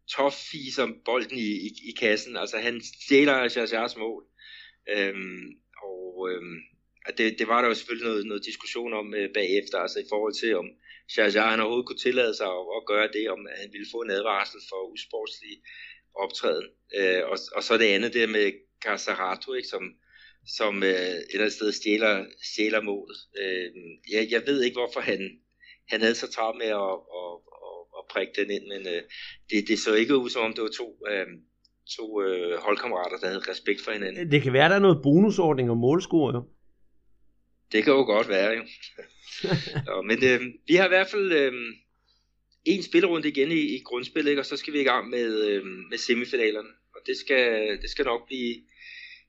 [0.08, 2.36] toffiser bolden i, i, i kassen.
[2.36, 4.24] Altså han stjæler Chargers mål.
[4.88, 5.46] Øhm,
[5.82, 6.56] og øhm,
[7.18, 10.34] det, det var der jo selvfølgelig noget, noget diskussion om øh, bagefter, altså i forhold
[10.34, 10.68] til om
[11.12, 14.10] Charger han overhovedet kunne tillade sig at, at gøre det, om han ville få en
[14.10, 15.54] advarsel for usportslig
[16.14, 16.68] optræden.
[16.98, 18.52] Øh, og, og så det andet der med
[18.84, 19.84] Casarato, ikke, som,
[20.58, 23.18] som øh, et eller andet sted stjæler, stjæler målet.
[23.40, 23.70] Øh,
[24.12, 25.20] jeg, jeg ved ikke, hvorfor han,
[25.88, 27.32] han havde så travlt med at, at,
[27.98, 29.02] at, prikke den ind, men øh,
[29.50, 31.26] det, det så ikke ud, som om det var to, øh,
[31.96, 34.30] to øh, holdkammerater, der havde respekt for hinanden.
[34.30, 36.42] Det kan være, der er noget bonusordning og målscore, jo.
[37.72, 38.62] Det kan jo godt være, jo.
[39.86, 41.52] Nå, men øh, vi har i hvert fald øh,
[42.64, 44.42] en spillerunde igen i, i grundspillet, ikke?
[44.42, 46.68] og så skal vi i gang med, øh, med semifinalerne.
[46.94, 48.54] Og det skal, det skal nok blive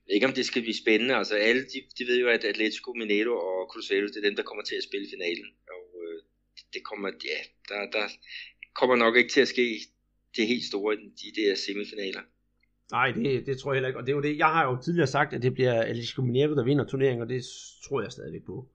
[0.08, 2.92] ved ikke om det skal blive spændende, altså alle de, de ved jo, at Atletico
[2.92, 6.18] Mineiro og Cruzeiro, det er dem, der kommer til at spille finalen, og øh,
[6.74, 8.04] det kommer, ja, der, der
[8.78, 9.66] kommer nok ikke til at ske
[10.36, 12.22] det helt store i de der semifinaler.
[12.92, 14.78] Nej, det, det tror jeg heller ikke, og det er jo det, jeg har jo
[14.84, 17.42] tidligere sagt, at det bliver Atletico Mineiro, der vinder turneringen, og det
[17.84, 18.68] tror jeg stadigvæk på.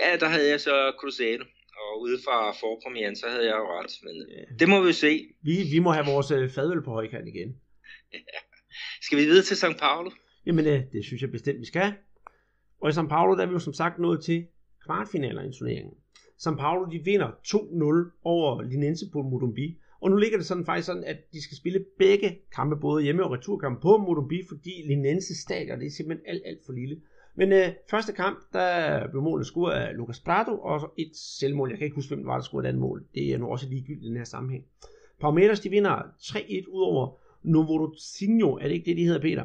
[0.00, 1.44] Ja, der havde jeg så Cruzeiro,
[1.80, 4.44] og ude fra forpremieren, så havde jeg jo ret, men ja.
[4.60, 5.12] det må vi se.
[5.42, 7.50] Vi, vi må have vores øh, fadøl på højkant igen.
[8.12, 8.18] Ja.
[9.04, 10.10] Skal vi videre til São Paulo?
[10.46, 11.94] Jamen, det, det synes jeg bestemt, vi skal.
[12.80, 14.46] Og i São Paulo, der er vi jo som sagt nået til
[14.84, 15.94] kvartfinaler i turneringen.
[16.46, 19.78] São Paulo, de vinder 2-0 over Linense på Modumbi.
[20.00, 23.24] Og nu ligger det sådan faktisk sådan, at de skal spille begge kampe, både hjemme-
[23.24, 27.00] og returkampe på Modumbi, fordi Linense stadion, det er simpelthen alt, alt for lille.
[27.36, 31.68] Men øh, første kamp, der blev målet scoret af Lucas Prado, og så et selvmål.
[31.70, 33.04] Jeg kan ikke huske, hvem det var, der scorede et andet mål.
[33.14, 34.64] Det er nu også ligegyldigt i den her sammenhæng.
[35.20, 38.56] Palmeiras, de vinder 3-1 ud over Novorodzinho.
[38.56, 39.44] Er det ikke det, de hedder, Peter?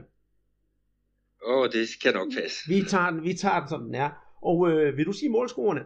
[1.47, 2.57] Åh, oh, det kan nok passe.
[2.67, 4.09] Vi tager den, vi tager den som den er.
[4.41, 5.85] Og øh, vil du sige målscorerne?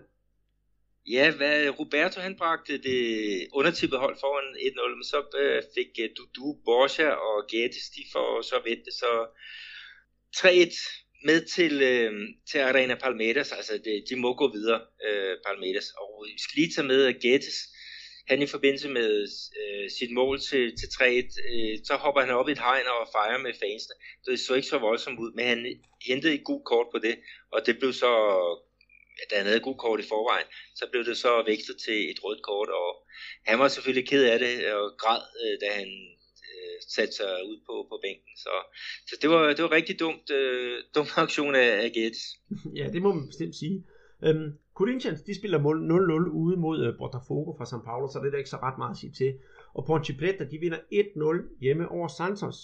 [1.08, 3.02] Ja, hvad, Roberto han bragte det
[3.54, 8.42] undertippede hold foran 1-0, men så øh, fik øh, Dudu, Borja og Geddes, de får
[8.42, 9.12] så vente så
[10.36, 12.14] 3-1 med til, øh,
[12.52, 16.74] til Arena Palmeiras, altså det, de må gå videre, øh, Palmeiras, og vi skal lige
[16.76, 17.46] tage med, at
[18.30, 19.12] han i forbindelse med
[19.62, 21.04] øh, sit mål til, til 3-1,
[21.50, 23.96] øh, så hopper han op i et hegn og fejrer med fansene.
[24.26, 25.60] Det så ikke så voldsomt ud, men han
[26.08, 27.16] hentede et god kort på det,
[27.52, 28.14] og det blev så,
[29.30, 32.20] da han havde et god kort i forvejen, så blev det så vækstet til et
[32.24, 32.90] rødt kort, og
[33.50, 35.90] han var selvfølgelig ked af det og græd, øh, da han
[36.50, 38.34] øh, satte sig ud på, på bænken.
[38.46, 38.54] Så,
[39.10, 42.24] så det, var, det var rigtig dumt, øh, dum aktion af, af Gates.
[42.80, 43.78] ja, det må man bestemt sige.
[44.26, 48.32] Øhm, Corinthians, de spiller 0-0 ude mod øh, Botafogo fra São Paulo, så det er
[48.32, 49.32] der ikke så ret meget at sige til.
[49.74, 52.58] Og Ponte Preta, de vinder 1-0 hjemme over Santos.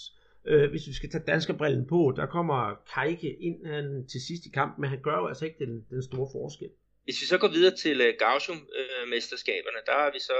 [0.46, 2.60] Øh, hvis vi skal tage danskerbrillen på, der kommer
[2.94, 6.02] Kajke ind han, til sidst i kampen, men han gør jo altså ikke den, den
[6.02, 6.70] store forskel.
[7.04, 10.38] Hvis vi så går videre til uh, Gaussium-mesterskaberne, der er vi så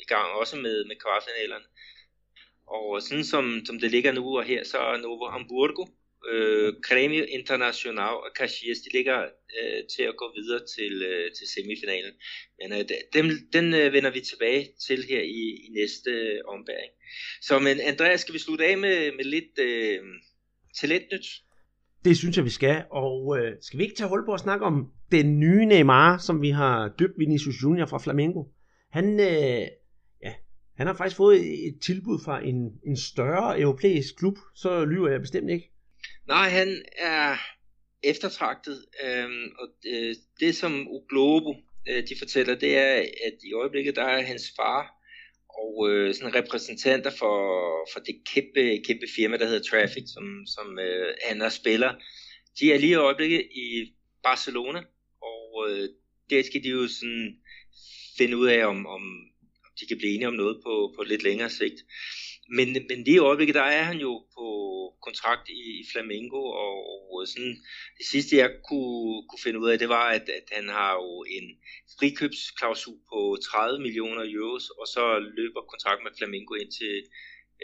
[0.00, 1.64] i gang også med, med kvartfinalerne.
[2.66, 5.84] Og sådan som, som det ligger nu og her, så er Novo Hamburgo
[6.32, 9.18] øh, Grêmio International og Caxias, de ligger
[9.58, 12.14] øh, til at gå videre til, øh, til semifinalen.
[12.58, 16.92] Men øh, dem, den øh, vender vi tilbage til her i, i næste øh, ombæring.
[17.42, 19.98] Så men Andreas, skal vi slutte af med, med lidt øh,
[20.80, 21.26] talentnyt?
[22.04, 22.84] Det synes jeg, vi skal.
[22.90, 26.42] Og øh, skal vi ikke tage hul på at snakke om den nye Neymar, som
[26.42, 28.44] vi har døbt Vinicius Junior fra Flamengo?
[28.90, 29.66] Han, øh,
[30.22, 30.32] ja,
[30.76, 35.20] han har faktisk fået et tilbud fra en, en større europæisk klub, så lyver jeg
[35.20, 35.71] bestemt ikke.
[36.28, 37.36] Nej, han er
[38.02, 39.28] eftertragtet, øh,
[39.58, 41.54] og øh, det som Globo
[41.88, 45.02] øh, de fortæller, det er, at i øjeblikket der er hans far
[45.48, 47.36] og øh, sådan repræsentanter for,
[47.92, 51.94] for det kæmpe, kæmpe firma, der hedder Traffic, som, som øh, han er spiller,
[52.60, 53.92] de er lige i øjeblikket i
[54.22, 54.82] Barcelona,
[55.22, 55.88] og øh,
[56.30, 57.36] der skal de jo sådan
[58.18, 59.02] finde ud af, om, om,
[59.64, 61.78] om de kan blive enige om noget på, på lidt længere sigt.
[62.56, 64.46] Men, men lige i øjeblikket, der er han jo på
[65.06, 66.76] kontrakt i, i Flamengo, og,
[67.12, 67.56] og sådan,
[67.98, 71.24] det sidste jeg kunne, kunne finde ud af, det var, at, at han har jo
[71.38, 71.46] en
[71.98, 75.04] frikøbsklausul på 30 millioner euros, og så
[75.38, 76.94] løber kontrakten med Flamengo ind til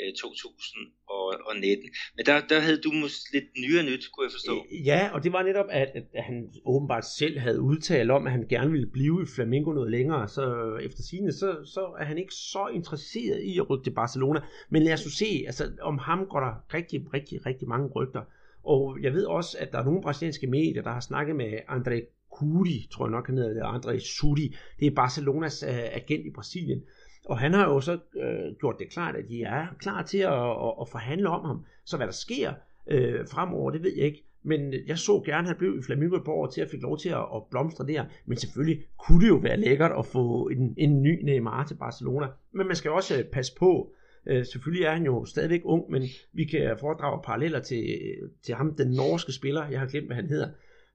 [0.00, 1.90] Øh, 2019.
[2.16, 4.54] Men der, der havde du måske lidt nyere nyt, kunne jeg forstå.
[4.72, 8.32] Øh, ja, og det var netop, at, at han åbenbart selv havde udtalt om, at
[8.32, 10.28] han gerne ville blive i Flamengo noget længere.
[10.28, 10.44] Så
[10.82, 14.40] efter sine, så, så er han ikke så interesseret i at rykke til Barcelona.
[14.70, 18.22] Men lad os jo se, altså om ham går der rigtig, rigtig, rigtig mange rygter.
[18.64, 21.96] Og jeg ved også, at der er nogle brasilianske medier, der har snakket med André
[22.38, 24.56] Cudi, tror jeg nok han hedder, eller André Sudi.
[24.80, 25.68] Det er Barcelonas uh,
[26.00, 26.82] agent i Brasilien.
[27.28, 30.50] Og han har jo så øh, gjort det klart, at de er klar til at,
[30.50, 31.64] at, at forhandle om ham.
[31.84, 32.52] Så hvad der sker
[32.86, 34.24] øh, fremover, det ved jeg ikke.
[34.42, 36.98] Men jeg så gerne, at han blev i Flamingo et år til at fik lov
[36.98, 38.04] til at, at blomstre der.
[38.26, 42.26] Men selvfølgelig kunne det jo være lækkert at få en, en ny Neymar til Barcelona.
[42.52, 43.92] Men man skal også øh, passe på.
[44.26, 46.02] Øh, selvfølgelig er han jo stadigvæk ung, men
[46.32, 49.68] vi kan foredrage paralleller til, øh, til ham, den norske spiller.
[49.68, 50.48] Jeg har glemt, hvad han hedder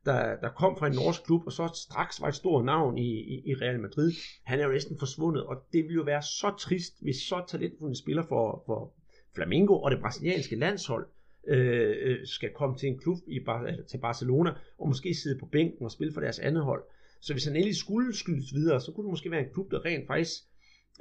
[0.05, 3.11] der, der kom fra en norsk klub, og så straks var et stort navn i,
[3.11, 4.11] i, i Real Madrid.
[4.43, 7.95] Han er jo næsten forsvundet, og det ville jo være så trist, hvis så talentfulde
[7.95, 8.93] spiller for, for
[9.35, 11.07] Flamengo og det brasilianske landshold
[11.47, 15.45] øh, øh skal komme til en klub i altså til Barcelona, og måske sidde på
[15.45, 16.83] bænken og spille for deres andet hold.
[17.21, 19.85] Så hvis han endelig skulle skydes videre, så kunne det måske være en klub, der
[19.85, 20.41] rent faktisk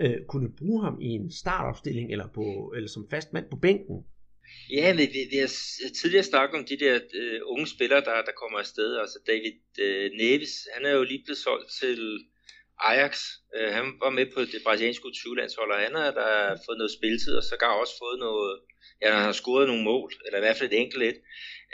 [0.01, 4.05] øh, kunne bruge ham i en startopstilling eller, på, eller som fast mand på bænken.
[4.71, 5.51] Ja, men vi, vi har
[6.01, 8.97] tidligere snakket om de der øh, unge spillere, der, der kommer afsted.
[8.97, 12.01] Altså David øh, Neves, han er jo lige blevet solgt til
[12.91, 13.13] Ajax.
[13.57, 17.35] Øh, han var med på det brasilianske 20-landshold, og han har der fået noget spilletid,
[17.37, 18.61] og så har også fået noget,
[19.03, 21.19] ja, han har scoret nogle mål, eller i hvert fald et enkelt et.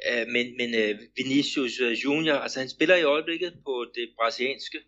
[0.08, 4.78] Øh, men men øh, Vinicius øh, Junior, altså han spiller i øjeblikket på det brasilianske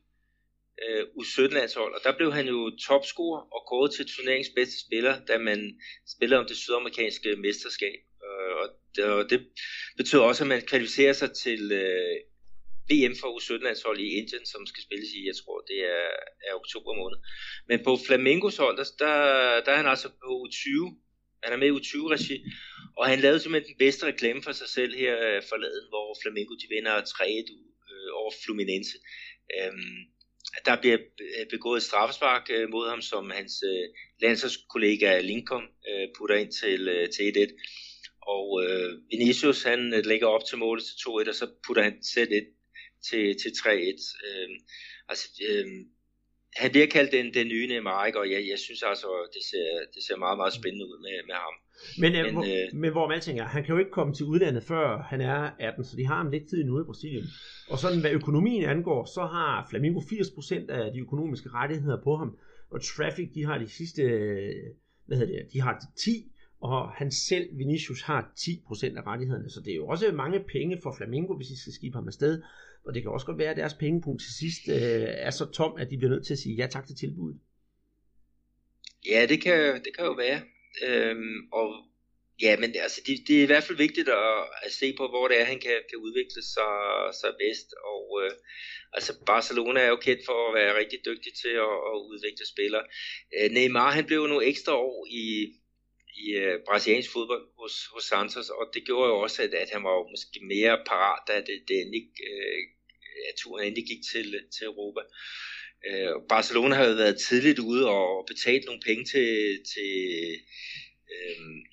[0.85, 5.39] øh, U17-landshold, og der blev han jo topscorer og kåret til turneringens bedste spiller, da
[5.39, 5.81] man
[6.15, 7.99] spillede om det sydamerikanske mesterskab.
[8.25, 8.67] Øh, og,
[8.97, 9.41] det, og det
[9.97, 12.17] betød også, at man kvalificerer sig til øh,
[12.91, 16.09] VM for U17-landshold i Indien, som skal spilles i, jeg tror, det er,
[16.49, 17.19] er oktober måned.
[17.69, 19.15] Men på Flamengos hold, der, der,
[19.65, 20.67] der er han altså på U20,
[21.45, 22.37] han er med i U20-regi,
[22.99, 26.07] og han lavede simpelthen den bedste reklame for sig selv her øh, forleden, forladen, hvor
[26.23, 27.25] Flamengo de vinder 3
[27.91, 28.97] øh, over Fluminense.
[29.57, 30.01] Øhm,
[30.65, 33.89] der bliver øh, begået straffespark øh, mod ham, som hans øh,
[34.23, 35.67] landsholdskollega Lincoln
[36.19, 37.53] putter ind til, til 1-1.
[38.23, 42.33] Og øh, Vinicius han lægger op til målet til 2-1, og så putter han selv
[42.33, 42.49] et
[43.09, 44.27] til, til 3-1.
[44.27, 44.49] Øh,
[45.09, 45.67] altså, øh,
[46.57, 50.03] han bliver kaldt den, den nye Neymar, og jeg, jeg synes altså, det ser, det
[50.07, 51.57] ser meget, meget spændende ud med, med ham.
[51.99, 54.63] Men, men, hvor, øh, men hvor man tænker, han kan jo ikke komme til udlandet
[54.63, 57.25] før han er 18, så de har ham lidt tid nu i Brasilien.
[57.69, 62.39] Og sådan hvad økonomien angår, så har Flamingo 80% af de økonomiske rettigheder på ham,
[62.71, 64.03] og Traffic, de har de sidste,
[65.07, 69.61] hvad hedder det, de har 10, og han selv, Vinicius, har 10% af rettighederne, så
[69.65, 72.43] det er jo også mange penge for Flamingo, hvis de skal skibe ham afsted,
[72.85, 75.77] og det kan også godt være, at deres pengepunkt til sidst øh, er så tom,
[75.79, 77.41] at de bliver nødt til at sige ja tak til tilbuddet.
[79.11, 80.41] Ja, det kan, det kan jo være.
[80.89, 81.69] Øhm, og
[82.43, 85.29] ja, men altså, det, det er i hvert fald vigtigt at, at se på, hvor
[85.29, 86.75] det er, han kan, kan udvikle sig,
[87.21, 87.69] sig bedst.
[87.93, 88.33] Og øh,
[88.93, 92.85] altså, Barcelona er jo kendt for at være rigtig dygtig til at, at udvikle spillere.
[93.37, 95.25] Øh, Neymar, han blev jo nogle ekstra år i,
[96.23, 99.83] i øh, brasiliansk fodbold hos, hos Santos, og det gjorde jo også, at, at han
[99.85, 102.61] var jo måske mere parat, da det, det endelig, øh,
[103.29, 105.01] at turen endelig gik til, til Europa.
[105.89, 109.29] Øh, Barcelona har jo været tidligt ude og betalt nogle penge til,
[109.73, 109.91] til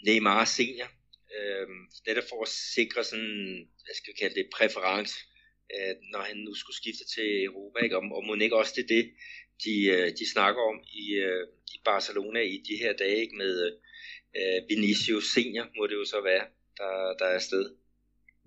[0.07, 0.89] Neymar senior,
[1.35, 1.67] øh,
[2.07, 5.13] netop for at sikre sådan, hvad skal vi kalde det, præference,
[5.73, 7.97] øh, når han nu skulle skifte til Europa, ikke?
[7.97, 9.03] Og, og må ikke også det det,
[9.63, 11.43] de, øh, de snakker om i, øh,
[11.75, 13.35] i Barcelona i de her dage, ikke?
[13.43, 13.53] med
[14.39, 16.45] øh, Vinicius senior, må det jo så være,
[16.79, 17.65] der, der er afsted.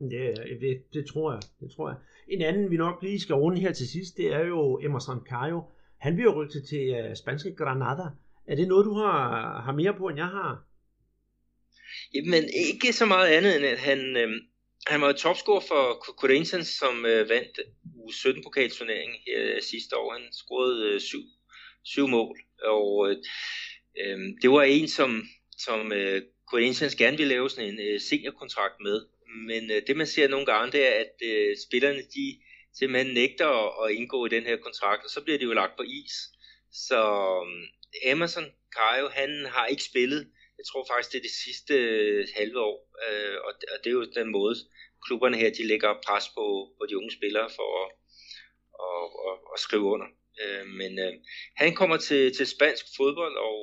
[0.01, 1.99] Ja, det, det tror jeg, det tror jeg.
[2.29, 5.63] En anden, vi nok lige skal runde her til sidst, det er jo Emerson Cayo.
[5.99, 8.07] Han bliver rykket til uh, spanske Granada.
[8.47, 10.70] Er det noget, du har, har mere på, end jeg har?
[12.15, 14.31] Jamen, ikke så meget andet, end at han, øh,
[14.87, 20.13] han var topscorer for Corinthians, som øh, vandt U17-pokalturneringen her øh, sidste år.
[20.13, 21.23] Han scorede øh, syv,
[21.85, 23.17] syv mål, og øh,
[24.01, 25.23] øhm, det var en, som,
[25.59, 29.07] som øh, Corinthians gerne ville lave sådan en øh, seniorkontrakt med.
[29.47, 32.41] Men øh, det man ser nogle gange, det er, at øh, spillerne de
[32.79, 35.77] simpelthen nægter at, at indgå i den her kontrakt, og så bliver det jo lagt
[35.77, 36.15] på is.
[36.73, 37.01] Så
[37.47, 38.47] øh, Emerson
[38.77, 40.27] Kajo, han har ikke spillet,
[40.61, 43.99] jeg tror faktisk det er det sidste øh, halve år, øh, og, og det er
[44.01, 44.55] jo den måde,
[45.07, 46.45] klubberne her, de lægger pres på,
[46.79, 47.89] på de unge spillere for at,
[48.87, 50.09] at, at, at skrive under.
[50.43, 51.13] Øh, men øh,
[51.57, 53.59] han kommer til, til spansk fodbold, og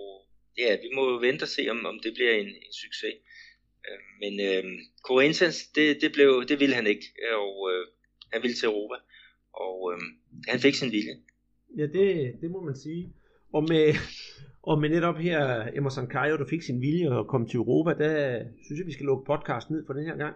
[0.58, 3.16] ja, vi må jo vente og se, om, om det bliver en, en succes.
[3.88, 4.64] Øh, men øh,
[5.08, 7.06] Corinthians, det, det, blev, det ville han ikke,
[7.46, 7.88] og øh,
[8.34, 8.96] han ville til Europa,
[9.54, 10.00] og øh,
[10.48, 11.16] han fik sin vilje.
[11.78, 12.08] Ja, det,
[12.42, 13.14] det må man sige.
[13.54, 13.94] Og med,
[14.68, 18.44] og med netop her, Emerson Caio, der fik sin vilje og kom til Europa, der
[18.66, 20.36] synes jeg, vi skal lukke podcast ned for den her gang.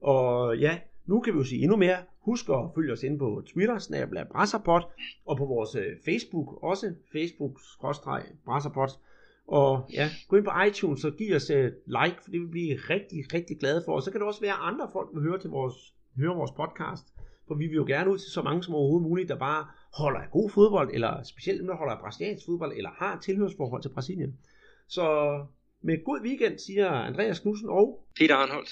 [0.00, 1.96] Og ja, nu kan vi jo sige endnu mere.
[2.20, 4.82] Husk at følge os ind på Twitter, snabla Brasserpot,
[5.26, 8.98] og på vores øh, Facebook, også Facebook-Brasserpot.
[9.46, 12.50] Og ja, gå ind på iTunes og giv os et like, for det vil vi
[12.50, 13.92] blive rigtig, rigtig glade for.
[13.92, 16.50] Og så kan det også være, at andre folk vil høre, til vores, høre vores
[16.50, 17.04] podcast.
[17.48, 20.20] For vi vil jo gerne ud til så mange som overhovedet muligt, der bare holder
[20.20, 23.88] af god fodbold, eller specielt dem, der holder af brasiliansk fodbold, eller har tilhørsforhold til
[23.88, 24.38] Brasilien.
[24.88, 25.04] Så
[25.82, 28.70] med god weekend, siger Andreas Knudsen og Peter Arnholdt.